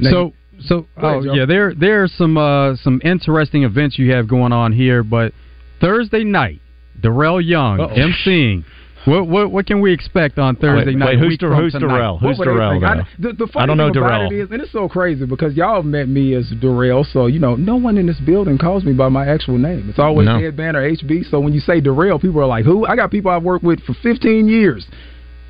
So 0.00 0.32
so 0.60 0.86
oh 0.96 1.22
yeah, 1.22 1.44
there 1.44 1.74
there 1.74 2.02
are 2.02 2.08
some 2.08 2.36
uh, 2.36 2.76
some 2.76 3.00
interesting 3.04 3.64
events 3.64 3.98
you 3.98 4.12
have 4.12 4.28
going 4.28 4.52
on 4.52 4.72
here, 4.72 5.02
but 5.02 5.32
Thursday 5.80 6.24
night, 6.24 6.60
Darrell 7.00 7.40
Young 7.40 7.80
Uh-oh. 7.80 7.94
emceeing. 7.94 8.64
What 9.04 9.26
what 9.26 9.50
what 9.50 9.66
can 9.66 9.80
we 9.80 9.92
expect 9.92 10.38
on 10.38 10.54
Thursday 10.56 10.90
Wait, 10.92 10.96
night? 10.98 11.06
wait, 11.10 11.18
who's 11.18 11.28
week 11.30 11.40
Dar- 11.40 11.50
from 11.50 11.58
who's 11.62 11.72
tonight? 11.72 11.88
Darrell? 11.88 12.18
Who's 12.18 12.38
What 12.38 12.44
Darrell, 12.44 12.70
think? 12.80 12.84
I, 12.84 12.96
the, 13.18 13.32
the 13.32 13.46
funny 13.48 13.62
I 13.64 13.66
don't 13.66 13.76
know 13.76 13.88
thing 13.88 13.96
about 13.96 14.08
Darrell. 14.28 14.32
it 14.32 14.34
is, 14.36 14.50
and 14.52 14.62
it's 14.62 14.70
so 14.70 14.88
crazy 14.88 15.26
because 15.26 15.54
y'all 15.54 15.76
have 15.76 15.84
met 15.84 16.08
me 16.08 16.34
as 16.34 16.48
Darrell, 16.60 17.02
so 17.04 17.26
you 17.26 17.40
know 17.40 17.56
no 17.56 17.76
one 17.76 17.98
in 17.98 18.06
this 18.06 18.20
building 18.20 18.58
calls 18.58 18.84
me 18.84 18.92
by 18.92 19.08
my 19.08 19.26
actual 19.26 19.58
name. 19.58 19.88
It's 19.90 19.98
always 19.98 20.26
No. 20.26 20.38
Headband 20.38 20.76
or 20.76 20.82
HB. 20.88 21.28
So 21.30 21.40
when 21.40 21.52
you 21.52 21.58
say 21.60 21.80
Darrell, 21.80 22.20
people 22.20 22.40
are 22.40 22.46
like, 22.46 22.64
"Who?" 22.64 22.86
I 22.86 22.94
got 22.94 23.10
people 23.10 23.30
I've 23.32 23.42
worked 23.42 23.64
with 23.64 23.80
for 23.82 23.94
15 24.02 24.46
years 24.48 24.86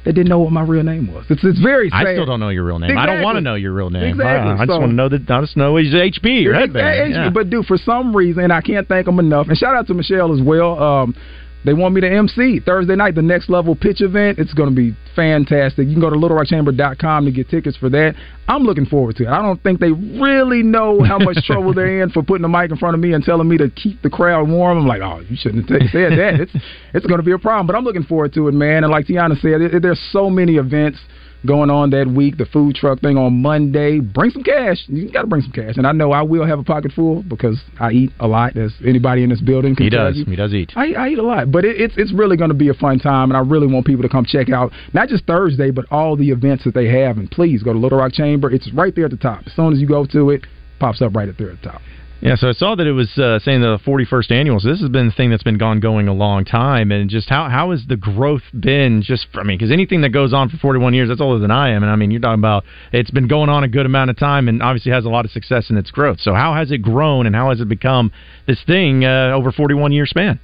that 0.05 0.15
didn't 0.15 0.31
know 0.31 0.39
what 0.41 0.51
my 0.51 0.63
real 0.63 0.83
name 0.83 1.13
was. 1.13 1.27
It's 1.29 1.45
it's 1.45 1.61
very 1.61 1.91
sad. 1.91 2.07
I 2.07 2.15
still 2.15 2.25
don't 2.27 2.41
know 2.41 2.49
your 2.49 2.65
real 2.65 2.79
name. 2.79 2.97
I 2.97 3.05
don't 3.05 3.23
want 3.23 3.37
to 3.37 3.43
know 3.43 3.55
your 3.55 3.73
real 3.75 3.91
name. 3.91 4.15
Exactly. 4.15 4.51
I, 4.51 4.55
I 4.55 4.57
just 4.65 4.69
So- 4.71 4.79
want 4.81 4.91
to 4.93 4.97
know 4.97 5.09
that. 5.11 5.31
I 5.31 5.41
just 5.43 5.59
know 5.59 5.77
he's 5.77 5.93
HB 5.93 6.25
or 6.47 6.53
Yeah, 6.55 6.59
headband. 6.61 7.13
yeah, 7.13 7.25
Yeah. 7.25 7.31
But 7.31 7.51
dude, 7.51 7.67
for 7.67 7.77
some 7.77 8.17
reason, 8.17 8.45
and 8.45 8.53
I 8.53 8.63
can't 8.63 8.89
thank 8.89 9.07
him 9.07 9.19
enough. 9.19 9.49
And 9.49 9.59
shout 9.59 9.77
out 9.77 9.87
to 9.89 9.95
Michelle 9.95 10.33
as 10.35 10.41
well. 10.41 10.83
Um, 10.83 11.15
they 11.65 11.75
want 11.75 11.95
me 11.95 12.01
to 12.01 12.11
MC 12.11 12.61
Thursday 12.61 12.97
night, 12.97 13.15
the 13.15 13.23
next 13.23 13.49
level 13.49 13.77
pitch 13.77 14.01
event. 14.01 14.39
It's 14.39 14.53
going 14.53 14.69
to 14.69 14.75
be 14.75 14.97
fantastic. 15.15 15.87
You 15.87 15.95
can 15.95 16.01
go 16.01 16.11
to 16.11 16.17
littlerockchamber.com 16.17 17.25
to 17.25 17.31
get 17.31 17.49
tickets 17.49 17.77
for 17.77 17.89
that. 17.91 18.15
I'm 18.49 18.65
looking 18.65 18.87
forward 18.87 19.17
to 19.17 19.25
it. 19.25 19.29
I 19.29 19.41
don't 19.41 19.63
think 19.63 19.79
they 19.79 19.93
really 19.93 20.63
know 20.63 21.03
how 21.03 21.19
much 21.19 21.37
trouble 21.47 21.73
they're 21.73 22.03
in 22.03 22.11
for 22.11 22.23
putting 22.23 22.43
the 22.43 22.49
mic 22.49 22.71
in 22.71 22.77
front 22.77 22.95
of 22.95 23.01
me 23.01 23.13
and 23.13 23.23
telling 23.23 23.49
me 23.49 23.59
to 23.59 23.71
keep 23.71 24.03
the 24.03 24.11
crowd 24.11 24.49
warm. 24.49 24.79
I'm 24.79 24.87
like, 24.87 25.03
oh, 25.03 25.21
you 25.29 25.37
shouldn't 25.37 25.69
have 25.71 25.91
said 25.91 26.13
that. 26.19 26.41
It's 26.41 26.53
it's 26.95 27.07
going 27.07 27.21
to 27.21 27.25
be 27.25 27.33
a 27.33 27.39
problem. 27.39 27.67
But 27.67 27.77
I'm 27.77 27.85
looking 27.85 28.05
forward 28.05 28.33
to 28.35 28.49
it, 28.49 28.53
man. 28.53 28.83
And 28.83 28.91
like 28.91 29.07
Tiana 29.07 29.41
said, 29.41 29.61
it, 29.61 29.83
there's 29.83 30.03
so 30.11 30.29
many 30.29 30.57
events 30.57 30.99
going 31.47 31.71
on 31.71 31.91
that 31.91 32.09
week. 32.09 32.39
The 32.39 32.47
food 32.47 32.75
truck 32.77 33.01
thing 33.01 33.17
on 33.17 33.43
Monday. 33.43 34.01
Bring 34.01 34.31
some 34.31 34.43
cash. 34.43 34.85
You 34.87 35.11
got 35.11 35.23
to 35.23 35.27
bring 35.27 35.43
some 35.43 35.53
cash. 35.53 35.77
And 35.77 35.87
I 35.87 35.93
know 35.93 36.13
I 36.13 36.23
will 36.23 36.47
have 36.47 36.59
a 36.59 36.65
pocket 36.65 36.93
full 36.93 37.23
because 37.23 37.61
I 37.81 37.91
eat 37.93 38.11
a 38.21 38.27
lot, 38.27 38.57
as 38.57 38.73
anybody 38.87 39.23
in 39.23 39.31
this 39.31 39.41
building 39.41 39.75
can 39.77 39.85
He 39.85 39.91
tell 39.91 40.09
does. 40.09 40.19
you. 40.19 40.25
He 40.25 40.37
does 40.37 40.55
eat. 40.55 40.73
I, 40.77 40.93
I 40.93 41.09
eat 41.09 41.19
a 41.19 41.23
lot, 41.23 41.51
but 41.51 41.65
it, 41.65 41.81
it's 41.81 41.95
it's 41.97 42.13
really 42.13 42.37
going 42.37 42.51
to 42.51 42.57
be 42.57 42.69
a 42.69 42.75
fun 42.75 42.99
time, 42.99 43.31
and 43.31 43.37
I 43.37 43.41
really 43.41 43.67
want 43.67 43.87
people 43.87 44.03
to 44.03 44.09
come 44.09 44.25
check 44.25 44.51
out 44.51 44.73
not 44.93 45.09
just 45.09 45.25
Thursday, 45.27 45.71
but 45.71 45.85
all 45.91 46.17
the 46.17 46.31
events 46.31 46.65
that 46.65 46.75
they 46.75 46.89
have. 46.89 47.19
And 47.19 47.31
please 47.31 47.63
go 47.63 47.73
to 47.73 47.79
Little 47.79 47.99
Rock 47.99 48.13
Chamber. 48.13 48.51
It's 48.51 48.73
right 48.73 48.95
there 48.95 49.07
at 49.07 49.11
the 49.11 49.17
top. 49.17 49.43
As 49.47 49.53
soon 49.55 49.73
as 49.73 49.79
you 49.79 49.87
go 49.87 50.07
to 50.07 50.31
it, 50.31 50.43
pops 50.79 51.03
up 51.03 51.15
right 51.15 51.29
up 51.29 51.37
there 51.37 51.51
at 51.51 51.61
the 51.63 51.69
top. 51.71 51.81
Yeah, 52.23 52.37
so 52.37 52.49
I 52.49 52.53
saw 52.53 52.77
that 52.77 52.87
it 52.87 52.93
was 52.93 53.19
uh, 53.19 53.41
saying 53.41 53.63
the 53.63 53.81
41st 53.85 54.31
annual. 54.31 54.61
So 54.61 54.69
this 54.69 54.81
has 54.81 54.89
been 54.89 55.07
the 55.07 55.13
thing 55.13 55.31
that's 55.31 55.43
been 55.43 55.59
going 55.59 56.07
a 56.07 56.15
long 56.15 56.45
time, 56.45 56.93
and 56.93 57.11
just 57.11 57.29
how 57.29 57.49
how 57.49 57.73
has 57.73 57.85
the 57.89 57.97
growth 57.97 58.45
been? 58.59 59.03
Just 59.03 59.27
I 59.35 59.43
mean, 59.43 59.59
because 59.59 59.73
anything 59.73 60.03
that 60.03 60.11
goes 60.11 60.33
on 60.33 60.49
for 60.49 60.57
41 60.57 60.95
years, 60.95 61.09
that's 61.09 61.21
older 61.21 61.41
than 61.41 61.51
I 61.51 61.71
am, 61.71 61.83
and 61.83 61.91
I 61.91 61.97
mean, 61.97 62.13
you're 62.13 62.21
talking 62.21 62.39
about 62.39 62.63
it's 62.93 63.11
been 63.11 63.27
going 63.27 63.49
on 63.49 63.65
a 63.65 63.69
good 63.69 63.87
amount 63.87 64.11
of 64.11 64.17
time, 64.17 64.47
and 64.47 64.63
obviously 64.63 64.93
has 64.93 65.05
a 65.05 65.09
lot 65.09 65.25
of 65.25 65.33
success 65.33 65.69
in 65.69 65.77
its 65.77 65.91
growth. 65.91 66.21
So 66.21 66.33
how 66.33 66.55
has 66.55 66.71
it 66.71 66.79
grown, 66.79 67.27
and 67.27 67.35
how 67.35 67.51
has 67.51 67.61
it 67.61 67.69
become 67.69 68.13
this 68.47 68.63
thing 68.69 69.05
uh, 69.05 69.33
over 69.35 69.51
41 69.51 69.91
year 69.91 70.07
span? 70.07 70.39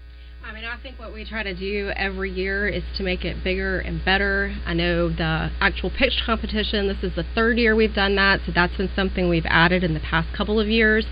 I 0.44 0.52
mean, 0.52 0.64
I 0.64 0.82
think 0.82 0.98
what 0.98 1.07
we 1.18 1.24
try 1.24 1.42
to 1.42 1.52
do 1.52 1.90
every 1.96 2.30
year 2.30 2.68
is 2.68 2.84
to 2.96 3.02
make 3.02 3.24
it 3.24 3.42
bigger 3.42 3.80
and 3.80 4.04
better. 4.04 4.54
I 4.64 4.72
know 4.72 5.08
the 5.08 5.50
actual 5.60 5.90
pitch 5.90 6.12
competition, 6.24 6.86
this 6.86 7.02
is 7.02 7.12
the 7.16 7.24
third 7.34 7.58
year 7.58 7.74
we've 7.74 7.92
done 7.92 8.14
that, 8.14 8.38
so 8.46 8.52
that's 8.54 8.76
been 8.76 8.88
something 8.94 9.28
we've 9.28 9.44
added 9.46 9.82
in 9.82 9.94
the 9.94 10.00
past 10.00 10.28
couple 10.36 10.60
of 10.60 10.68
years. 10.68 11.04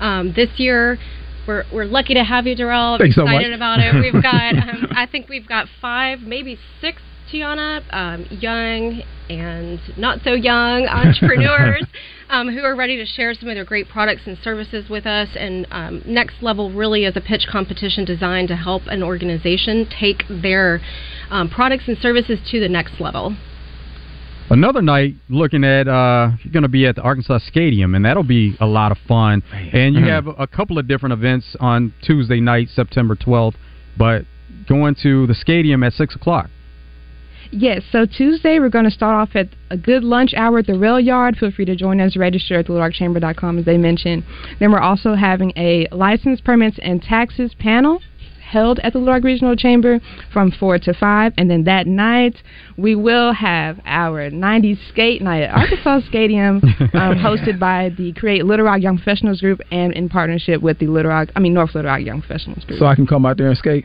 Um, 0.00 0.32
this 0.34 0.48
year, 0.56 0.98
we're, 1.46 1.62
we're 1.72 1.84
lucky 1.84 2.14
to 2.14 2.24
have 2.24 2.48
you, 2.48 2.56
Darrell. 2.56 2.98
Thanks 2.98 3.14
so 3.14 3.22
excited 3.22 3.50
much. 3.50 3.56
about 3.56 3.78
it. 3.78 3.94
We've 4.00 4.20
got, 4.20 4.54
um, 4.68 4.88
I 4.96 5.06
think 5.06 5.28
we've 5.28 5.46
got 5.46 5.68
five, 5.80 6.18
maybe 6.22 6.58
six, 6.80 7.00
Tiana, 7.32 7.82
um, 7.92 8.26
young 8.30 9.02
and 9.30 9.80
not 9.96 10.18
so 10.22 10.34
young 10.34 10.86
entrepreneurs 10.90 11.84
um, 12.28 12.48
who 12.48 12.60
are 12.60 12.76
ready 12.76 12.96
to 12.96 13.06
share 13.06 13.34
some 13.34 13.48
of 13.48 13.54
their 13.54 13.64
great 13.64 13.88
products 13.88 14.22
and 14.26 14.36
services 14.42 14.88
with 14.90 15.06
us. 15.06 15.28
And 15.36 15.66
um, 15.70 16.02
Next 16.06 16.42
Level 16.42 16.70
really 16.72 17.04
is 17.04 17.16
a 17.16 17.20
pitch 17.20 17.46
competition 17.50 18.04
designed 18.04 18.48
to 18.48 18.56
help 18.56 18.82
an 18.86 19.02
organization 19.02 19.88
take 19.98 20.24
their 20.28 20.80
um, 21.30 21.48
products 21.48 21.84
and 21.86 21.96
services 21.98 22.38
to 22.50 22.60
the 22.60 22.68
next 22.68 23.00
level. 23.00 23.36
Another 24.50 24.82
night 24.82 25.14
looking 25.30 25.64
at 25.64 25.88
uh 25.88 26.32
you're 26.42 26.52
going 26.52 26.64
to 26.64 26.68
be 26.68 26.84
at 26.84 26.96
the 26.96 27.00
Arkansas 27.00 27.38
Skatium 27.50 27.96
and 27.96 28.04
that'll 28.04 28.22
be 28.22 28.54
a 28.60 28.66
lot 28.66 28.92
of 28.92 28.98
fun. 29.08 29.42
And 29.72 29.94
you 29.94 30.02
Mhm. 30.02 30.08
have 30.08 30.26
a 30.26 30.46
couple 30.46 30.78
of 30.78 30.86
different 30.86 31.14
events 31.14 31.56
on 31.58 31.94
Tuesday 32.02 32.38
night, 32.40 32.68
September 32.68 33.14
12th, 33.14 33.54
but 33.96 34.26
going 34.66 34.94
to 34.96 35.26
the 35.26 35.34
stadium 35.34 35.82
at 35.82 35.94
six 35.94 36.14
o'clock. 36.14 36.50
Yes, 37.52 37.82
so 37.92 38.06
Tuesday 38.06 38.58
we're 38.58 38.70
going 38.70 38.86
to 38.86 38.90
start 38.90 39.14
off 39.14 39.36
at 39.36 39.48
a 39.70 39.76
good 39.76 40.02
lunch 40.02 40.32
hour 40.34 40.60
at 40.60 40.66
the 40.66 40.78
rail 40.78 40.98
yard. 40.98 41.36
Feel 41.36 41.50
free 41.50 41.66
to 41.66 41.76
join 41.76 42.00
us. 42.00 42.16
Register 42.16 42.58
at 42.58 42.66
littlerockchamber.com 42.66 43.58
as 43.58 43.64
they 43.66 43.76
mentioned. 43.76 44.24
Then 44.58 44.72
we're 44.72 44.80
also 44.80 45.14
having 45.14 45.52
a 45.56 45.86
license, 45.92 46.40
permits, 46.40 46.78
and 46.82 47.02
taxes 47.02 47.54
panel 47.58 48.00
held 48.40 48.78
at 48.80 48.92
the 48.92 48.98
Little 48.98 49.14
Rock 49.14 49.24
Regional 49.24 49.56
Chamber 49.56 50.00
from 50.32 50.50
4 50.50 50.78
to 50.80 50.94
5. 50.94 51.32
And 51.38 51.50
then 51.50 51.64
that 51.64 51.86
night 51.86 52.36
we 52.76 52.94
will 52.94 53.32
have 53.32 53.80
our 53.84 54.30
90s 54.30 54.78
skate 54.88 55.22
night 55.22 55.42
at 55.42 55.54
Arkansas 55.54 56.00
Skatium 56.12 56.62
um, 56.94 57.16
hosted 57.18 57.58
by 57.58 57.90
the 57.96 58.12
Create 58.14 58.44
Little 58.44 58.64
Rock 58.64 58.80
Young 58.80 58.96
Professionals 58.96 59.40
Group 59.40 59.60
and 59.70 59.92
in 59.92 60.08
partnership 60.08 60.62
with 60.62 60.78
the 60.78 60.86
Little 60.86 61.10
Rock, 61.10 61.28
I 61.36 61.40
mean 61.40 61.54
North 61.54 61.74
Little 61.74 61.90
Rock 61.90 62.02
Young 62.02 62.20
Professionals 62.20 62.64
Group. 62.64 62.78
So 62.78 62.86
I 62.86 62.94
can 62.94 63.06
come 63.06 63.26
out 63.26 63.36
there 63.38 63.48
and 63.48 63.58
skate. 63.58 63.84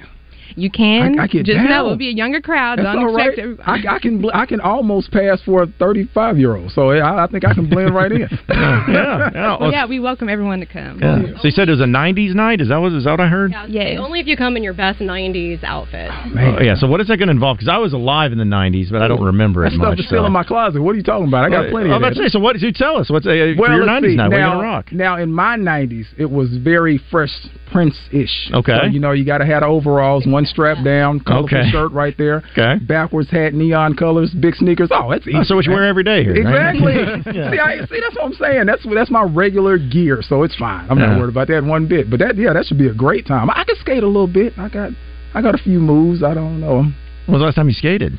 You 0.56 0.70
can. 0.70 1.20
I- 1.20 1.24
I 1.24 1.28
get 1.28 1.46
just 1.46 1.58
down. 1.58 1.70
know 1.70 1.86
it'll 1.86 1.98
be 1.98 2.10
a 2.10 2.12
younger 2.12 2.40
crowd. 2.42 2.80
That's 2.80 2.86
Don't 2.96 2.98
all 3.08 3.14
right. 3.14 3.38
expect 3.38 3.68
I, 3.68 3.96
I 3.96 4.00
can 4.00 4.22
bl- 4.22 4.32
I 4.34 4.46
can 4.46 4.62
almost 4.62 5.12
pass 5.12 5.42
for 5.44 5.64
a 5.64 5.68
35 5.68 6.38
year 6.38 6.56
old, 6.56 6.72
so 6.72 6.92
I, 6.92 7.24
I 7.24 7.28
think 7.28 7.44
I 7.46 7.54
can 7.54 7.70
blend 7.70 7.94
right 7.94 8.12
in. 8.12 8.20
yeah, 8.50 9.30
yeah. 9.34 9.58
Well, 9.60 9.72
yeah, 9.72 9.86
we 9.86 10.00
welcome 10.00 10.30
everyone 10.30 10.60
to 10.60 10.66
come. 10.66 11.00
Yeah. 11.02 11.22
So 11.38 11.46
you 11.46 11.52
said 11.52 11.68
it 11.68 11.72
was 11.72 11.82
a 11.82 11.86
'90s 11.86 12.34
night. 12.36 12.62
Is 12.62 12.70
that 12.70 12.78
what 12.78 12.92
is 12.94 13.04
that 13.06 13.12
what 13.12 13.20
I 13.20 13.28
heard? 13.28 13.52
Yeah. 13.68 13.98
Only 14.00 14.20
if 14.20 14.28
you 14.28 14.38
come 14.38 14.56
in 14.58 14.64
your 14.64 14.74
best 14.74 15.00
90s 15.00 15.64
outfit. 15.64 16.10
Oh, 16.12 16.62
yeah. 16.62 16.76
So 16.76 16.88
what 16.88 17.02
is 17.02 17.08
that 17.08 17.18
going 17.18 17.28
to 17.28 17.34
involve? 17.34 17.58
Because 17.58 17.70
I 17.70 17.78
was 17.78 17.94
alive 17.94 18.32
in 18.32 18.38
the 18.38 18.44
'90s, 18.46 18.92
but 18.92 19.02
I 19.02 19.08
don't 19.08 19.24
remember 19.24 19.64
That 19.64 19.74
it 19.74 19.78
stuff 19.78 19.90
much. 19.90 20.00
is 20.00 20.06
still 20.08 20.24
so. 20.24 20.28
in 20.28 20.32
my 20.32 20.44
closet. 20.44 20.82
What 20.82 20.94
are 20.94 20.98
you 20.98 21.04
talking 21.04 21.28
about? 21.28 21.44
I 21.46 21.50
got 21.50 21.62
Well, 21.64 21.72
plenty 21.72 21.90
I 21.92 21.96
of 21.96 22.02
was 22.02 22.08
about 22.12 22.22
to 22.22 22.30
say. 22.30 22.32
So 22.32 22.40
what? 22.40 22.56
So 22.58 22.66
you 22.66 22.74
tell 22.74 22.98
us. 22.98 23.10
What's 23.10 23.26
uh, 23.26 23.54
Well, 23.58 23.76
your 23.76 23.86
'90s 23.86 24.10
see. 24.12 24.16
night? 24.16 24.28
What 24.30 24.36
are 24.36 24.40
you 24.40 24.44
Now, 24.46 24.52
going 24.54 24.60
to 24.60 24.64
rock? 24.64 24.92
now, 24.92 25.18
in 25.18 25.32
my 25.34 25.58
'90s, 25.58 26.06
it 26.18 26.30
was 26.30 26.56
very 26.58 27.00
Fresh 27.12 27.32
Prince 27.72 27.96
ish. 28.12 28.50
Okay. 28.54 28.78
So, 28.82 28.86
you 28.88 29.00
know, 29.00 29.12
you 29.12 29.26
got 29.26 29.40
to 29.40 29.46
have 29.46 29.62
the 29.62 29.68
overalls, 29.68 30.26
one 30.26 30.46
strap 30.46 30.84
down, 30.84 31.20
colorful 31.20 31.58
Okay. 31.58 31.70
shirt 31.70 31.92
right 31.92 32.16
there. 32.18 32.44
Okay. 32.58 32.84
Backwards 32.84 33.30
hat, 33.30 33.54
neon 33.54 33.96
colors, 33.96 34.32
big 34.32 34.56
sneakers. 34.56 34.90
Oh, 34.92 35.10
that's 35.12 35.28
easy. 35.28 35.38
Oh, 35.38 35.44
so 35.44 35.56
what 35.56 35.66
you 35.66 35.72
wear 35.72 35.86
every 35.86 36.04
day 36.04 36.24
here? 36.24 36.34
right? 36.44 36.76
Exactly. 36.76 37.34
Yeah. 37.38 37.52
see, 37.52 37.60
I, 37.60 37.78
see, 37.86 38.00
that's 38.02 38.16
what 38.16 38.26
I'm 38.26 38.34
saying. 38.34 38.66
That's 38.66 38.86
that's 38.94 39.12
my 39.12 39.24
regular 39.24 39.78
gear, 39.78 40.22
so 40.22 40.44
it's 40.44 40.56
fine. 40.56 40.88
I'm 40.90 40.98
Yeah. 40.98 41.08
not 41.08 41.20
worried 41.20 41.30
about 41.32 41.48
that 41.50 41.64
one 41.64 41.88
bit. 41.88 42.10
But 42.10 42.20
that, 42.20 42.38
yeah, 42.38 42.54
that 42.54 42.66
should 42.66 42.78
be 42.78 42.88
a 42.88 42.94
great 42.94 43.28
time. 43.28 43.50
I 43.50 43.64
can 43.64 43.76
skate 43.80 44.04
a 44.04 44.08
little 44.08 44.28
bit. 44.28 44.54
I 44.58 44.70
got, 44.70 44.92
I 45.34 45.42
got 45.42 45.56
a 45.56 45.58
few 45.60 45.80
moves. 45.80 46.24
I 46.24 46.34
don't 46.34 46.60
know. 46.60 46.84
When 47.26 47.34
was 47.34 47.40
the 47.42 47.46
last 47.46 47.56
time 47.56 47.68
you 47.68 47.74
skated? 47.76 48.18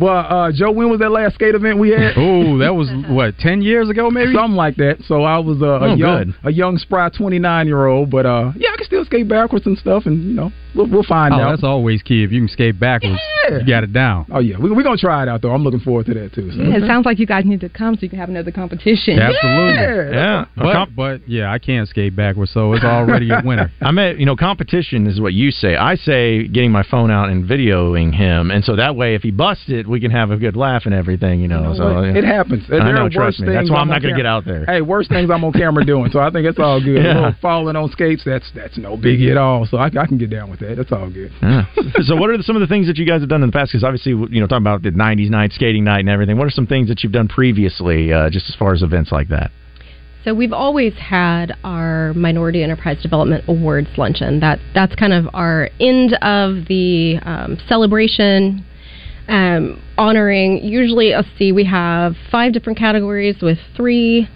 Well, 0.00 0.16
uh, 0.16 0.52
Joe, 0.52 0.70
when 0.70 0.90
was 0.90 1.00
that 1.00 1.10
last 1.10 1.34
skate 1.34 1.54
event 1.54 1.78
we 1.78 1.90
had? 1.90 2.14
Oh, 2.16 2.58
that 2.58 2.74
was 2.74 2.88
what 3.08 3.36
ten 3.38 3.62
years 3.62 3.88
ago, 3.90 4.10
maybe 4.10 4.32
something 4.34 4.56
like 4.56 4.76
that. 4.76 4.98
So 5.06 5.22
I 5.24 5.38
was 5.38 5.60
uh, 5.60 5.66
a 5.66 5.78
Oh, 5.92 5.94
young, 5.94 6.24
good. 6.24 6.34
a 6.44 6.52
young 6.52 6.78
spry 6.78 7.08
twenty 7.08 7.38
nine 7.38 7.66
year 7.66 7.86
old, 7.86 8.10
but 8.10 8.26
uh, 8.26 8.52
yeah, 8.56 8.70
I 8.72 8.76
can 8.76 8.86
still 8.86 9.04
skate 9.04 9.28
backwards 9.28 9.66
and 9.66 9.76
stuff, 9.78 10.06
and 10.06 10.22
you 10.24 10.34
know, 10.34 10.52
we'll, 10.74 10.86
we'll 10.86 11.02
find 11.02 11.34
oh, 11.34 11.38
out. 11.38 11.50
that's 11.50 11.64
always 11.64 12.02
key. 12.02 12.22
If 12.22 12.32
you 12.32 12.40
can 12.40 12.48
skate 12.48 12.78
backwards, 12.78 13.20
Yeah. 13.48 13.58
you 13.58 13.66
got 13.66 13.84
it 13.84 13.92
down. 13.92 14.26
Oh 14.30 14.40
yeah, 14.40 14.56
we're 14.58 14.74
we 14.74 14.82
gonna 14.82 14.96
try 14.96 15.22
it 15.22 15.28
out 15.28 15.42
though. 15.42 15.52
I'm 15.52 15.62
looking 15.62 15.80
forward 15.80 16.06
to 16.06 16.14
that 16.14 16.32
too. 16.34 16.50
So. 16.52 16.62
Yeah, 16.62 16.76
it 16.76 16.86
sounds 16.86 17.06
like 17.06 17.18
you 17.18 17.26
guys 17.26 17.44
need 17.44 17.60
to 17.60 17.68
come 17.68 17.94
so 17.94 18.00
you 18.02 18.10
can 18.10 18.18
have 18.18 18.28
another 18.28 18.50
competition. 18.50 19.18
Absolutely. 19.18 20.14
Yeah. 20.14 20.44
But, 20.56 20.94
but 20.94 21.28
yeah, 21.28 21.52
I 21.52 21.58
can't 21.58 21.88
skate 21.88 22.14
backwards, 22.14 22.52
so 22.52 22.72
it's 22.72 22.84
already 22.84 23.30
a 23.30 23.42
winner. 23.44 23.72
I 23.80 23.90
mean, 23.92 24.18
you 24.18 24.26
know, 24.26 24.36
competition 24.36 25.06
is 25.06 25.20
what 25.20 25.32
you 25.32 25.50
say. 25.50 25.76
I 25.76 25.94
say 25.96 26.46
getting 26.46 26.72
my 26.72 26.82
phone 26.82 27.10
out 27.10 27.28
and 27.30 27.48
videoing 27.48 28.14
him, 28.14 28.50
and 28.50 28.64
so 28.64 28.76
that 28.76 28.96
way, 28.96 29.14
if 29.14 29.22
he 29.22 29.30
busts 29.30 29.64
it, 29.68 29.86
we 29.86 30.00
can 30.00 30.10
have 30.10 30.30
a 30.30 30.36
good 30.36 30.56
laugh 30.56 30.82
and 30.84 30.94
everything. 30.94 31.40
You 31.40 31.48
know, 31.48 31.72
You 31.72 31.78
know 31.78 31.94
so 31.94 32.02
yeah. 32.02 32.18
It 32.18 32.24
happens. 32.24 32.64
I 32.70 32.92
know, 32.92 33.08
trust 33.08 33.40
me. 33.40 33.52
That's 33.52 33.70
why 33.70 33.76
I'm 33.76 33.82
on 33.82 33.88
not 33.88 34.02
going 34.02 34.14
to 34.14 34.18
get 34.18 34.26
out 34.26 34.44
there. 34.44 34.64
Hey, 34.66 34.80
worst 34.80 35.08
things 35.08 35.30
I'm 35.30 35.44
on 35.44 35.52
camera 35.52 35.84
doing, 35.84 36.10
so 36.10 36.18
I 36.18 36.30
think 36.30 36.46
it's 36.46 36.58
all 36.58 36.80
good. 36.80 36.98
Yeah. 37.08 37.32
falling 37.40 37.76
on 37.76 37.90
skates, 37.92 38.22
that's 38.24 38.50
that's 38.54 38.76
no 38.76 38.96
biggie 38.96 39.30
at 39.30 39.36
all. 39.36 39.66
So 39.66 39.78
I, 39.78 39.86
I 39.86 40.06
can 40.06 40.18
get 40.18 40.30
down 40.30 40.50
with 40.50 40.57
that. 40.60 40.76
That's 40.76 40.92
all 40.92 41.10
good. 41.10 41.32
Yeah. 41.42 41.64
so, 42.02 42.16
what 42.16 42.30
are 42.30 42.42
some 42.42 42.56
of 42.56 42.60
the 42.60 42.66
things 42.66 42.86
that 42.86 42.96
you 42.96 43.06
guys 43.06 43.20
have 43.20 43.28
done 43.28 43.42
in 43.42 43.48
the 43.48 43.52
past? 43.52 43.72
Because 43.72 43.84
obviously, 43.84 44.12
you 44.12 44.40
know, 44.40 44.46
talking 44.46 44.62
about 44.62 44.82
the 44.82 44.90
'90s 44.90 45.30
night, 45.30 45.52
skating 45.52 45.84
night, 45.84 46.00
and 46.00 46.08
everything. 46.08 46.36
What 46.36 46.46
are 46.46 46.50
some 46.50 46.66
things 46.66 46.88
that 46.88 47.02
you've 47.02 47.12
done 47.12 47.28
previously, 47.28 48.12
uh, 48.12 48.30
just 48.30 48.48
as 48.48 48.54
far 48.54 48.72
as 48.72 48.82
events 48.82 49.12
like 49.12 49.28
that? 49.28 49.50
So 50.24 50.34
we've 50.34 50.52
always 50.52 50.94
had 50.94 51.56
our 51.64 52.12
Minority 52.14 52.62
Enterprise 52.62 53.00
Development 53.00 53.44
Awards 53.48 53.88
luncheon. 53.96 54.40
That 54.40 54.58
that's 54.74 54.94
kind 54.96 55.12
of 55.12 55.26
our 55.32 55.70
end 55.80 56.14
of 56.20 56.66
the 56.66 57.18
um, 57.22 57.56
celebration, 57.68 58.64
um, 59.28 59.80
honoring. 59.96 60.64
Usually, 60.64 61.12
let's 61.14 61.28
see, 61.38 61.52
we 61.52 61.64
have 61.64 62.14
five 62.30 62.52
different 62.52 62.78
categories 62.78 63.36
with 63.40 63.58
three. 63.76 64.28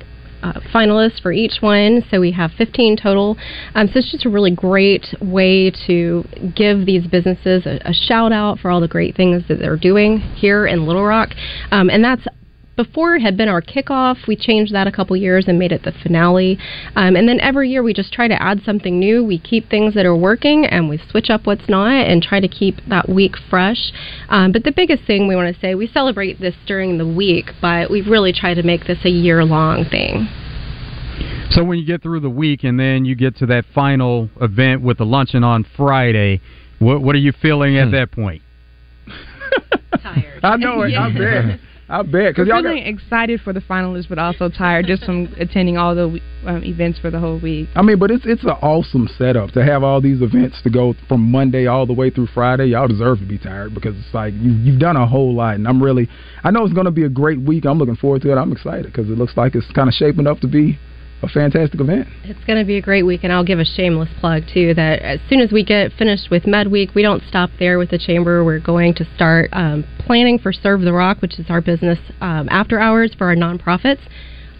Uh, 0.42 0.54
finalists 0.74 1.20
for 1.22 1.32
each 1.32 1.58
one, 1.60 2.02
so 2.10 2.20
we 2.20 2.32
have 2.32 2.50
15 2.58 2.96
total. 2.96 3.36
Um, 3.74 3.86
so 3.86 3.92
it's 4.00 4.10
just 4.10 4.26
a 4.26 4.28
really 4.28 4.50
great 4.50 5.06
way 5.20 5.70
to 5.86 6.24
give 6.56 6.84
these 6.84 7.06
businesses 7.06 7.64
a, 7.64 7.78
a 7.88 7.92
shout 7.92 8.32
out 8.32 8.58
for 8.58 8.70
all 8.70 8.80
the 8.80 8.88
great 8.88 9.14
things 9.14 9.44
that 9.48 9.60
they're 9.60 9.76
doing 9.76 10.18
here 10.18 10.66
in 10.66 10.84
Little 10.86 11.04
Rock, 11.04 11.30
um, 11.70 11.90
and 11.90 12.04
that's 12.04 12.26
before 12.76 13.16
it 13.16 13.20
had 13.22 13.36
been 13.36 13.48
our 13.48 13.60
kickoff. 13.62 14.26
We 14.26 14.36
changed 14.36 14.72
that 14.74 14.86
a 14.86 14.92
couple 14.92 15.16
years 15.16 15.46
and 15.48 15.58
made 15.58 15.72
it 15.72 15.82
the 15.82 15.92
finale. 15.92 16.58
Um, 16.96 17.16
and 17.16 17.28
then 17.28 17.38
every 17.40 17.70
year 17.70 17.82
we 17.82 17.92
just 17.92 18.12
try 18.12 18.28
to 18.28 18.42
add 18.42 18.62
something 18.64 18.98
new. 18.98 19.22
We 19.24 19.38
keep 19.38 19.68
things 19.68 19.94
that 19.94 20.06
are 20.06 20.16
working 20.16 20.64
and 20.64 20.88
we 20.88 20.98
switch 21.10 21.28
up 21.30 21.46
what's 21.46 21.68
not 21.68 22.06
and 22.06 22.22
try 22.22 22.40
to 22.40 22.48
keep 22.48 22.76
that 22.88 23.08
week 23.08 23.34
fresh. 23.50 23.92
Um, 24.28 24.52
but 24.52 24.64
the 24.64 24.72
biggest 24.72 25.04
thing 25.06 25.28
we 25.28 25.36
want 25.36 25.54
to 25.54 25.60
say, 25.60 25.74
we 25.74 25.86
celebrate 25.86 26.40
this 26.40 26.54
during 26.66 26.98
the 26.98 27.06
week, 27.06 27.50
but 27.60 27.90
we 27.90 28.00
really 28.02 28.32
try 28.32 28.54
to 28.54 28.62
make 28.62 28.86
this 28.86 29.04
a 29.04 29.10
year 29.10 29.44
long 29.44 29.84
thing. 29.84 30.28
So 31.50 31.62
when 31.62 31.78
you 31.78 31.84
get 31.84 32.02
through 32.02 32.20
the 32.20 32.30
week 32.30 32.64
and 32.64 32.80
then 32.80 33.04
you 33.04 33.14
get 33.14 33.36
to 33.36 33.46
that 33.46 33.66
final 33.74 34.30
event 34.40 34.80
with 34.80 34.96
the 34.98 35.04
luncheon 35.04 35.44
on 35.44 35.66
Friday, 35.76 36.40
what 36.78 37.02
what 37.02 37.14
are 37.14 37.18
you 37.18 37.32
feeling 37.32 37.74
Hmm. 37.74 37.80
at 37.80 37.90
that 37.92 38.10
point? 38.10 38.40
Tired. 40.02 40.40
I 40.42 40.56
know 40.56 40.82
it. 40.82 40.96
I 40.96 41.12
bet. 41.12 41.60
I 41.92 42.00
bet 42.00 42.32
because 42.32 42.48
We're 42.48 42.54
y'all 42.54 42.62
feeling 42.62 42.86
excited 42.86 43.42
for 43.42 43.52
the 43.52 43.60
finalists, 43.60 44.08
but 44.08 44.18
also 44.18 44.48
tired 44.48 44.86
just 44.86 45.04
from 45.04 45.32
attending 45.38 45.76
all 45.76 45.94
the 45.94 46.20
um, 46.46 46.64
events 46.64 46.98
for 46.98 47.10
the 47.10 47.20
whole 47.20 47.38
week. 47.38 47.68
I 47.74 47.82
mean, 47.82 47.98
but 47.98 48.10
it's 48.10 48.24
it's 48.24 48.42
an 48.44 48.56
awesome 48.62 49.10
setup 49.18 49.50
to 49.50 49.62
have 49.62 49.82
all 49.82 50.00
these 50.00 50.22
events 50.22 50.62
to 50.62 50.70
go 50.70 50.94
from 51.06 51.20
Monday 51.30 51.66
all 51.66 51.84
the 51.84 51.92
way 51.92 52.08
through 52.08 52.28
Friday. 52.28 52.68
Y'all 52.68 52.88
deserve 52.88 53.18
to 53.18 53.26
be 53.26 53.36
tired 53.36 53.74
because 53.74 53.94
it's 53.98 54.14
like 54.14 54.32
you 54.32 54.52
you've 54.52 54.80
done 54.80 54.96
a 54.96 55.06
whole 55.06 55.34
lot, 55.34 55.56
and 55.56 55.68
I'm 55.68 55.82
really 55.82 56.08
I 56.42 56.50
know 56.50 56.64
it's 56.64 56.72
going 56.72 56.86
to 56.86 56.90
be 56.90 57.04
a 57.04 57.10
great 57.10 57.38
week. 57.38 57.66
I'm 57.66 57.78
looking 57.78 57.96
forward 57.96 58.22
to 58.22 58.32
it. 58.32 58.36
I'm 58.36 58.52
excited 58.52 58.86
because 58.86 59.10
it 59.10 59.18
looks 59.18 59.36
like 59.36 59.54
it's 59.54 59.70
kind 59.72 59.88
of 59.88 59.94
shaping 59.94 60.26
up 60.26 60.40
to 60.40 60.48
be 60.48 60.78
a 61.22 61.28
fantastic 61.28 61.80
event. 61.80 62.08
It's 62.24 62.42
going 62.44 62.58
to 62.58 62.64
be 62.64 62.76
a 62.76 62.82
great 62.82 63.04
week, 63.04 63.20
and 63.22 63.32
I'll 63.32 63.44
give 63.44 63.58
a 63.58 63.64
shameless 63.64 64.08
plug 64.20 64.42
too. 64.52 64.74
That 64.74 65.00
as 65.02 65.20
soon 65.28 65.40
as 65.40 65.52
we 65.52 65.64
get 65.64 65.92
finished 65.92 66.30
with 66.30 66.46
Med 66.46 66.70
Week, 66.70 66.94
we 66.94 67.02
don't 67.02 67.22
stop 67.28 67.50
there 67.58 67.78
with 67.78 67.90
the 67.90 67.98
chamber. 67.98 68.44
We're 68.44 68.58
going 68.58 68.94
to 68.94 69.04
start 69.14 69.50
um, 69.52 69.84
planning 69.98 70.38
for 70.38 70.52
Serve 70.52 70.82
the 70.82 70.92
Rock, 70.92 71.22
which 71.22 71.38
is 71.38 71.46
our 71.48 71.60
business 71.60 71.98
um, 72.20 72.48
after 72.50 72.78
hours 72.78 73.14
for 73.16 73.28
our 73.28 73.36
nonprofits, 73.36 74.00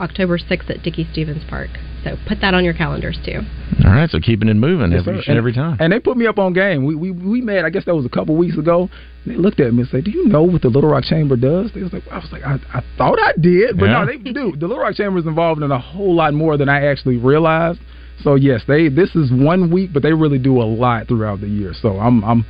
October 0.01 0.39
sixth 0.39 0.71
at 0.71 0.83
Dickey 0.83 1.07
Stephens 1.11 1.43
Park. 1.49 1.71
So 2.05 2.17
put 2.27 2.41
that 2.41 2.53
on 2.55 2.65
your 2.65 2.75
calendars 2.75 3.19
too. 3.25 3.41
All 3.85 3.93
right, 3.93 4.11
so 4.11 4.19
keeping 4.19 4.49
it 4.49 4.55
moving 4.55 4.91
Yes, 4.91 5.01
every 5.07 5.23
And- 5.27 5.39
every 5.39 5.53
time. 5.53 5.77
And 5.81 5.93
they 5.93 6.01
put 6.01 6.17
me 6.17 6.27
up 6.27 6.39
on 6.39 6.53
game. 6.53 6.85
We 6.85 6.95
we 6.97 7.11
we 7.13 7.41
met. 7.41 7.65
I 7.65 7.71
guess 7.71 7.85
that 7.85 7.95
was 7.95 8.05
a 8.05 8.09
couple 8.09 8.35
weeks 8.37 8.57
ago. 8.59 8.91
They 9.25 9.37
looked 9.37 9.61
at 9.61 9.73
me 9.73 9.83
and 9.83 9.89
said, 9.89 10.05
"Do 10.05 10.11
you 10.11 10.27
know 10.27 10.43
what 10.43 10.63
the 10.63 10.69
Little 10.69 10.91
Rock 10.91 11.05
Chamber 11.05 11.37
does?" 11.37 11.71
They 11.73 11.83
was 11.83 11.93
like, 11.93 12.03
"I 12.11 12.17
was 12.19 12.33
like, 12.33 12.43
I, 12.45 12.55
I 12.75 12.83
thought 12.99 13.19
I 13.21 13.33
did, 13.41 13.79
but 13.79 13.87
Yeah. 13.87 14.05
no, 14.05 14.07
they 14.07 14.17
do. 14.19 14.53
The 14.57 14.67
Little 14.67 14.79
Rock 14.81 14.95
Chamber 14.97 15.19
is 15.21 15.27
involved 15.27 15.63
in 15.63 15.71
a 15.71 15.79
whole 15.79 16.15
lot 16.15 16.35
more 16.35 16.57
than 16.57 16.69
I 16.69 16.87
actually 16.87 17.19
realized. 17.19 17.79
So 18.25 18.35
yes, 18.35 18.63
they 18.67 18.89
this 18.89 19.15
is 19.15 19.31
one 19.33 19.71
week, 19.71 19.91
but 19.93 20.03
they 20.03 20.13
really 20.13 20.39
do 20.39 20.61
a 20.61 20.65
lot 20.65 21.07
throughout 21.09 21.41
the 21.41 21.49
year. 21.49 21.73
So 21.81 21.99
I'm 22.01 22.25
I'm 22.25 22.45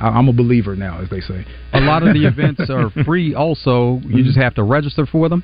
I'm 0.00 0.28
a 0.28 0.32
believer 0.34 0.76
now, 0.76 1.00
as 1.00 1.08
they 1.08 1.20
say. 1.20 1.44
A 1.72 1.80
lot 1.80 2.02
of 2.06 2.12
the 2.14 2.26
events 2.26 2.68
are 2.70 2.90
free. 3.04 3.34
Also, 3.34 4.00
you 4.06 4.22
just 4.22 4.38
have 4.38 4.54
to 4.56 4.62
register 4.62 5.06
for 5.06 5.28
them. 5.30 5.42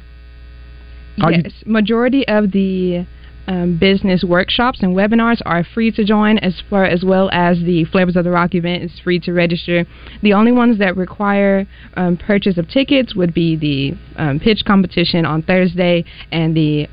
Yes, 1.17 1.53
majority 1.65 2.27
of 2.29 2.51
the 2.53 3.07
um, 3.47 3.77
business 3.79 4.25
workshops 4.25 4.83
and 4.83 4.97
webinars 4.97 5.41
are 5.45 5.65
free 5.65 5.91
to 5.93 6.05
join, 6.05 6.39
as 6.39 6.63
far 6.71 6.85
as 6.85 7.05
well 7.05 7.31
as 7.33 7.59
the 7.61 7.85
Flavors 7.85 8.17
of 8.17 8.25
the 8.25 8.31
Rock 8.31 8.55
event 8.55 8.83
is 8.83 8.99
free 9.03 9.19
to 9.21 9.33
register. 9.33 9.85
The 10.23 10.33
only 10.33 10.53
ones 10.53 10.79
that 10.79 10.97
require 10.97 11.67
um, 11.97 12.17
purchase 12.17 12.59
of 12.59 12.69
tickets 12.69 13.15
would 13.15 13.35
be 13.35 13.57
the 13.57 14.23
um, 14.23 14.41
pitch 14.41 14.65
competition 14.67 15.27
on 15.27 15.43
Thursday 15.43 16.05
and 16.33 16.57
the 16.57 16.89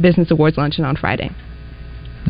Business 0.00 0.30
Awards 0.30 0.56
luncheon 0.56 0.84
on 0.84 0.96
Friday. 0.96 1.30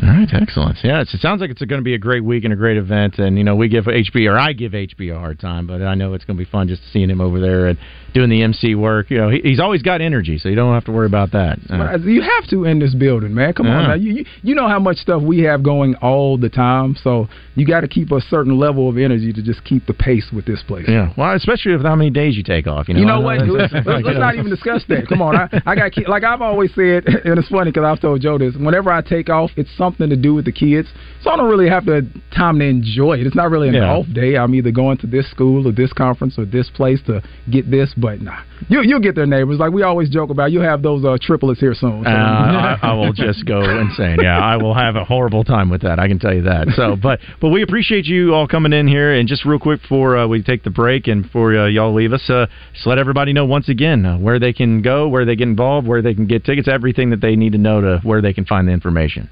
All 0.01 0.09
right, 0.09 0.29
excellent. 0.31 0.77
Yeah, 0.83 1.01
it 1.01 1.07
sounds 1.19 1.41
like 1.41 1.49
it's 1.49 1.61
going 1.61 1.79
to 1.81 1.83
be 1.85 1.95
a 1.95 1.99
great 1.99 2.23
week 2.23 2.43
and 2.43 2.53
a 2.53 2.55
great 2.55 2.77
event. 2.77 3.17
And 3.17 3.37
you 3.37 3.43
know, 3.43 3.55
we 3.55 3.67
give 3.67 3.85
HB 3.85 4.29
or 4.29 4.37
I 4.37 4.53
give 4.53 4.73
HB 4.73 5.15
a 5.15 5.19
hard 5.19 5.39
time, 5.39 5.67
but 5.67 5.81
I 5.81 5.95
know 5.95 6.13
it's 6.13 6.25
going 6.25 6.37
to 6.37 6.43
be 6.43 6.49
fun 6.49 6.67
just 6.67 6.81
seeing 6.93 7.09
him 7.09 7.21
over 7.21 7.39
there 7.39 7.67
and 7.67 7.79
doing 8.13 8.29
the 8.29 8.43
MC 8.43 8.75
work. 8.75 9.09
You 9.09 9.17
know, 9.17 9.29
he, 9.29 9.39
he's 9.43 9.59
always 9.59 9.81
got 9.81 10.01
energy, 10.01 10.37
so 10.37 10.49
you 10.49 10.55
don't 10.55 10.73
have 10.73 10.85
to 10.85 10.91
worry 10.91 11.07
about 11.07 11.31
that. 11.31 11.59
Uh, 11.69 11.97
You 11.97 12.21
have 12.21 12.49
to 12.49 12.65
in 12.65 12.79
this 12.79 12.93
building, 12.93 13.33
man. 13.33 13.53
Come 13.53 13.67
on, 13.67 13.83
now. 13.87 13.93
You, 13.95 14.13
you 14.13 14.25
you 14.43 14.55
know 14.55 14.67
how 14.67 14.79
much 14.79 14.97
stuff 14.97 15.21
we 15.21 15.39
have 15.41 15.63
going 15.63 15.95
all 15.95 16.37
the 16.37 16.49
time, 16.49 16.95
so 17.01 17.27
you 17.55 17.65
got 17.65 17.81
to 17.81 17.87
keep 17.87 18.11
a 18.11 18.21
certain 18.21 18.57
level 18.59 18.89
of 18.89 18.97
energy 18.97 19.33
to 19.33 19.41
just 19.41 19.63
keep 19.63 19.85
the 19.87 19.93
pace 19.93 20.27
with 20.33 20.45
this 20.45 20.61
place. 20.67 20.85
yeah, 20.87 21.11
well, 21.17 21.35
especially 21.35 21.73
with 21.75 21.85
how 21.85 21.95
many 21.95 22.09
days 22.09 22.37
you 22.37 22.43
take 22.43 22.67
off. 22.67 22.87
You 22.87 22.93
know, 22.93 22.99
You 22.99 23.05
know 23.07 23.21
what? 23.21 23.37
Let's, 23.47 23.73
let's, 23.73 24.17
not 24.17 24.35
even 24.35 24.49
discuss 24.49 24.83
that. 24.89 25.07
Come 25.07 25.21
on, 25.21 25.35
I, 25.35 25.61
I 25.65 25.75
got 25.75 25.91
like 26.07 26.23
I've 26.23 26.41
always 26.41 26.73
said, 26.75 27.05
and 27.25 27.39
it's 27.39 27.47
funny 27.49 27.71
because 27.71 27.85
I've 27.85 28.01
told 28.01 28.21
Joe 28.21 28.37
this. 28.37 28.55
Whenever 28.55 28.91
I 28.91 29.01
take 29.01 29.29
off, 29.29 29.51
it's 29.55 29.69
something 29.87 30.09
to 30.09 30.15
do 30.15 30.33
with 30.33 30.45
the 30.45 30.51
kids, 30.51 30.87
so 31.21 31.29
I 31.31 31.37
don't 31.37 31.49
really 31.49 31.69
have 31.69 31.85
the 31.85 32.07
time 32.35 32.59
to 32.59 32.65
enjoy 32.65 33.13
it. 33.19 33.27
It's 33.27 33.35
not 33.35 33.49
really 33.49 33.69
an 33.69 33.75
Yeah. 33.75 33.95
off 33.95 34.05
day. 34.13 34.35
I'm 34.37 34.53
either 34.55 34.71
going 34.71 34.97
to 34.99 35.07
this 35.07 35.29
school 35.31 35.67
or 35.67 35.71
this 35.71 35.93
conference 35.93 36.37
or 36.37 36.45
this 36.45 36.69
place 36.69 36.99
to 37.07 37.21
get 37.49 37.69
this, 37.71 37.93
but 37.95 38.21
nah, 38.21 38.39
you 38.67 38.81
you'll 38.83 38.99
get 38.99 39.15
their 39.15 39.25
neighbors. 39.25 39.59
Like 39.59 39.71
we 39.71 39.83
always 39.83 40.09
joke 40.09 40.29
about, 40.29 40.51
you 40.51 40.59
have 40.61 40.81
those 40.81 41.03
uh, 41.05 41.17
triplets 41.21 41.59
here 41.59 41.73
soon. 41.73 42.05
Uh, 42.05 42.09
So. 42.09 42.09
I, 42.67 42.79
I 42.81 42.93
will 42.93 43.13
just 43.13 43.45
go 43.45 43.59
insane. 43.79 44.17
Yeah, 44.21 44.39
I 44.39 44.57
will 44.57 44.73
have 44.73 44.95
a 44.95 45.03
horrible 45.03 45.43
time 45.43 45.69
with 45.69 45.81
that. 45.81 45.99
I 45.99 46.07
can 46.07 46.19
tell 46.19 46.33
you 46.33 46.43
that. 46.43 46.67
So, 46.75 46.95
but 47.01 47.19
but 47.41 47.49
we 47.49 47.61
appreciate 47.63 48.05
you 48.05 48.33
all 48.33 48.47
coming 48.47 48.73
in 48.73 48.87
here. 48.87 49.13
And 49.13 49.27
just 49.27 49.45
real 49.45 49.59
quick 49.59 49.81
before 49.81 50.17
uh, 50.17 50.27
we 50.27 50.43
take 50.43 50.63
the 50.63 50.69
break 50.69 51.07
and 51.07 51.23
before 51.23 51.55
uh, 51.57 51.67
y'all 51.67 51.93
leave 51.93 52.13
us, 52.13 52.29
uh, 52.29 52.47
just 52.73 52.85
let 52.85 52.97
everybody 52.97 53.31
know 53.33 53.45
once 53.45 53.69
again 53.69 54.05
uh, 54.05 54.17
where 54.17 54.39
they 54.39 54.53
can 54.53 54.81
go, 54.81 55.07
where 55.07 55.25
they 55.25 55.35
get 55.35 55.47
involved, 55.47 55.87
where 55.87 56.01
they 56.01 56.13
can 56.13 56.25
get 56.27 56.43
tickets, 56.43 56.67
everything 56.67 57.09
that 57.11 57.21
they 57.21 57.35
need 57.35 57.53
to 57.53 57.57
know 57.57 57.79
to 57.81 57.99
where 58.03 58.21
they 58.21 58.33
can 58.33 58.45
find 58.45 58.67
the 58.67 58.71
information. 58.71 59.29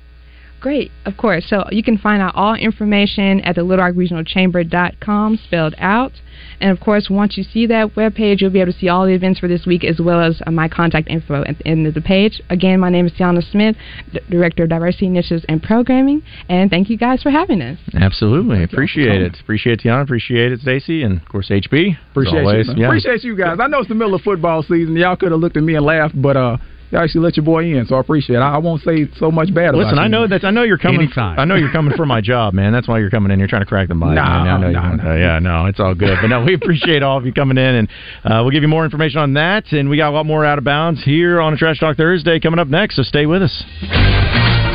Great, 0.66 0.90
of 1.06 1.16
course. 1.16 1.46
So 1.48 1.64
you 1.70 1.84
can 1.84 1.96
find 1.96 2.24
out 2.24 2.34
all 2.34 2.56
information 2.56 3.40
at 3.42 3.54
the 3.54 3.62
Little 3.62 3.86
Rock 3.86 3.94
Regional 3.96 4.24
Chamber.com, 4.24 5.38
spelled 5.46 5.76
out. 5.78 6.14
And 6.60 6.72
of 6.72 6.80
course, 6.80 7.08
once 7.08 7.38
you 7.38 7.44
see 7.44 7.68
that 7.68 7.94
webpage, 7.94 8.42
you'll 8.42 8.50
be 8.50 8.62
able 8.62 8.74
to 8.74 8.80
see 8.80 8.90
all 8.90 9.06
the 9.06 9.14
events 9.14 9.40
for 9.40 9.48
this 9.48 9.68
week 9.68 9.84
as 9.84 10.00
well 10.00 10.20
as 10.20 10.42
uh, 10.48 10.50
my 10.50 10.68
contact 10.68 11.08
info 11.08 11.44
at 11.46 11.60
the 11.60 11.68
end 11.68 11.86
of 11.86 11.94
the 11.94 12.02
page. 12.02 12.42
Again, 12.50 12.80
my 12.80 12.90
name 12.90 13.06
is 13.06 13.12
Tiana 13.12 13.48
Smith, 13.52 13.76
D- 14.12 14.20
Director 14.32 14.64
of 14.64 14.70
Diversity 14.70 15.06
Initiatives 15.06 15.46
and 15.48 15.62
Programming, 15.62 16.24
and 16.50 16.72
thank 16.72 16.90
you 16.90 16.98
guys 16.98 17.22
for 17.22 17.30
having 17.30 17.62
us. 17.62 17.78
Absolutely, 17.94 18.64
appreciate 18.64 19.22
it. 19.22 19.38
Appreciate 19.40 19.82
Tiana, 19.82 20.02
appreciate 20.02 20.52
it, 20.52 20.62
Stacy, 20.62 21.04
and 21.04 21.22
of 21.22 21.30
course 21.30 21.50
HB. 21.50 21.92
as 21.92 21.98
Appreciate 22.10 22.40
always. 22.40 22.66
you. 22.66 22.74
man. 22.74 22.78
Yeah. 22.82 22.88
Appreciate 22.88 23.24
you 23.24 23.38
guys. 23.38 23.60
I 23.62 23.68
know 23.68 23.82
it's 23.82 23.90
the 23.90 23.94
middle 23.94 24.16
of 24.16 24.22
football 24.22 24.64
season. 24.64 24.96
Y'all 24.96 25.16
could 25.16 25.30
have 25.32 25.40
looked 25.42 25.58
at 25.58 25.64
me 25.64 25.76
and 25.76 25.86
laughed, 25.86 26.20
but 26.20 26.36
uh, 26.36 26.58
y'all 26.92 27.02
actually 27.04 27.22
let 27.22 27.38
your 27.38 27.46
boy 27.46 27.64
in, 27.64 27.86
so 27.88 27.96
I 27.96 28.00
appreciate 28.00 28.38
it. 28.38 28.40
I, 28.40 28.56
I 28.56 28.58
won't 28.58 28.82
say 28.82 29.08
so 29.18 29.32
much 29.32 29.54
bad 29.54 29.70
about 29.70 29.84
Listen. 29.84 30.00
I 30.00 30.08
know 30.08 30.28
that 30.28 30.44
I 30.44 30.52
know 30.52 30.64
you're 30.64 30.78
coming. 30.78 31.02
Anytime. 31.02 31.40
I 31.40 31.46
know 31.46 31.56
you're 31.56 31.72
coming 31.72 31.94
for 31.96 32.06
my 32.06 32.22
job, 32.22 32.54
man. 32.54 32.74
That's 32.74 32.88
why 32.88 33.00
you're 33.00 33.10
coming 33.10 33.32
in 33.32 33.40
You're 33.40 33.48
trying 33.48 33.62
to 33.62 33.68
crack 33.68 33.88
the 33.88 33.96
mic. 33.96 34.16
Nah, 34.16 34.44
man. 34.44 34.48
I 34.48 34.58
know 34.58 34.72
nah, 34.72 34.94
you 34.94 35.10
uh, 35.10 35.16
yeah, 35.16 35.40
no, 35.40 35.66
it's 35.66 35.80
all 35.80 35.96
good. 35.96 36.18
But 36.22 36.28
no, 36.28 36.44
we 36.44 36.54
appreciate 36.62 37.04
all 37.04 37.18
of 37.18 37.26
you 37.26 37.34
coming 37.34 37.58
in, 37.58 37.76
and 37.76 37.90
uh, 38.24 38.42
we'll 38.42 38.52
give 38.52 38.64
you 38.64 38.70
more 38.70 38.86
information 38.86 39.20
on 39.20 39.34
that. 39.34 39.72
And 39.72 39.90
we 39.90 39.98
got 39.98 40.10
a 40.10 40.16
lot 40.16 40.26
more 40.26 40.46
out 40.46 40.58
of 40.58 40.64
bounds 40.64 41.04
here 41.04 41.42
on 41.42 41.54
a 41.54 41.58
Trash 41.58 41.80
Talk 41.80 41.98
Thursday 41.98 42.40
coming 42.40 42.60
up 42.60 42.68
next. 42.68 42.96
So 42.96 43.04
stay 43.04 43.26
with 43.26 43.44
us. 43.44 44.75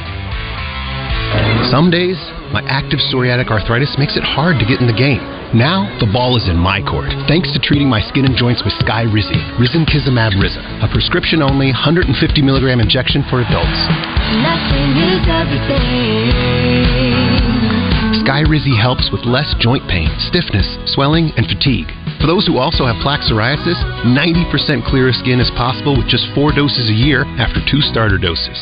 Some 1.71 1.89
days, 1.89 2.19
my 2.51 2.59
active 2.67 2.99
psoriatic 2.99 3.47
arthritis 3.47 3.95
makes 3.97 4.17
it 4.17 4.23
hard 4.23 4.59
to 4.59 4.65
get 4.67 4.81
in 4.81 4.87
the 4.87 4.97
game. 4.97 5.23
Now, 5.55 5.87
the 5.99 6.07
ball 6.07 6.35
is 6.35 6.47
in 6.47 6.55
my 6.55 6.79
court, 6.83 7.11
thanks 7.27 7.51
to 7.51 7.59
treating 7.59 7.87
my 7.87 7.99
skin 8.07 8.23
and 8.23 8.35
joints 8.35 8.63
with 8.63 8.71
Skyrizi, 8.83 9.35
Risankizumab 9.59 10.39
Riza, 10.39 10.63
a 10.83 10.87
prescription-only 10.91 11.75
150 11.75 12.07
milligram 12.43 12.79
injection 12.79 13.23
for 13.27 13.43
adults. 13.43 13.79
Nothing 14.39 14.95
is 14.99 15.23
everything. 15.27 16.71
Skyrizi 18.23 18.75
helps 18.79 19.11
with 19.11 19.27
less 19.27 19.55
joint 19.59 19.87
pain, 19.87 20.07
stiffness, 20.31 20.67
swelling, 20.91 21.31
and 21.35 21.47
fatigue. 21.47 21.91
For 22.19 22.27
those 22.27 22.47
who 22.47 22.59
also 22.59 22.85
have 22.85 22.99
plaque 23.03 23.23
psoriasis, 23.27 23.79
90% 24.07 24.87
clearer 24.87 25.11
skin 25.11 25.39
is 25.39 25.51
possible 25.55 25.97
with 25.97 26.07
just 26.07 26.27
four 26.35 26.51
doses 26.51 26.91
a 26.91 26.95
year 26.95 27.23
after 27.39 27.59
two 27.63 27.81
starter 27.81 28.19
doses. 28.19 28.59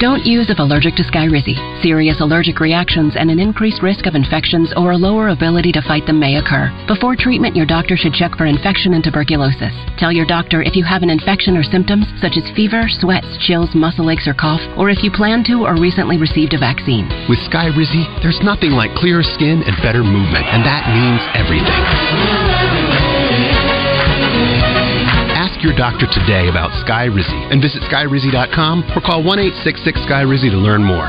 Don't 0.00 0.24
use 0.24 0.48
if 0.48 0.58
allergic 0.58 0.96
to 0.96 1.04
Skyrizi. 1.04 1.82
Serious 1.82 2.22
allergic 2.22 2.58
reactions 2.58 3.12
and 3.20 3.30
an 3.30 3.38
increased 3.38 3.82
risk 3.82 4.06
of 4.06 4.14
infections 4.14 4.72
or 4.74 4.92
a 4.92 4.96
lower 4.96 5.28
ability 5.28 5.72
to 5.72 5.82
fight 5.82 6.06
them 6.06 6.18
may 6.18 6.36
occur. 6.36 6.72
Before 6.88 7.14
treatment, 7.14 7.54
your 7.54 7.66
doctor 7.66 7.98
should 7.98 8.14
check 8.14 8.32
for 8.34 8.46
infection 8.46 8.94
and 8.94 9.04
tuberculosis. 9.04 9.76
Tell 9.98 10.10
your 10.10 10.24
doctor 10.24 10.62
if 10.62 10.74
you 10.74 10.84
have 10.84 11.02
an 11.02 11.10
infection 11.10 11.54
or 11.54 11.62
symptoms 11.62 12.06
such 12.18 12.38
as 12.40 12.56
fever, 12.56 12.88
sweats, 12.88 13.28
chills, 13.44 13.74
muscle 13.74 14.08
aches, 14.08 14.26
or 14.26 14.32
cough, 14.32 14.62
or 14.78 14.88
if 14.88 15.04
you 15.04 15.10
plan 15.10 15.44
to 15.44 15.66
or 15.66 15.76
recently 15.76 16.16
received 16.16 16.54
a 16.54 16.58
vaccine. 16.58 17.04
With 17.28 17.44
Skyrizi, 17.52 18.22
there's 18.22 18.40
nothing 18.40 18.72
like 18.72 18.96
clearer 18.96 19.22
skin 19.22 19.62
and 19.68 19.76
better 19.84 20.02
movement, 20.02 20.48
and 20.48 20.64
that 20.64 20.88
means 20.88 21.20
everything. 21.36 22.79
Ask 25.60 25.66
your 25.66 25.76
doctor 25.76 26.06
today 26.06 26.48
about 26.48 26.70
Skyrizi 26.86 27.52
and 27.52 27.60
visit 27.60 27.82
skyrizi.com 27.82 28.96
or 28.96 29.00
call 29.02 29.22
1 29.22 29.38
866 29.38 30.00
Skyrizi 30.08 30.50
to 30.50 30.56
learn 30.56 30.82
more. 30.82 31.04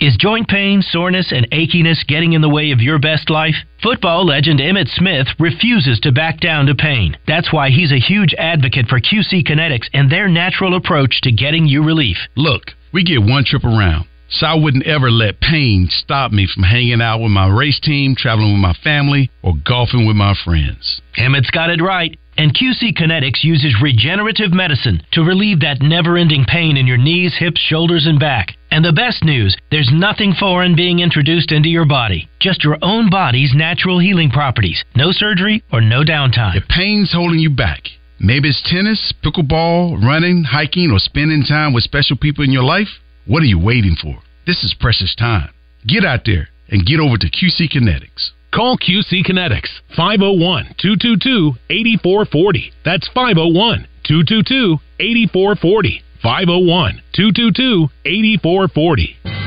Is 0.00 0.16
joint 0.18 0.48
pain, 0.48 0.82
soreness, 0.82 1.30
and 1.30 1.48
achiness 1.52 2.04
getting 2.04 2.32
in 2.32 2.40
the 2.40 2.48
way 2.48 2.72
of 2.72 2.80
your 2.80 2.98
best 2.98 3.30
life? 3.30 3.54
Football 3.80 4.26
legend 4.26 4.58
Emmitt 4.58 4.88
Smith 4.96 5.28
refuses 5.38 6.00
to 6.00 6.10
back 6.10 6.40
down 6.40 6.66
to 6.66 6.74
pain. 6.74 7.16
That's 7.28 7.52
why 7.52 7.70
he's 7.70 7.92
a 7.92 8.00
huge 8.00 8.34
advocate 8.34 8.88
for 8.88 8.98
QC 8.98 9.46
Kinetics 9.46 9.86
and 9.94 10.10
their 10.10 10.26
natural 10.26 10.74
approach 10.74 11.20
to 11.20 11.30
getting 11.30 11.66
you 11.66 11.84
relief. 11.84 12.16
Look, 12.34 12.72
we 12.92 13.04
get 13.04 13.22
one 13.22 13.44
trip 13.44 13.62
around. 13.62 14.06
So 14.30 14.46
I 14.46 14.54
wouldn't 14.54 14.86
ever 14.86 15.12
let 15.12 15.40
pain 15.40 15.86
stop 15.90 16.32
me 16.32 16.48
from 16.52 16.64
hanging 16.64 17.00
out 17.00 17.20
with 17.20 17.30
my 17.30 17.46
race 17.46 17.78
team, 17.78 18.16
traveling 18.16 18.54
with 18.54 18.62
my 18.62 18.74
family, 18.82 19.30
or 19.44 19.52
golfing 19.64 20.08
with 20.08 20.16
my 20.16 20.34
friends. 20.44 21.00
Emmitt's 21.16 21.50
got 21.50 21.70
it 21.70 21.80
right. 21.80 22.18
And 22.42 22.52
QC 22.52 22.98
Kinetics 22.98 23.44
uses 23.44 23.80
regenerative 23.80 24.52
medicine 24.52 25.00
to 25.12 25.22
relieve 25.22 25.60
that 25.60 25.80
never 25.80 26.18
ending 26.18 26.44
pain 26.44 26.76
in 26.76 26.88
your 26.88 26.96
knees, 26.96 27.36
hips, 27.38 27.60
shoulders, 27.60 28.04
and 28.08 28.18
back. 28.18 28.56
And 28.72 28.84
the 28.84 28.92
best 28.92 29.22
news 29.22 29.56
there's 29.70 29.92
nothing 29.92 30.34
foreign 30.34 30.74
being 30.74 30.98
introduced 30.98 31.52
into 31.52 31.68
your 31.68 31.84
body, 31.84 32.28
just 32.40 32.64
your 32.64 32.78
own 32.82 33.10
body's 33.10 33.54
natural 33.54 34.00
healing 34.00 34.28
properties. 34.28 34.84
No 34.96 35.12
surgery 35.12 35.62
or 35.72 35.80
no 35.80 36.02
downtime. 36.02 36.56
If 36.56 36.66
pain's 36.66 37.12
holding 37.12 37.38
you 37.38 37.48
back, 37.48 37.82
maybe 38.18 38.48
it's 38.48 38.60
tennis, 38.68 39.14
pickleball, 39.22 40.02
running, 40.02 40.42
hiking, 40.42 40.90
or 40.90 40.98
spending 40.98 41.44
time 41.44 41.72
with 41.72 41.84
special 41.84 42.16
people 42.16 42.42
in 42.42 42.50
your 42.50 42.64
life, 42.64 42.88
what 43.24 43.44
are 43.44 43.52
you 43.54 43.60
waiting 43.60 43.94
for? 43.94 44.18
This 44.48 44.64
is 44.64 44.74
precious 44.74 45.14
time. 45.14 45.50
Get 45.86 46.04
out 46.04 46.22
there 46.26 46.48
and 46.68 46.84
get 46.84 46.98
over 46.98 47.18
to 47.18 47.30
QC 47.30 47.70
Kinetics. 47.70 48.32
Call 48.52 48.76
QC 48.76 49.24
Kinetics 49.24 49.80
501 49.96 50.74
222 50.78 51.52
8440. 51.70 52.72
That's 52.84 53.08
501 53.08 53.88
222 54.04 54.76
8440. 55.00 56.02
501 56.22 57.02
222 57.14 57.88
8440. 58.04 59.41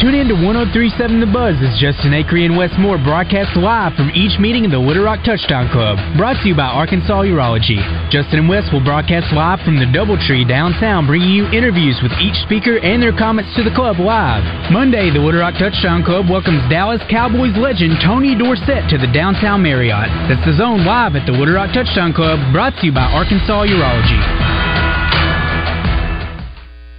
Tune 0.00 0.16
in 0.16 0.32
to 0.32 0.34
1037 0.34 1.20
The 1.20 1.28
Buzz 1.28 1.60
as 1.60 1.76
Justin 1.76 2.16
Acree 2.16 2.48
and 2.48 2.56
Wes 2.56 2.72
Moore 2.80 2.96
broadcast 2.96 3.52
live 3.52 3.92
from 4.00 4.08
each 4.16 4.40
meeting 4.40 4.64
of 4.64 4.72
the 4.72 4.80
Little 4.80 5.04
Rock 5.04 5.20
Touchdown 5.28 5.68
Club. 5.68 6.00
Brought 6.16 6.40
to 6.40 6.48
you 6.48 6.56
by 6.56 6.72
Arkansas 6.72 7.28
Urology. 7.28 7.76
Justin 8.08 8.40
and 8.40 8.48
Wes 8.48 8.64
will 8.72 8.80
broadcast 8.80 9.28
live 9.36 9.60
from 9.60 9.76
the 9.76 9.84
Doubletree 9.84 10.48
downtown, 10.48 11.04
bringing 11.04 11.28
you 11.28 11.44
interviews 11.52 12.00
with 12.00 12.16
each 12.16 12.32
speaker 12.48 12.80
and 12.80 13.04
their 13.04 13.12
comments 13.12 13.52
to 13.56 13.62
the 13.62 13.76
club 13.76 14.00
live. 14.00 14.40
Monday, 14.72 15.12
the 15.12 15.20
Little 15.20 15.44
Rock 15.44 15.60
Touchdown 15.60 16.00
Club 16.00 16.32
welcomes 16.32 16.64
Dallas 16.72 17.04
Cowboys 17.12 17.52
legend 17.60 18.00
Tony 18.00 18.32
Dorsett 18.32 18.88
to 18.88 18.96
the 18.96 19.12
downtown 19.12 19.60
Marriott. 19.60 20.08
That's 20.32 20.48
the 20.48 20.56
zone 20.56 20.88
live 20.88 21.12
at 21.12 21.28
the 21.28 21.36
Little 21.36 21.60
Rock 21.60 21.76
Touchdown 21.76 22.16
Club, 22.16 22.40
brought 22.56 22.72
to 22.80 22.88
you 22.88 22.92
by 22.96 23.04
Arkansas 23.04 23.68
Urology. 23.68 24.69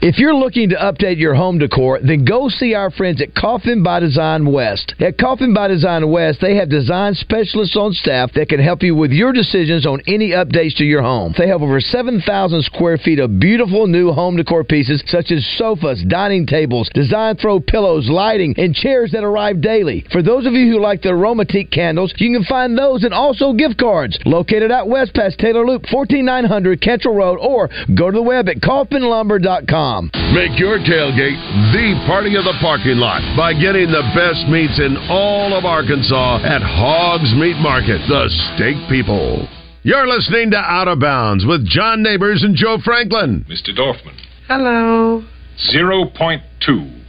If 0.03 0.17
you're 0.17 0.33
looking 0.33 0.69
to 0.69 0.75
update 0.77 1.19
your 1.19 1.35
home 1.35 1.59
decor, 1.59 1.99
then 2.01 2.25
go 2.25 2.49
see 2.49 2.73
our 2.73 2.89
friends 2.89 3.21
at 3.21 3.35
Coffin 3.35 3.83
by 3.83 3.99
Design 3.99 4.51
West. 4.51 4.95
At 4.99 5.19
Coffin 5.19 5.53
by 5.53 5.67
Design 5.67 6.09
West, 6.09 6.39
they 6.41 6.55
have 6.55 6.71
design 6.71 7.13
specialists 7.13 7.77
on 7.77 7.93
staff 7.93 8.31
that 8.33 8.49
can 8.49 8.59
help 8.59 8.81
you 8.81 8.95
with 8.95 9.11
your 9.11 9.31
decisions 9.31 9.85
on 9.85 10.01
any 10.07 10.31
updates 10.31 10.75
to 10.77 10.83
your 10.83 11.03
home. 11.03 11.35
They 11.37 11.47
have 11.49 11.61
over 11.61 11.79
7,000 11.79 12.63
square 12.63 12.97
feet 12.97 13.19
of 13.19 13.39
beautiful 13.39 13.85
new 13.85 14.11
home 14.11 14.37
decor 14.37 14.63
pieces 14.63 15.03
such 15.05 15.29
as 15.29 15.45
sofas, 15.59 16.03
dining 16.07 16.47
tables, 16.47 16.89
design 16.95 17.35
throw 17.35 17.59
pillows, 17.59 18.09
lighting, 18.09 18.55
and 18.57 18.73
chairs 18.73 19.11
that 19.11 19.23
arrive 19.23 19.61
daily. 19.61 20.03
For 20.11 20.23
those 20.23 20.47
of 20.47 20.53
you 20.53 20.71
who 20.71 20.81
like 20.81 21.03
the 21.03 21.09
aromatique 21.09 21.69
candles, 21.69 22.11
you 22.17 22.35
can 22.35 22.43
find 22.45 22.75
those 22.75 23.03
and 23.03 23.13
also 23.13 23.53
gift 23.53 23.77
cards. 23.77 24.17
Located 24.25 24.71
out 24.71 24.89
west 24.89 25.13
past 25.13 25.37
Taylor 25.37 25.63
Loop, 25.63 25.85
14900 25.91 26.81
Cantrell 26.81 27.13
Road, 27.13 27.37
or 27.39 27.69
go 27.93 28.09
to 28.09 28.15
the 28.15 28.23
web 28.23 28.49
at 28.49 28.61
coffinlumber.com. 28.61 29.90
Make 30.31 30.55
your 30.55 30.79
tailgate 30.79 31.35
the 31.75 31.99
party 32.07 32.35
of 32.39 32.45
the 32.45 32.55
parking 32.61 32.95
lot 32.95 33.19
by 33.35 33.51
getting 33.51 33.91
the 33.91 34.07
best 34.15 34.47
meats 34.47 34.79
in 34.79 34.95
all 35.09 35.51
of 35.53 35.65
Arkansas 35.65 36.39
at 36.45 36.61
Hogs 36.63 37.33
Meat 37.35 37.57
Market, 37.57 37.99
the 38.07 38.29
steak 38.55 38.77
people. 38.87 39.47
You're 39.83 40.07
listening 40.07 40.51
to 40.51 40.57
Out 40.57 40.87
of 40.87 40.99
Bounds 41.01 41.45
with 41.45 41.67
John 41.67 42.01
Neighbors 42.01 42.41
and 42.43 42.55
Joe 42.55 42.77
Franklin. 42.83 43.45
Mr. 43.49 43.75
Dorfman. 43.75 44.15
Hello. 44.47 45.25
0.2. 45.73 47.01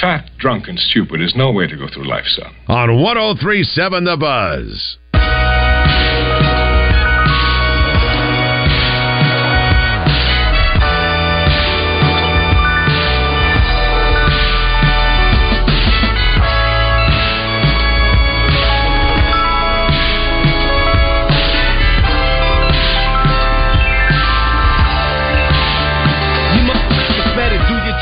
Fat, 0.00 0.30
drunk, 0.38 0.68
and 0.68 0.78
stupid 0.78 1.20
is 1.20 1.34
no 1.36 1.52
way 1.52 1.66
to 1.66 1.76
go 1.76 1.88
through 1.92 2.08
life, 2.08 2.24
son. 2.26 2.54
On 2.68 3.02
1037 3.02 4.04
The 4.04 4.16
Buzz. 4.16 4.96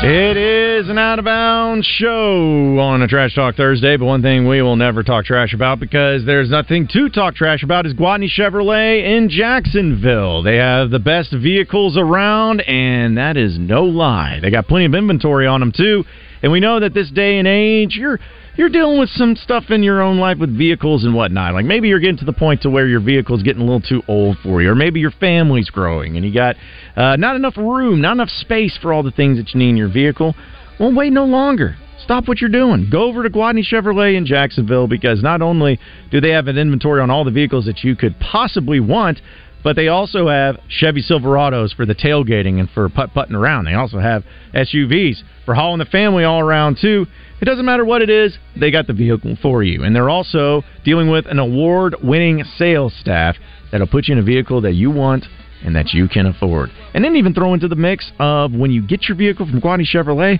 It 0.01 0.37
is 0.37 0.87
an 0.87 0.97
out 0.97 1.19
of 1.19 1.25
bounds 1.25 1.85
show 1.85 2.79
on 2.79 3.01
a 3.01 3.07
Trash 3.07 3.35
Talk 3.35 3.57
Thursday, 3.57 3.97
but 3.97 4.05
one 4.05 4.21
thing 4.21 4.47
we 4.47 4.61
will 4.61 4.77
never 4.77 5.03
talk 5.03 5.25
trash 5.25 5.53
about 5.53 5.81
because 5.81 6.25
there's 6.25 6.49
nothing 6.49 6.87
to 6.93 7.09
talk 7.09 7.35
trash 7.35 7.63
about 7.63 7.85
is 7.85 7.93
Gwatney 7.93 8.29
Chevrolet 8.29 9.17
in 9.17 9.27
Jacksonville. 9.27 10.41
They 10.41 10.55
have 10.55 10.89
the 10.89 10.99
best 10.99 11.33
vehicles 11.33 11.97
around, 11.97 12.61
and 12.61 13.17
that 13.17 13.35
is 13.35 13.59
no 13.59 13.83
lie. 13.83 14.39
They 14.41 14.49
got 14.49 14.69
plenty 14.69 14.85
of 14.85 14.95
inventory 14.95 15.47
on 15.47 15.59
them, 15.59 15.73
too. 15.75 16.05
And 16.41 16.53
we 16.53 16.61
know 16.61 16.79
that 16.79 16.93
this 16.93 17.11
day 17.11 17.37
and 17.37 17.47
age, 17.47 17.97
you're 17.97 18.21
you're 18.59 18.67
dealing 18.67 18.99
with 18.99 19.07
some 19.11 19.37
stuff 19.37 19.63
in 19.69 19.83
your 19.83 20.01
own 20.01 20.19
life 20.19 20.37
with 20.37 20.55
vehicles 20.55 21.05
and 21.05 21.15
whatnot. 21.15 21.53
Like 21.53 21.63
maybe 21.63 21.87
you're 21.87 22.01
getting 22.01 22.17
to 22.17 22.25
the 22.25 22.33
point 22.33 22.63
to 22.63 22.69
where 22.69 22.85
your 22.89 22.99
vehicle's 22.99 23.41
getting 23.41 23.61
a 23.61 23.63
little 23.63 23.79
too 23.79 24.03
old 24.05 24.37
for 24.43 24.61
you, 24.61 24.69
or 24.69 24.75
maybe 24.75 24.99
your 24.99 25.11
family's 25.11 25.69
growing 25.69 26.17
and 26.17 26.25
you 26.25 26.33
got 26.33 26.57
uh, 26.97 27.15
not 27.15 27.37
enough 27.37 27.55
room, 27.55 28.01
not 28.01 28.11
enough 28.11 28.27
space 28.27 28.77
for 28.81 28.91
all 28.91 29.01
the 29.01 29.11
things 29.11 29.37
that 29.37 29.53
you 29.53 29.59
need 29.59 29.69
in 29.69 29.77
your 29.77 29.87
vehicle. 29.87 30.35
Well, 30.77 30.93
wait 30.93 31.13
no 31.13 31.23
longer. 31.23 31.77
Stop 32.03 32.27
what 32.27 32.41
you're 32.41 32.49
doing. 32.49 32.89
Go 32.91 33.03
over 33.03 33.23
to 33.23 33.29
Gwatney 33.29 33.63
Chevrolet 33.63 34.17
in 34.17 34.25
Jacksonville 34.25 34.89
because 34.89 35.23
not 35.23 35.41
only 35.41 35.79
do 36.11 36.19
they 36.19 36.31
have 36.31 36.47
an 36.47 36.57
inventory 36.57 36.99
on 36.99 37.09
all 37.09 37.23
the 37.23 37.31
vehicles 37.31 37.65
that 37.65 37.85
you 37.85 37.95
could 37.95 38.19
possibly 38.19 38.81
want, 38.81 39.21
but 39.63 39.77
they 39.77 39.87
also 39.87 40.27
have 40.27 40.57
Chevy 40.67 41.01
Silverados 41.01 41.73
for 41.73 41.85
the 41.85 41.95
tailgating 41.95 42.59
and 42.59 42.69
for 42.71 42.89
putt 42.89 43.13
putting 43.13 43.35
around. 43.35 43.65
They 43.65 43.73
also 43.73 43.99
have 43.99 44.23
SUVs 44.53 45.21
for 45.45 45.55
hauling 45.55 45.79
the 45.79 45.85
family 45.85 46.25
all 46.25 46.41
around 46.41 46.77
too. 46.81 47.05
It 47.41 47.45
doesn't 47.45 47.65
matter 47.65 47.85
what 47.85 48.01
it 48.01 48.09
is, 48.09 48.37
they 48.59 48.71
got 48.71 48.87
the 48.87 48.93
vehicle 48.93 49.37
for 49.41 49.63
you. 49.63 49.83
And 49.83 49.95
they're 49.95 50.09
also 50.09 50.63
dealing 50.83 51.09
with 51.09 51.25
an 51.25 51.39
award 51.39 51.95
winning 52.03 52.43
sales 52.57 52.93
staff 52.99 53.35
that'll 53.71 53.87
put 53.87 54.07
you 54.07 54.13
in 54.13 54.19
a 54.19 54.23
vehicle 54.23 54.61
that 54.61 54.73
you 54.73 54.91
want 54.91 55.25
and 55.63 55.75
that 55.75 55.93
you 55.93 56.07
can 56.07 56.25
afford. 56.25 56.69
And 56.93 57.03
then 57.03 57.15
even 57.15 57.33
throw 57.33 57.53
into 57.53 57.67
the 57.67 57.75
mix 57.75 58.11
of 58.19 58.53
when 58.53 58.71
you 58.71 58.85
get 58.85 59.07
your 59.07 59.17
vehicle 59.17 59.45
from 59.45 59.61
Gwatney 59.61 59.85
Chevrolet, 59.85 60.39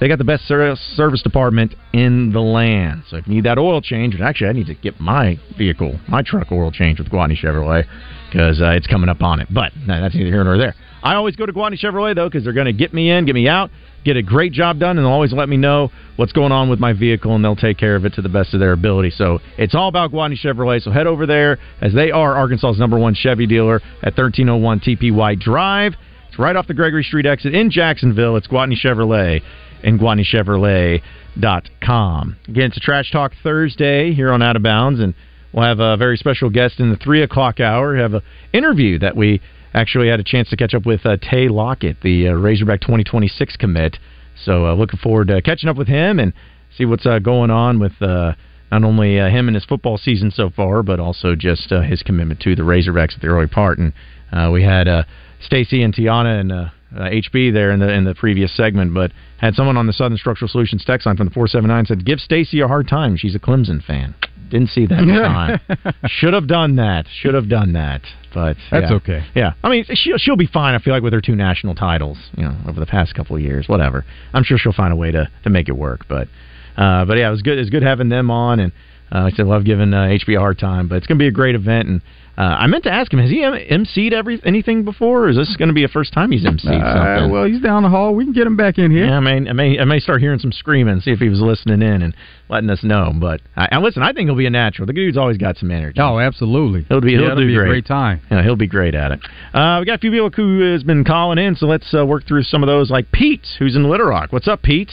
they 0.00 0.08
got 0.08 0.18
the 0.18 0.24
best 0.24 0.48
service 0.48 1.22
department 1.22 1.76
in 1.92 2.32
the 2.32 2.40
land. 2.40 3.04
So 3.08 3.18
if 3.18 3.28
you 3.28 3.34
need 3.34 3.44
that 3.44 3.58
oil 3.58 3.80
change, 3.80 4.14
and 4.14 4.24
actually 4.24 4.48
I 4.48 4.52
need 4.52 4.66
to 4.66 4.74
get 4.74 4.98
my 4.98 5.38
vehicle, 5.56 6.00
my 6.08 6.22
truck 6.22 6.50
oil 6.50 6.72
change 6.72 6.98
with 6.98 7.08
Gwatney 7.08 7.36
Chevrolet 7.40 7.84
because 8.28 8.60
uh, 8.60 8.70
it's 8.70 8.88
coming 8.88 9.08
up 9.08 9.22
on 9.22 9.38
it. 9.38 9.46
But 9.52 9.72
nah, 9.86 10.00
that's 10.00 10.14
neither 10.14 10.30
here 10.30 10.42
nor 10.42 10.58
there. 10.58 10.74
I 11.02 11.14
always 11.14 11.36
go 11.36 11.46
to 11.46 11.52
Gwatney 11.52 11.78
Chevrolet 11.78 12.14
though 12.14 12.28
because 12.28 12.44
they're 12.44 12.52
going 12.52 12.66
to 12.66 12.72
get 12.72 12.94
me 12.94 13.10
in, 13.10 13.26
get 13.26 13.34
me 13.34 13.48
out, 13.48 13.70
get 14.04 14.16
a 14.16 14.22
great 14.22 14.52
job 14.52 14.78
done, 14.78 14.98
and 14.98 15.06
always 15.06 15.32
let 15.32 15.48
me 15.48 15.56
know 15.56 15.90
what's 16.16 16.32
going 16.32 16.52
on 16.52 16.68
with 16.68 16.78
my 16.78 16.92
vehicle, 16.92 17.34
and 17.34 17.44
they'll 17.44 17.56
take 17.56 17.78
care 17.78 17.96
of 17.96 18.04
it 18.04 18.14
to 18.14 18.22
the 18.22 18.28
best 18.28 18.54
of 18.54 18.60
their 18.60 18.72
ability. 18.72 19.10
So 19.10 19.40
it's 19.58 19.74
all 19.74 19.88
about 19.88 20.12
Gwatney 20.12 20.38
Chevrolet. 20.38 20.82
So 20.82 20.90
head 20.90 21.06
over 21.06 21.26
there 21.26 21.58
as 21.80 21.92
they 21.92 22.10
are 22.10 22.36
Arkansas's 22.36 22.78
number 22.78 22.98
one 22.98 23.14
Chevy 23.14 23.46
dealer 23.46 23.76
at 24.02 24.16
1301 24.16 24.80
TPY 24.80 25.40
Drive. 25.40 25.94
It's 26.28 26.38
right 26.38 26.56
off 26.56 26.66
the 26.66 26.74
Gregory 26.74 27.04
Street 27.04 27.26
exit 27.26 27.54
in 27.54 27.70
Jacksonville. 27.70 28.36
It's 28.36 28.46
Gwatney 28.46 28.76
Chevrolet 28.82 29.42
and 29.82 30.00
GwatneyChevrolet.com. 30.00 32.36
Again, 32.48 32.64
it's 32.64 32.76
a 32.76 32.80
Trash 32.80 33.10
Talk 33.10 33.32
Thursday 33.42 34.14
here 34.14 34.32
on 34.32 34.40
Out 34.40 34.56
of 34.56 34.62
Bounds, 34.62 35.00
and 35.00 35.14
we'll 35.52 35.66
have 35.66 35.80
a 35.80 35.96
very 35.96 36.16
special 36.16 36.48
guest 36.48 36.80
in 36.80 36.90
the 36.90 36.96
3 36.96 37.22
o'clock 37.22 37.60
hour. 37.60 37.94
We 37.94 38.00
have 38.00 38.14
an 38.14 38.22
interview 38.52 38.98
that 39.00 39.16
we 39.16 39.42
actually 39.74 40.08
had 40.08 40.20
a 40.20 40.24
chance 40.24 40.48
to 40.50 40.56
catch 40.56 40.74
up 40.74 40.86
with 40.86 41.04
uh, 41.06 41.16
Tay 41.16 41.48
Lockett, 41.48 42.00
the 42.02 42.28
uh, 42.28 42.32
Razorback 42.32 42.80
2026 42.80 43.56
commit. 43.56 43.98
So 44.44 44.66
uh, 44.66 44.74
looking 44.74 44.98
forward 44.98 45.28
to 45.28 45.40
catching 45.42 45.68
up 45.68 45.76
with 45.76 45.88
him 45.88 46.18
and 46.18 46.32
see 46.76 46.84
what's 46.84 47.06
uh, 47.06 47.18
going 47.18 47.50
on 47.50 47.78
with 47.78 48.00
uh, 48.00 48.32
not 48.72 48.84
only 48.84 49.20
uh, 49.20 49.28
him 49.28 49.48
and 49.48 49.54
his 49.54 49.64
football 49.66 49.98
season 49.98 50.30
so 50.30 50.48
far, 50.48 50.82
but 50.82 50.98
also 50.98 51.34
just 51.34 51.70
uh, 51.70 51.82
his 51.82 52.02
commitment 52.02 52.40
to 52.40 52.56
the 52.56 52.62
Razorbacks 52.62 53.14
at 53.14 53.20
the 53.20 53.28
early 53.28 53.46
part. 53.46 53.78
And 53.78 53.92
uh, 54.32 54.50
we 54.50 54.62
had 54.62 54.88
uh, 54.88 55.04
Stacy 55.40 55.82
and 55.82 55.94
Tiana 55.94 56.40
and 56.40 56.50
uh, 56.50 56.68
uh, 56.96 57.10
HB 57.10 57.52
there 57.52 57.70
in 57.70 57.80
the 57.80 57.92
in 57.92 58.04
the 58.04 58.14
previous 58.14 58.54
segment, 58.56 58.94
but 58.94 59.12
had 59.38 59.54
someone 59.54 59.76
on 59.76 59.86
the 59.86 59.92
Southern 59.92 60.16
Structural 60.16 60.48
Solutions 60.48 60.84
text 60.86 61.06
line 61.06 61.16
from 61.16 61.26
the 61.26 61.34
479 61.34 61.86
said, 61.86 62.04
"Give 62.06 62.18
Stacy 62.18 62.60
a 62.60 62.68
hard 62.68 62.88
time. 62.88 63.16
She's 63.16 63.34
a 63.34 63.38
Clemson 63.38 63.84
fan." 63.84 64.14
Didn't 64.52 64.68
see 64.68 64.84
that 64.84 64.96
time. 64.96 65.94
Should 66.06 66.34
have 66.34 66.46
done 66.46 66.76
that. 66.76 67.06
Should 67.22 67.32
have 67.32 67.48
done 67.48 67.72
that. 67.72 68.02
But 68.34 68.58
That's 68.70 68.90
yeah. 68.90 68.96
okay. 68.96 69.24
Yeah, 69.34 69.54
I 69.64 69.70
mean 69.70 69.86
she'll 69.94 70.18
she'll 70.18 70.36
be 70.36 70.46
fine. 70.46 70.74
I 70.74 70.78
feel 70.78 70.92
like 70.92 71.02
with 71.02 71.14
her 71.14 71.22
two 71.22 71.34
national 71.34 71.74
titles, 71.74 72.18
you 72.36 72.44
know, 72.44 72.54
over 72.68 72.78
the 72.78 72.84
past 72.84 73.14
couple 73.14 73.34
of 73.34 73.40
years, 73.40 73.66
whatever. 73.66 74.04
I'm 74.34 74.44
sure 74.44 74.58
she'll 74.58 74.74
find 74.74 74.92
a 74.92 74.96
way 74.96 75.10
to 75.10 75.26
to 75.44 75.50
make 75.50 75.70
it 75.70 75.72
work. 75.72 76.04
But 76.06 76.28
uh, 76.76 77.06
but 77.06 77.16
yeah, 77.16 77.28
it 77.28 77.30
was 77.30 77.40
good. 77.40 77.58
It's 77.58 77.70
good 77.70 77.82
having 77.82 78.10
them 78.10 78.30
on, 78.30 78.60
and 78.60 78.72
uh, 79.10 79.20
I 79.20 79.30
said, 79.30 79.46
love 79.46 79.64
giving 79.64 79.94
uh, 79.94 80.02
HB 80.02 80.36
a 80.36 80.38
hard 80.38 80.58
time. 80.58 80.86
But 80.86 80.96
it's 80.96 81.06
going 81.06 81.18
to 81.18 81.22
be 81.22 81.28
a 81.28 81.32
great 81.32 81.54
event, 81.54 81.88
and 81.88 82.02
uh, 82.38 82.40
I 82.40 82.66
meant 82.66 82.84
to 82.84 82.90
ask 82.90 83.12
him: 83.12 83.18
Has 83.18 83.30
he 83.30 83.42
em- 83.44 83.52
emceed 83.54 84.12
every 84.12 84.40
anything 84.44 84.84
before, 84.84 85.24
or 85.24 85.28
is 85.28 85.36
this 85.36 85.54
going 85.56 85.68
to 85.68 85.74
be 85.74 85.84
a 85.84 85.88
first 85.88 86.12
time 86.12 86.30
he's 86.30 86.44
emceed 86.44 86.80
Uh, 86.82 86.94
something? 86.94 87.30
well, 87.30 87.44
he's 87.44 87.60
down 87.60 87.82
the 87.82 87.88
hall. 87.90 88.14
We 88.14 88.24
can 88.24 88.32
get 88.32 88.46
him 88.46 88.56
back 88.56 88.78
in 88.78 88.90
here. 88.90 89.04
Yeah, 89.06 89.18
I 89.18 89.20
may, 89.20 89.48
I 89.48 89.52
may, 89.52 89.78
I 89.78 89.84
may 89.84 89.98
start 90.00 90.20
hearing 90.20 90.38
some 90.38 90.50
screaming, 90.52 91.00
see 91.00 91.10
if 91.10 91.18
he 91.18 91.28
was 91.28 91.40
listening 91.40 91.82
in 91.82 92.02
and 92.02 92.14
letting 92.48 92.70
us 92.70 92.82
know. 92.82 93.12
But 93.14 93.42
I, 93.56 93.68
I 93.72 93.78
listen, 93.78 94.02
I 94.02 94.12
think 94.12 94.28
he'll 94.28 94.36
be 94.36 94.46
a 94.46 94.50
natural. 94.50 94.86
The 94.86 94.92
dude's 94.94 95.16
always 95.18 95.36
got 95.36 95.56
some 95.58 95.70
energy. 95.70 96.00
Oh, 96.00 96.18
absolutely. 96.18 96.84
He'll 96.88 97.00
be, 97.00 97.12
he'll 97.12 97.24
it'll 97.24 97.36
do 97.36 97.46
be 97.46 97.54
a 97.54 97.58
great. 97.58 97.68
great 97.68 97.86
time. 97.86 98.20
Yeah, 98.30 98.42
he'll 98.42 98.56
be 98.56 98.66
great 98.66 98.94
at 98.94 99.12
it. 99.12 99.20
Uh, 99.52 99.78
we 99.80 99.86
got 99.86 99.94
a 99.96 99.98
few 99.98 100.10
people 100.10 100.30
who 100.34 100.72
has 100.72 100.82
been 100.82 101.04
calling 101.04 101.38
in, 101.38 101.54
so 101.54 101.66
let's 101.66 101.92
uh, 101.94 102.06
work 102.06 102.26
through 102.26 102.44
some 102.44 102.62
of 102.62 102.66
those. 102.66 102.90
Like 102.90 103.12
Pete, 103.12 103.46
who's 103.58 103.76
in 103.76 103.88
Little 103.88 104.06
Rock. 104.06 104.32
What's 104.32 104.48
up, 104.48 104.62
Pete? 104.62 104.92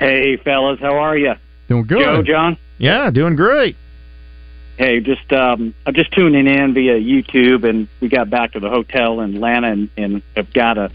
Hey, 0.00 0.36
fellas, 0.38 0.78
how 0.80 0.94
are 0.96 1.16
you? 1.16 1.34
Doing 1.68 1.86
good. 1.86 2.00
Joe, 2.02 2.22
John. 2.26 2.58
Yeah, 2.78 3.10
doing 3.10 3.36
great. 3.36 3.76
Hey, 4.80 5.00
just 5.00 5.30
um, 5.30 5.74
I'm 5.84 5.92
just 5.92 6.10
tuning 6.12 6.46
in 6.46 6.72
via 6.72 6.98
YouTube, 6.98 7.68
and 7.68 7.86
we 8.00 8.08
got 8.08 8.30
back 8.30 8.52
to 8.52 8.60
the 8.60 8.70
hotel 8.70 9.20
in 9.20 9.34
Atlanta, 9.34 9.72
and, 9.72 9.90
and 9.98 10.22
have 10.34 10.50
got 10.54 10.78
a 10.78 10.90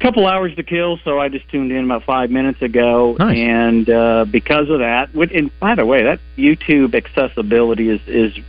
couple 0.00 0.26
hours 0.26 0.56
to 0.56 0.62
kill, 0.62 0.96
so 1.04 1.20
I 1.20 1.28
just 1.28 1.46
tuned 1.50 1.70
in 1.70 1.84
about 1.84 2.04
five 2.04 2.30
minutes 2.30 2.62
ago, 2.62 3.14
Nice. 3.18 3.36
and 3.36 3.90
uh, 3.90 4.24
because 4.24 4.70
of 4.70 4.78
that, 4.78 5.14
with- 5.14 5.32
and 5.32 5.50
by 5.60 5.74
the 5.74 5.84
way, 5.84 6.04
that 6.04 6.18
YouTube 6.38 6.94
accessibility 6.94 7.90
is 7.90 8.00
is 8.06 8.42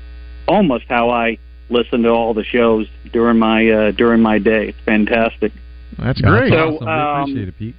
almost 0.47 0.86
how 0.88 1.10
I 1.10 1.38
listen 1.70 2.03
to 2.03 2.10
all 2.12 2.34
the 2.34 2.45
shows 2.45 2.88
during 3.12 3.38
my 3.38 3.70
uh, 3.70 3.91
during 3.91 4.22
my 4.22 4.39
day. 4.39 4.70
It's 4.70 4.80
fantastic. 4.86 5.51
That's 5.97 6.22
great. 6.22 6.53
So, 6.53 6.78
Awesome. 6.78 6.86
We 6.86 6.91
um, 6.93 7.22
appreciate 7.24 7.47
it, 7.49 7.58
Pete. 7.58 7.76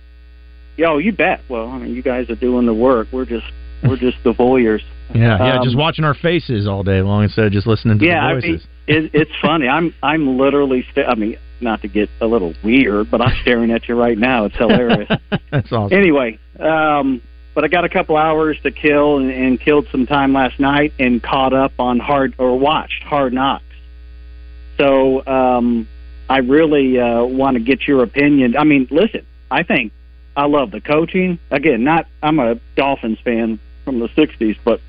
Yo, 0.76 0.98
you 0.98 1.12
bet. 1.12 1.40
Well, 1.48 1.70
I 1.70 1.78
mean, 1.78 1.94
you 1.94 2.02
guys 2.02 2.28
are 2.28 2.34
doing 2.36 2.66
the 2.66 2.74
work. 2.74 3.08
We're 3.12 3.24
just 3.24 3.46
we're 3.88 3.96
just 3.96 4.18
the 4.24 4.32
voyeurs. 4.32 4.82
Yeah, 5.14 5.38
yeah, 5.38 5.58
Um, 5.58 5.64
just 5.64 5.76
watching 5.76 6.04
our 6.04 6.14
faces 6.14 6.66
all 6.66 6.82
day 6.82 7.00
long 7.00 7.22
instead 7.24 7.46
of 7.46 7.52
just 7.52 7.66
listening 7.66 7.98
to 7.98 8.04
yeah, 8.04 8.20
the 8.20 8.26
I 8.26 8.40
mean, 8.40 8.60
it, 8.86 9.10
it's 9.14 9.30
funny. 9.40 9.68
I'm 9.68 9.94
I'm 10.02 10.36
literally. 10.38 10.84
Sta- 10.90 11.06
I 11.06 11.14
mean, 11.14 11.38
not 11.60 11.82
to 11.82 11.88
get 11.88 12.08
a 12.20 12.26
little 12.26 12.54
weird, 12.64 13.10
but 13.10 13.20
I'm 13.20 13.34
staring 13.42 13.70
at 13.70 13.88
you 13.88 13.94
right 13.94 14.18
now. 14.18 14.46
It's 14.46 14.56
hilarious. 14.56 15.08
That's 15.50 15.72
awesome. 15.72 15.96
anyway, 15.96 16.38
um, 16.58 17.22
but 17.54 17.64
I 17.64 17.68
got 17.68 17.84
a 17.84 17.88
couple 17.88 18.16
hours 18.16 18.58
to 18.64 18.70
kill 18.70 19.18
and, 19.18 19.30
and 19.30 19.60
killed 19.60 19.86
some 19.92 20.06
time 20.06 20.32
last 20.32 20.58
night 20.58 20.92
and 20.98 21.22
caught 21.22 21.52
up 21.54 21.72
on 21.78 21.98
hard 22.00 22.34
or 22.38 22.58
watched 22.58 23.02
Hard 23.04 23.32
Knocks. 23.32 23.62
So 24.78 25.24
um, 25.26 25.88
I 26.28 26.38
really 26.38 26.98
uh, 26.98 27.24
want 27.24 27.56
to 27.56 27.62
get 27.62 27.86
your 27.86 28.02
opinion. 28.02 28.56
I 28.56 28.64
mean, 28.64 28.88
listen, 28.90 29.24
I 29.50 29.62
think 29.62 29.92
I 30.36 30.46
love 30.46 30.70
the 30.70 30.80
coaching. 30.80 31.38
Again, 31.50 31.84
not 31.84 32.06
I'm 32.22 32.38
a 32.38 32.56
Dolphins 32.76 33.18
fan 33.24 33.58
from 33.86 34.00
the 34.00 34.08
'60s, 34.08 34.58
but 34.62 34.80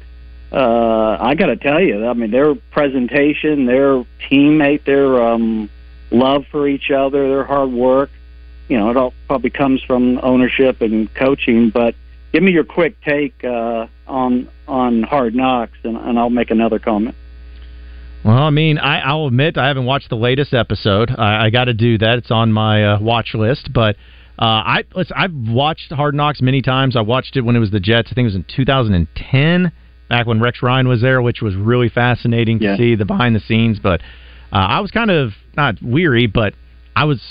uh, 0.51 1.17
I 1.19 1.35
got 1.35 1.47
to 1.47 1.55
tell 1.55 1.81
you, 1.81 2.05
I 2.05 2.13
mean, 2.13 2.31
their 2.31 2.55
presentation, 2.55 3.65
their 3.65 4.03
teammate, 4.29 4.85
their 4.85 5.21
um, 5.21 5.69
love 6.11 6.45
for 6.51 6.67
each 6.67 6.89
other, 6.91 7.27
their 7.29 7.43
hard 7.43 7.71
work. 7.71 8.09
You 8.67 8.77
know, 8.77 8.89
it 8.89 8.97
all 8.97 9.13
probably 9.27 9.49
comes 9.49 9.81
from 9.83 10.19
ownership 10.21 10.81
and 10.81 11.13
coaching. 11.13 11.69
But 11.69 11.95
give 12.33 12.43
me 12.43 12.51
your 12.51 12.63
quick 12.63 12.99
take 13.01 13.43
uh, 13.43 13.87
on 14.07 14.49
on 14.67 15.03
Hard 15.03 15.35
Knocks, 15.35 15.77
and, 15.83 15.97
and 15.97 16.19
I'll 16.19 16.29
make 16.29 16.51
another 16.51 16.79
comment. 16.79 17.15
Well, 18.23 18.37
I 18.37 18.49
mean, 18.49 18.77
I, 18.77 18.99
I'll 18.99 19.27
admit 19.27 19.57
I 19.57 19.67
haven't 19.67 19.85
watched 19.85 20.09
the 20.09 20.17
latest 20.17 20.53
episode. 20.53 21.11
I, 21.17 21.45
I 21.45 21.49
got 21.49 21.65
to 21.65 21.73
do 21.73 21.97
that. 21.99 22.17
It's 22.17 22.31
on 22.31 22.51
my 22.51 22.83
uh, 22.83 22.99
watch 22.99 23.33
list. 23.33 23.71
But 23.71 23.95
uh, 24.39 24.45
I 24.45 24.83
listen, 24.95 25.15
I've 25.17 25.33
watched 25.33 25.91
Hard 25.91 26.13
Knocks 26.15 26.41
many 26.41 26.61
times. 26.61 26.95
I 26.95 27.01
watched 27.01 27.35
it 27.37 27.41
when 27.41 27.55
it 27.55 27.59
was 27.59 27.71
the 27.71 27.79
Jets. 27.79 28.09
I 28.11 28.15
think 28.15 28.25
it 28.25 28.33
was 28.33 28.35
in 28.35 28.45
2010, 28.55 29.71
back 30.09 30.27
when 30.27 30.39
Rex 30.39 30.61
Ryan 30.61 30.87
was 30.87 31.01
there, 31.01 31.21
which 31.21 31.41
was 31.41 31.55
really 31.55 31.89
fascinating 31.89 32.59
to 32.59 32.65
Yeah. 32.65 32.77
see 32.77 32.95
the 32.95 33.05
behind 33.05 33.35
the 33.35 33.39
scenes. 33.39 33.79
But 33.79 34.01
uh, 34.51 34.55
I 34.55 34.79
was 34.79 34.91
kind 34.91 35.11
of 35.11 35.31
not 35.55 35.81
weary, 35.81 36.27
but 36.27 36.53
I 36.95 37.05
was 37.05 37.21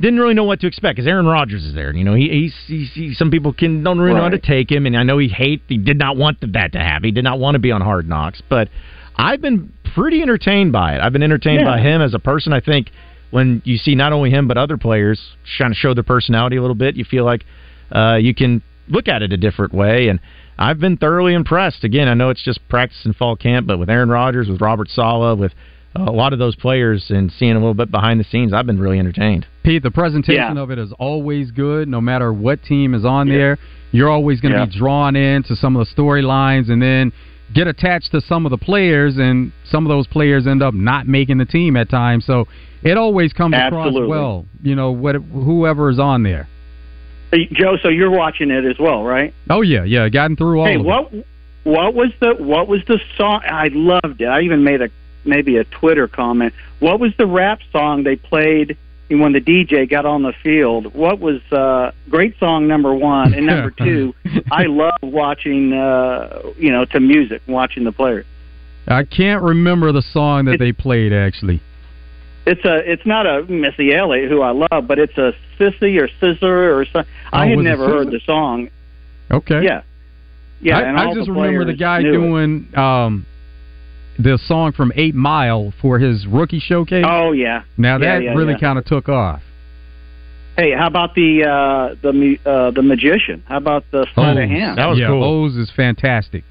didn't 0.00 0.18
really 0.18 0.34
know 0.34 0.44
what 0.44 0.60
to 0.60 0.66
expect 0.66 0.96
because 0.96 1.06
Aaron 1.08 1.24
Rodgers 1.26 1.64
is 1.64 1.74
there. 1.74 1.94
You 1.94 2.04
know, 2.04 2.12
he, 2.14 2.28
he's, 2.28 2.54
he's, 2.66 2.90
he 2.92 3.14
some 3.14 3.30
people 3.30 3.52
can 3.54 3.82
don't 3.82 3.98
really 3.98 4.14
know 4.14 4.22
how 4.22 4.28
to 4.28 4.38
take 4.38 4.70
him, 4.70 4.84
and 4.86 4.96
I 4.96 5.02
know 5.04 5.18
he 5.18 5.28
hate 5.28 5.62
he 5.68 5.78
did 5.78 5.98
not 5.98 6.16
want 6.16 6.38
that 6.52 6.72
to 6.72 6.78
happen. 6.78 7.04
He 7.04 7.12
did 7.12 7.24
not 7.24 7.38
want 7.38 7.54
to 7.54 7.58
be 7.58 7.72
on 7.72 7.80
Hard 7.80 8.06
Knocks, 8.08 8.42
but 8.48 8.68
I've 9.16 9.40
been 9.40 9.72
pretty 9.94 10.20
entertained 10.20 10.72
by 10.72 10.94
it. 10.96 11.00
I've 11.00 11.12
been 11.12 11.22
entertained 11.22 11.60
Yeah. 11.60 11.66
by 11.76 11.80
him 11.80 12.02
as 12.02 12.12
a 12.12 12.18
person. 12.18 12.52
I 12.52 12.60
think 12.60 12.90
when 13.30 13.62
you 13.64 13.76
see 13.76 13.94
not 13.94 14.12
only 14.12 14.30
him 14.30 14.48
but 14.48 14.56
other 14.56 14.76
players 14.76 15.20
trying 15.56 15.70
to 15.70 15.76
show 15.76 15.94
their 15.94 16.04
personality 16.04 16.56
a 16.56 16.60
little 16.60 16.76
bit, 16.76 16.96
you 16.96 17.04
feel 17.04 17.24
like 17.24 17.44
uh, 17.92 18.16
you 18.20 18.34
can 18.34 18.62
look 18.88 19.08
at 19.08 19.22
it 19.22 19.32
a 19.32 19.36
different 19.36 19.74
way. 19.74 20.08
And 20.08 20.20
I've 20.58 20.78
been 20.78 20.96
thoroughly 20.96 21.34
impressed. 21.34 21.84
Again, 21.84 22.08
I 22.08 22.14
know 22.14 22.30
it's 22.30 22.42
just 22.42 22.66
practice 22.68 23.00
and 23.04 23.14
fall 23.14 23.36
camp, 23.36 23.66
but 23.66 23.78
with 23.78 23.90
Aaron 23.90 24.08
Rodgers, 24.08 24.48
with 24.48 24.60
Robert 24.60 24.88
Saleh, 24.88 25.38
with 25.38 25.52
uh, 25.94 26.04
a 26.04 26.12
lot 26.12 26.32
of 26.32 26.38
those 26.38 26.56
players, 26.56 27.06
and 27.10 27.30
seeing 27.32 27.52
a 27.52 27.58
little 27.58 27.74
bit 27.74 27.90
behind 27.90 28.20
the 28.20 28.24
scenes, 28.24 28.52
I've 28.52 28.66
been 28.66 28.78
really 28.78 28.98
entertained. 28.98 29.46
Pete, 29.64 29.82
the 29.82 29.90
presentation 29.90 30.56
Yeah. 30.56 30.62
of 30.62 30.70
it 30.70 30.78
is 30.78 30.92
always 30.98 31.50
good, 31.50 31.88
no 31.88 32.00
matter 32.00 32.32
what 32.32 32.62
team 32.62 32.94
is 32.94 33.04
on 33.04 33.28
there. 33.28 33.58
You're 33.92 34.10
always 34.10 34.40
going 34.40 34.52
to 34.52 34.58
Yeah. 34.60 34.64
be 34.66 34.78
drawn 34.78 35.16
into 35.16 35.56
some 35.56 35.76
of 35.76 35.86
the 35.86 35.94
storylines 36.02 36.70
and 36.70 36.80
then 36.82 37.12
get 37.54 37.66
attached 37.66 38.12
to 38.12 38.20
some 38.20 38.46
of 38.46 38.50
the 38.50 38.58
players, 38.58 39.16
and 39.16 39.52
some 39.70 39.86
of 39.86 39.90
those 39.90 40.06
players 40.06 40.46
end 40.46 40.62
up 40.62 40.74
not 40.74 41.06
making 41.06 41.38
the 41.38 41.44
team 41.44 41.76
at 41.76 41.88
times. 41.88 42.24
So 42.26 42.46
it 42.82 42.96
always 42.96 43.32
comes 43.32 43.54
across 43.54 43.92
well, 43.94 44.46
you 44.62 44.74
know, 44.74 44.92
what 44.92 45.16
whoever 45.16 45.90
is 45.90 45.98
on 45.98 46.22
there. 46.22 46.48
Hey, 47.32 47.48
Joe, 47.52 47.76
so 47.82 47.88
you're 47.88 48.10
watching 48.10 48.50
it 48.50 48.64
as 48.64 48.78
well, 48.78 49.02
right? 49.02 49.34
Oh 49.50 49.62
yeah, 49.62 49.84
yeah, 49.84 50.08
gotten 50.08 50.36
through 50.36 50.60
all 50.60 50.66
hey, 50.66 50.76
of 50.76 50.80
it. 50.80 50.84
what 50.84 51.12
what 51.64 51.94
was 51.94 52.12
the 52.20 52.34
what 52.38 52.68
was 52.68 52.82
the 52.86 53.00
song? 53.16 53.42
I 53.44 53.68
loved 53.72 54.20
it. 54.20 54.26
I 54.26 54.42
even 54.42 54.62
made 54.62 54.82
a 54.82 54.88
maybe 55.24 55.56
a 55.56 55.64
Twitter 55.64 56.06
comment. 56.06 56.54
What 56.78 57.00
was 57.00 57.12
the 57.18 57.26
rap 57.26 57.60
song 57.72 58.04
they 58.04 58.16
played 58.16 58.78
when 59.08 59.32
the 59.32 59.40
DJ 59.40 59.88
got 59.88 60.04
on 60.04 60.22
the 60.22 60.32
field? 60.42 60.94
What 60.94 61.20
was 61.20 61.40
uh, 61.52 61.92
great 62.08 62.38
song 62.38 62.66
number 62.66 62.94
one 62.94 63.34
and 63.34 63.46
number 63.46 63.70
two? 63.78 64.14
I 64.50 64.64
love 64.64 64.94
watching 65.02 65.72
uh, 65.72 66.42
you 66.56 66.72
know 66.72 66.84
to 66.86 67.00
music, 67.00 67.42
watching 67.46 67.84
the 67.84 67.92
players. 67.92 68.26
I 68.88 69.04
can't 69.04 69.42
remember 69.42 69.92
the 69.92 70.02
song 70.02 70.44
that 70.46 70.58
they 70.58 70.72
played 70.72 71.12
actually. 71.12 71.60
It's 72.46 72.64
a 72.64 72.76
it's 72.90 73.04
not 73.04 73.26
a 73.26 73.42
Missy 73.44 73.92
Elliott 73.92 74.30
who 74.30 74.42
I 74.42 74.52
love, 74.52 74.86
but 74.86 74.98
it's 74.98 75.16
a 75.18 75.32
Sissy 75.58 76.00
or 76.00 76.08
Scissor 76.20 76.78
or 76.78 76.84
something. 76.84 77.12
I 77.32 77.46
Oh, 77.46 77.48
had 77.50 77.58
never 77.58 77.86
heard 77.88 78.08
the 78.08 78.20
song. 78.24 78.70
Okay. 79.30 79.64
Yeah, 79.64 79.82
yeah. 80.60 80.78
I, 80.78 80.82
and 80.82 80.96
I 80.96 81.12
just 81.12 81.26
the 81.26 81.32
remember 81.32 81.64
the 81.64 81.74
guy 81.74 82.02
doing 82.02 82.68
um, 82.76 83.26
the 84.18 84.38
song 84.46 84.72
from 84.72 84.92
Eight 84.94 85.14
Mile 85.14 85.72
for 85.80 85.98
his 85.98 86.26
rookie 86.26 86.60
showcase. 86.60 87.04
Oh 87.06 87.32
yeah. 87.32 87.62
Now 87.76 87.98
that 87.98 88.22
yeah, 88.22 88.34
really 88.34 88.52
yeah. 88.52 88.58
kind 88.58 88.78
of 88.78 88.84
took 88.84 89.08
off. 89.08 89.42
Hey, 90.56 90.72
how 90.72 90.86
about 90.86 91.14
the 91.14 91.44
uh, 91.44 91.96
the 92.00 92.12
mu- 92.12 92.38
uh, 92.44 92.70
the 92.70 92.82
magician? 92.82 93.44
How 93.46 93.58
about 93.58 93.84
the 93.90 94.06
sleight 94.14 94.38
of 94.38 94.48
hand? 94.48 94.78
That 94.78 94.86
was 94.86 94.98
yeah, 94.98 95.10
O's 95.10 95.56
is 95.56 95.70
fantastic. 95.74 96.44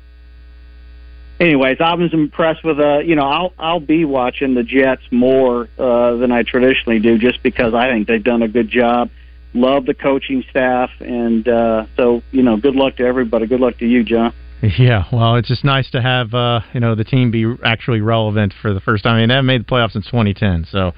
Anyways, 1.39 1.77
I 1.81 1.95
was 1.95 2.13
impressed 2.13 2.63
with 2.63 2.79
uh, 2.79 2.99
you 2.99 3.15
know, 3.15 3.23
I'll 3.23 3.53
I'll 3.57 3.79
be 3.79 4.05
watching 4.05 4.53
the 4.53 4.63
Jets 4.63 5.01
more 5.11 5.67
uh, 5.77 6.17
than 6.17 6.31
I 6.31 6.43
traditionally 6.43 6.99
do, 6.99 7.17
just 7.17 7.41
because 7.41 7.73
I 7.73 7.89
think 7.89 8.07
they've 8.07 8.23
done 8.23 8.43
a 8.43 8.47
good 8.47 8.69
job. 8.69 9.09
Love 9.53 9.85
the 9.85 9.93
coaching 9.93 10.43
staff, 10.49 10.91
and 10.99 11.47
uh, 11.47 11.87
so 11.97 12.21
you 12.31 12.43
know, 12.43 12.57
good 12.57 12.75
luck 12.75 12.97
to 12.97 13.03
everybody. 13.03 13.47
Good 13.47 13.59
luck 13.59 13.79
to 13.79 13.87
you, 13.87 14.03
John. 14.03 14.33
Yeah, 14.79 15.05
well, 15.11 15.35
it's 15.35 15.47
just 15.47 15.63
nice 15.63 15.89
to 15.91 16.01
have 16.01 16.33
uh, 16.33 16.61
you 16.73 16.79
know 16.79 16.95
the 16.95 17.03
team 17.03 17.31
be 17.31 17.45
actually 17.63 18.01
relevant 18.01 18.53
for 18.61 18.73
the 18.73 18.79
first 18.81 19.03
time. 19.03 19.15
I 19.15 19.19
mean, 19.19 19.29
they 19.29 19.35
haven't 19.35 19.47
made 19.47 19.61
the 19.61 19.65
playoffs 19.65 19.91
since 19.91 20.05
2010, 20.05 20.67
so 20.71 20.87
as 20.89 20.93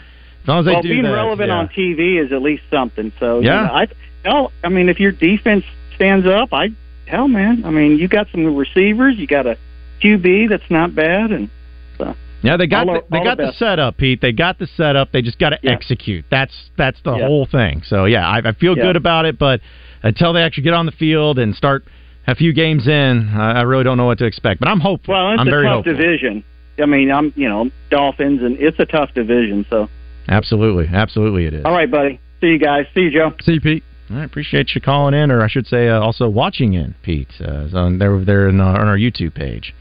long 0.47 0.59
as 0.59 0.65
they 0.65 0.71
well, 0.71 0.81
do 0.81 0.89
being 0.89 1.03
that, 1.03 1.11
relevant 1.11 1.49
yeah. 1.49 1.57
on 1.57 1.67
TV 1.69 2.23
is 2.23 2.31
at 2.31 2.41
least 2.41 2.63
something. 2.71 3.11
So 3.19 3.39
you 3.39 3.47
Yeah. 3.47 3.63
know, 3.63 3.73
I 3.73 3.87
hell, 4.23 4.51
I 4.63 4.69
mean, 4.69 4.89
if 4.89 4.99
your 4.99 5.11
defense 5.11 5.65
stands 5.95 6.25
up, 6.27 6.53
I 6.53 6.69
hell, 7.07 7.27
man. 7.27 7.63
I 7.65 7.69
mean, 7.69 7.97
you 7.97 8.07
got 8.07 8.27
some 8.31 8.55
receivers, 8.55 9.17
you 9.17 9.27
got 9.27 9.45
a 9.45 9.57
QB 10.01 10.49
that's 10.49 10.69
not 10.69 10.93
bad, 10.95 11.31
and 11.31 11.49
so 11.97 12.15
Yeah, 12.43 12.57
they 12.57 12.67
got 12.67 12.87
All 12.87 12.95
the, 12.95 13.03
they 13.09 13.23
got 13.23 13.37
the 13.37 13.47
the 13.47 13.53
setup, 13.53 13.97
Pete. 13.97 14.21
They 14.21 14.31
got 14.31 14.59
the 14.59 14.67
setup. 14.67 15.11
They 15.11 15.21
just 15.21 15.39
got 15.39 15.49
to 15.49 15.59
execute. 15.67 16.25
That's 16.29 16.53
that's 16.77 17.01
the 17.03 17.15
Yeah. 17.17 17.25
whole 17.25 17.45
thing. 17.45 17.81
So 17.85 18.05
yeah, 18.05 18.27
I, 18.27 18.37
I 18.49 18.51
feel 18.53 18.77
Yeah. 18.77 18.83
good 18.83 18.95
about 18.95 19.25
it. 19.25 19.37
But 19.39 19.61
until 20.03 20.33
they 20.33 20.41
actually 20.43 20.63
get 20.63 20.73
on 20.73 20.85
the 20.85 20.91
field 20.91 21.39
and 21.39 21.55
start 21.55 21.85
a 22.27 22.35
few 22.35 22.53
games 22.53 22.87
in, 22.87 23.29
I, 23.29 23.59
I 23.59 23.61
really 23.63 23.83
don't 23.83 23.97
know 23.97 24.05
what 24.05 24.17
to 24.19 24.25
expect. 24.25 24.59
But 24.59 24.69
I'm 24.69 24.79
hopeful. 24.79 25.13
well, 25.13 25.31
it's 25.33 25.41
I'm 25.41 25.47
a 25.47 25.51
very 25.51 25.65
tough 25.65 25.85
hopeful. 25.85 25.93
division. 25.93 26.43
I 26.79 26.85
mean, 26.85 27.11
I'm 27.11 27.33
you 27.35 27.49
know 27.49 27.69
Dolphins, 27.89 28.41
and 28.43 28.57
it's 28.59 28.79
a 28.79 28.85
tough 28.85 29.13
division. 29.13 29.65
So 29.69 29.89
Absolutely, 30.29 30.87
absolutely, 30.93 31.45
it 31.45 31.53
is. 31.53 31.65
all 31.65 31.71
right, 31.71 31.89
buddy. 31.89 32.19
See 32.41 32.47
you 32.47 32.59
guys. 32.59 32.85
See 32.93 33.01
you, 33.01 33.11
Joe. 33.11 33.31
See 33.41 33.53
you, 33.53 33.61
Pete. 33.61 33.83
I 34.09 34.23
appreciate 34.23 34.73
you 34.75 34.79
calling 34.81 35.13
in, 35.13 35.31
or 35.31 35.41
I 35.41 35.47
should 35.49 35.67
say, 35.67 35.89
uh, 35.89 35.99
also 35.99 36.29
watching 36.29 36.73
in, 36.73 36.95
Pete. 37.01 37.29
Uh, 37.41 37.69
so 37.69 37.97
they're 37.97 38.23
there 38.23 38.47
in, 38.47 38.61
uh, 38.61 38.65
on 38.65 38.87
our 38.87 38.97
YouTube 38.97 39.33
page. 39.35 39.73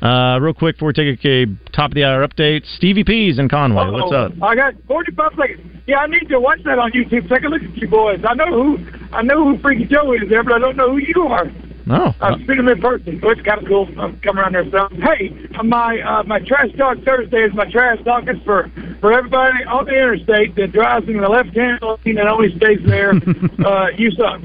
Uh, 0.00 0.38
real 0.40 0.54
quick 0.54 0.76
before 0.76 0.88
we 0.88 0.92
take 0.92 1.24
a, 1.24 1.42
a 1.42 1.46
top 1.72 1.90
of 1.90 1.94
the 1.94 2.04
hour 2.04 2.26
update, 2.26 2.64
Stevie 2.76 3.04
P's 3.04 3.38
in 3.38 3.48
Conway. 3.48 3.90
What's 3.90 4.12
up? 4.12 4.32
I 4.42 4.54
got 4.54 4.74
45 4.86 5.32
seconds. 5.38 5.82
Yeah, 5.86 5.98
I 5.98 6.06
need 6.06 6.28
to 6.28 6.38
watch 6.40 6.60
that 6.64 6.78
on 6.78 6.92
YouTube. 6.92 7.28
Take 7.28 7.44
a 7.44 7.48
look 7.48 7.62
at 7.62 7.76
you 7.76 7.88
boys. 7.88 8.20
I 8.28 8.34
know 8.34 8.46
who 8.46 8.78
I 9.12 9.22
know 9.22 9.44
who 9.44 9.58
Freaky 9.60 9.86
Joe 9.86 10.12
is 10.12 10.28
there, 10.28 10.42
but 10.44 10.52
I 10.54 10.58
don't 10.58 10.76
know 10.76 10.90
who 10.92 10.98
you 10.98 11.22
are. 11.28 11.46
No. 11.86 12.14
I've 12.20 12.38
seen 12.38 12.58
him 12.58 12.68
in 12.68 12.80
person, 12.80 13.20
so 13.20 13.30
it's 13.30 13.42
kind 13.42 13.60
of 13.60 13.68
cool. 13.68 13.88
I'm 13.98 14.18
coming 14.20 14.42
around 14.42 14.54
there. 14.54 14.70
So, 14.70 14.88
hey, 15.02 15.36
my 15.62 16.00
uh, 16.00 16.22
my 16.24 16.38
trash 16.40 16.70
talk 16.78 16.98
Thursday 17.04 17.44
is 17.44 17.52
my 17.54 17.70
trash 17.70 18.02
talk. 18.04 18.24
It's 18.26 18.42
for 18.44 18.70
for 19.00 19.12
everybody 19.12 19.64
on 19.64 19.84
the 19.84 19.92
interstate 19.92 20.54
that 20.56 20.72
drives 20.72 21.08
in 21.08 21.18
the 21.18 21.28
left 21.28 21.54
hand 21.54 21.82
lane 21.82 22.18
and 22.18 22.28
only 22.28 22.56
stays 22.56 22.80
there. 22.86 23.10
uh, 23.66 23.88
you 23.96 24.10
suck. 24.12 24.40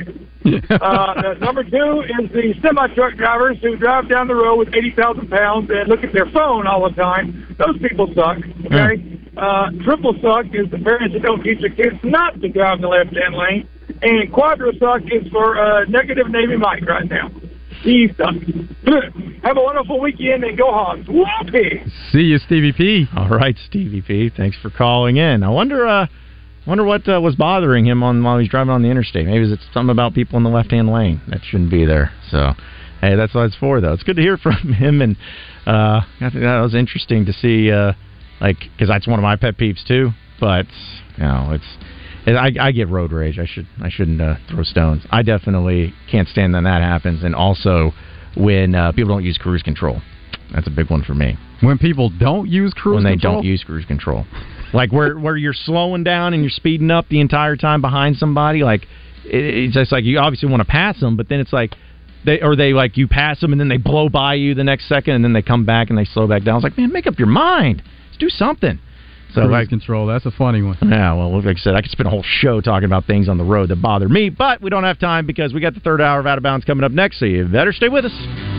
uh, 0.82 1.36
number 1.40 1.64
two 1.64 2.04
is 2.20 2.32
the 2.32 2.54
semi 2.62 2.88
truck 2.94 3.16
drivers 3.16 3.58
who 3.62 3.78
drive 3.78 4.10
down 4.10 4.28
the 4.28 4.36
road 4.36 4.56
with 4.56 4.74
80,000 4.74 5.30
pounds 5.30 5.70
and 5.70 5.88
look 5.88 6.04
at 6.04 6.12
their 6.14 6.26
phone 6.28 6.66
all 6.66 6.90
the 6.90 6.96
time. 6.96 7.56
Those 7.58 7.78
people 7.80 8.12
suck. 8.16 8.38
Okay. 8.66 9.20
Uh, 9.38 9.70
triple 9.84 10.16
suck 10.22 10.48
is 10.54 10.70
the 10.72 10.80
parents 10.80 11.14
that 11.14 11.22
don't 11.22 11.42
teach 11.44 11.62
their 11.62 11.70
kids 11.70 11.96
not 12.04 12.42
to 12.42 12.50
drive 12.50 12.78
in 12.78 12.82
the 12.82 12.88
left 12.88 13.16
hand 13.16 13.36
lane. 13.36 13.68
And 14.02 14.32
quadra 14.32 14.72
suck 14.80 15.02
is 15.12 15.30
for 15.32 15.60
uh, 15.60 15.86
negative 15.86 16.30
Navy 16.30 16.56
Mike 16.56 16.86
right 16.88 17.10
now. 17.10 17.30
He 17.82 18.10
sucks. 18.18 18.36
Have 19.44 19.58
a 19.58 19.62
wonderful 19.62 20.00
weekend 20.00 20.44
and 20.44 20.58
go 20.58 20.72
Hogs. 20.72 21.08
Whoopee! 21.08 21.82
See 22.12 22.20
you, 22.20 22.38
Stevie 22.38 22.74
P. 22.74 23.08
All 23.16 23.30
right, 23.30 23.56
Stevie 23.68 24.02
P. 24.02 24.30
Thanks 24.36 24.58
for 24.62 24.70
calling 24.70 25.18
in. 25.18 25.44
I 25.44 25.50
wonder, 25.50 25.88
uh, 25.88 26.08
wonder 26.68 26.84
what 26.84 27.08
uh, 27.08 27.22
was 27.22 27.36
bothering 27.36 27.86
him 27.86 28.04
on 28.04 28.22
while 28.24 28.38
he's 28.38 28.50
driving 28.50 28.72
on 28.72 28.82
the 28.82 28.90
interstate. 28.90 29.26
Maybe 29.26 29.52
it's 29.52 29.64
something 29.74 29.92
about 29.92 30.14
people 30.14 30.38
in 30.38 30.44
the 30.44 30.50
left-hand 30.50 30.92
lane 30.92 31.22
that 31.30 31.40
shouldn't 31.44 31.72
be 31.72 31.86
there. 31.86 32.12
So, 32.30 32.54
hey, 33.00 33.16
that's 33.16 33.34
what 33.34 33.46
it's 33.46 33.56
for, 33.56 33.80
though. 33.80 33.94
It's 33.94 34.04
good 34.04 34.18
to 34.18 34.22
hear 34.22 34.38
from 34.44 34.74
him, 34.74 35.02
and 35.02 35.16
uh, 35.66 36.02
I 36.20 36.30
think 36.30 36.42
that 36.42 36.60
was 36.62 36.76
interesting 36.76 37.26
to 37.26 37.34
see, 37.34 37.72
uh, 37.72 37.94
like, 38.42 38.58
because 38.60 38.90
that's 38.90 39.08
one 39.08 39.20
of 39.20 39.24
my 39.24 39.38
pet 39.38 39.58
peeves 39.58 39.86
too. 39.86 40.12
But 40.40 40.66
you 41.18 41.24
know, 41.24 41.52
it's. 41.54 41.78
I, 42.28 42.52
I 42.60 42.72
get 42.72 42.90
road 42.90 43.12
rage. 43.12 43.40
I 43.40 43.46
should 43.46 43.68
I 43.82 43.90
shouldn't 43.90 44.22
uh, 44.22 44.36
throw 44.50 44.64
stones. 44.64 45.04
I 45.10 45.22
definitely 45.24 45.94
can't 46.12 46.28
stand 46.28 46.54
when 46.54 46.64
that 46.66 46.82
happens, 46.82 47.24
and 47.24 47.34
also 47.36 47.92
when 48.36 48.76
uh, 48.76 48.92
people 48.92 49.10
don't 49.10 49.24
use 49.24 49.38
cruise 49.38 49.64
control. 49.64 50.02
That's 50.54 50.68
a 50.68 50.72
big 50.72 50.90
one 50.90 51.04
for 51.04 51.14
me 51.14 51.38
When 51.62 51.78
people 51.78 52.10
don't 52.10 52.50
use 52.50 52.74
cruise 52.74 52.74
control 52.74 52.96
when 52.96 53.04
they 53.04 53.12
control? 53.12 53.36
don't 53.36 53.46
use 53.46 53.64
cruise 53.64 53.86
control. 53.86 54.26
Like 54.74 54.92
where 54.92 55.18
where 55.18 55.38
you're 55.38 55.54
slowing 55.54 56.04
down 56.04 56.34
and 56.34 56.42
you're 56.42 56.50
speeding 56.50 56.90
up 56.90 57.08
the 57.10 57.22
entire 57.22 57.56
time 57.56 57.82
behind 57.82 58.18
somebody. 58.18 58.64
Like 58.64 58.84
it, 59.26 59.36
it's 59.66 59.74
just 59.76 59.92
like 59.92 60.04
you 60.06 60.18
obviously 60.20 60.50
want 60.50 60.62
to 60.62 60.68
pass 60.68 61.00
them, 61.00 61.18
but 61.18 61.30
then 61.30 61.40
it's 61.40 61.54
like 61.54 61.76
they 62.26 62.42
or 62.42 62.56
they 62.56 62.74
like 62.74 62.98
you 62.98 63.08
pass 63.08 63.40
them 63.40 63.52
and 63.52 63.60
then 63.60 63.70
they 63.70 63.78
blow 63.78 64.10
by 64.10 64.34
you 64.36 64.56
the 64.56 64.64
next 64.64 64.88
second 64.90 65.16
and 65.16 65.24
then 65.24 65.34
they 65.34 65.42
come 65.44 65.66
back 65.66 65.90
and 65.90 65.98
they 65.98 66.06
slow 66.06 66.28
back 66.28 66.44
down. 66.44 66.58
It's 66.58 66.64
like 66.64 66.78
man, 66.78 66.92
make 66.92 67.08
up 67.08 67.18
your 67.20 67.28
mind. 67.28 67.84
Let's 68.08 68.18
do 68.18 68.30
something. 68.30 68.80
So 69.34 69.48
cruise 69.48 69.68
control. 69.68 70.08
That's 70.08 70.26
a 70.26 70.32
funny 70.32 70.62
one. 70.62 70.78
yeah, 70.82 71.14
well, 71.14 71.42
like 71.42 71.58
I 71.58 71.60
said, 71.60 71.76
I 71.76 71.82
could 71.82 71.92
spend 71.92 72.08
a 72.08 72.10
whole 72.10 72.24
show 72.24 72.62
talking 72.62 72.86
about 72.86 73.06
things 73.06 73.30
on 73.30 73.38
the 73.38 73.44
road 73.44 73.70
that 73.70 73.82
bother 73.82 74.10
me, 74.10 74.30
but 74.30 74.62
we 74.62 74.70
don't 74.70 74.84
have 74.84 75.00
time 75.00 75.26
because 75.26 75.54
we 75.54 75.62
got 75.62 75.74
the 75.74 75.80
third 75.80 76.02
hour 76.02 76.20
of 76.20 76.26
Out 76.28 76.38
of 76.38 76.44
Bounds 76.44 76.66
coming 76.66 76.84
up 76.84 76.92
next, 76.92 77.20
so 77.20 77.26
you 77.26 77.46
better 77.46 77.72
stay 77.72 77.90
with 77.90 78.06
us. 78.06 78.59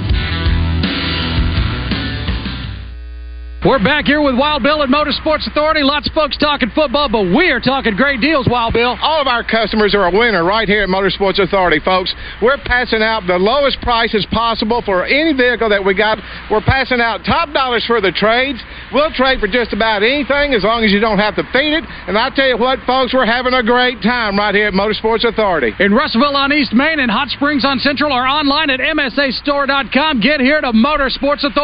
We're 3.60 3.76
back 3.76 4.06
here 4.06 4.24
with 4.24 4.40
Wild 4.40 4.62
Bill 4.62 4.82
at 4.82 4.88
Motorsports 4.88 5.44
Authority. 5.44 5.82
Lots 5.84 6.08
of 6.08 6.14
folks 6.14 6.38
talking 6.40 6.72
football, 6.74 7.12
but 7.12 7.28
we're 7.28 7.60
talking 7.60 7.92
great 7.94 8.22
deals, 8.22 8.48
Wild 8.48 8.72
Bill. 8.72 8.96
All 9.02 9.20
of 9.20 9.26
our 9.28 9.44
customers 9.44 9.94
are 9.94 10.08
a 10.08 10.10
winner 10.10 10.42
right 10.42 10.66
here 10.66 10.84
at 10.84 10.88
Motorsports 10.88 11.36
Authority, 11.38 11.76
folks. 11.84 12.08
We're 12.40 12.56
passing 12.56 13.02
out 13.02 13.26
the 13.26 13.36
lowest 13.36 13.76
prices 13.82 14.24
possible 14.32 14.80
for 14.80 15.04
any 15.04 15.36
vehicle 15.36 15.68
that 15.68 15.84
we 15.84 15.92
got. 15.92 16.16
We're 16.50 16.64
passing 16.64 17.02
out 17.02 17.20
top 17.28 17.52
dollars 17.52 17.84
for 17.84 18.00
the 18.00 18.12
trades. 18.12 18.56
We'll 18.94 19.12
trade 19.12 19.40
for 19.40 19.46
just 19.46 19.74
about 19.74 20.02
anything 20.02 20.56
as 20.56 20.64
long 20.64 20.82
as 20.82 20.90
you 20.90 20.98
don't 20.98 21.18
have 21.18 21.36
to 21.36 21.44
feed 21.52 21.76
it. 21.76 21.84
And 22.08 22.16
I 22.16 22.30
tell 22.30 22.48
you 22.48 22.56
what, 22.56 22.78
folks, 22.86 23.12
we're 23.12 23.28
having 23.28 23.52
a 23.52 23.62
great 23.62 24.00
time 24.00 24.38
right 24.40 24.54
here 24.54 24.68
at 24.68 24.72
Motorsports 24.72 25.28
Authority. 25.28 25.76
In 25.84 25.92
Russellville 25.92 26.32
on 26.34 26.50
East 26.50 26.72
Main 26.72 26.98
and 26.98 27.10
Hot 27.10 27.28
Springs 27.28 27.66
on 27.66 27.78
Central 27.80 28.10
or 28.10 28.24
online 28.26 28.70
at 28.70 28.80
MSAstore.com. 28.80 30.20
Get 30.24 30.40
here 30.40 30.62
to 30.62 30.72
Motorsports 30.72 31.44
Authority. 31.44 31.60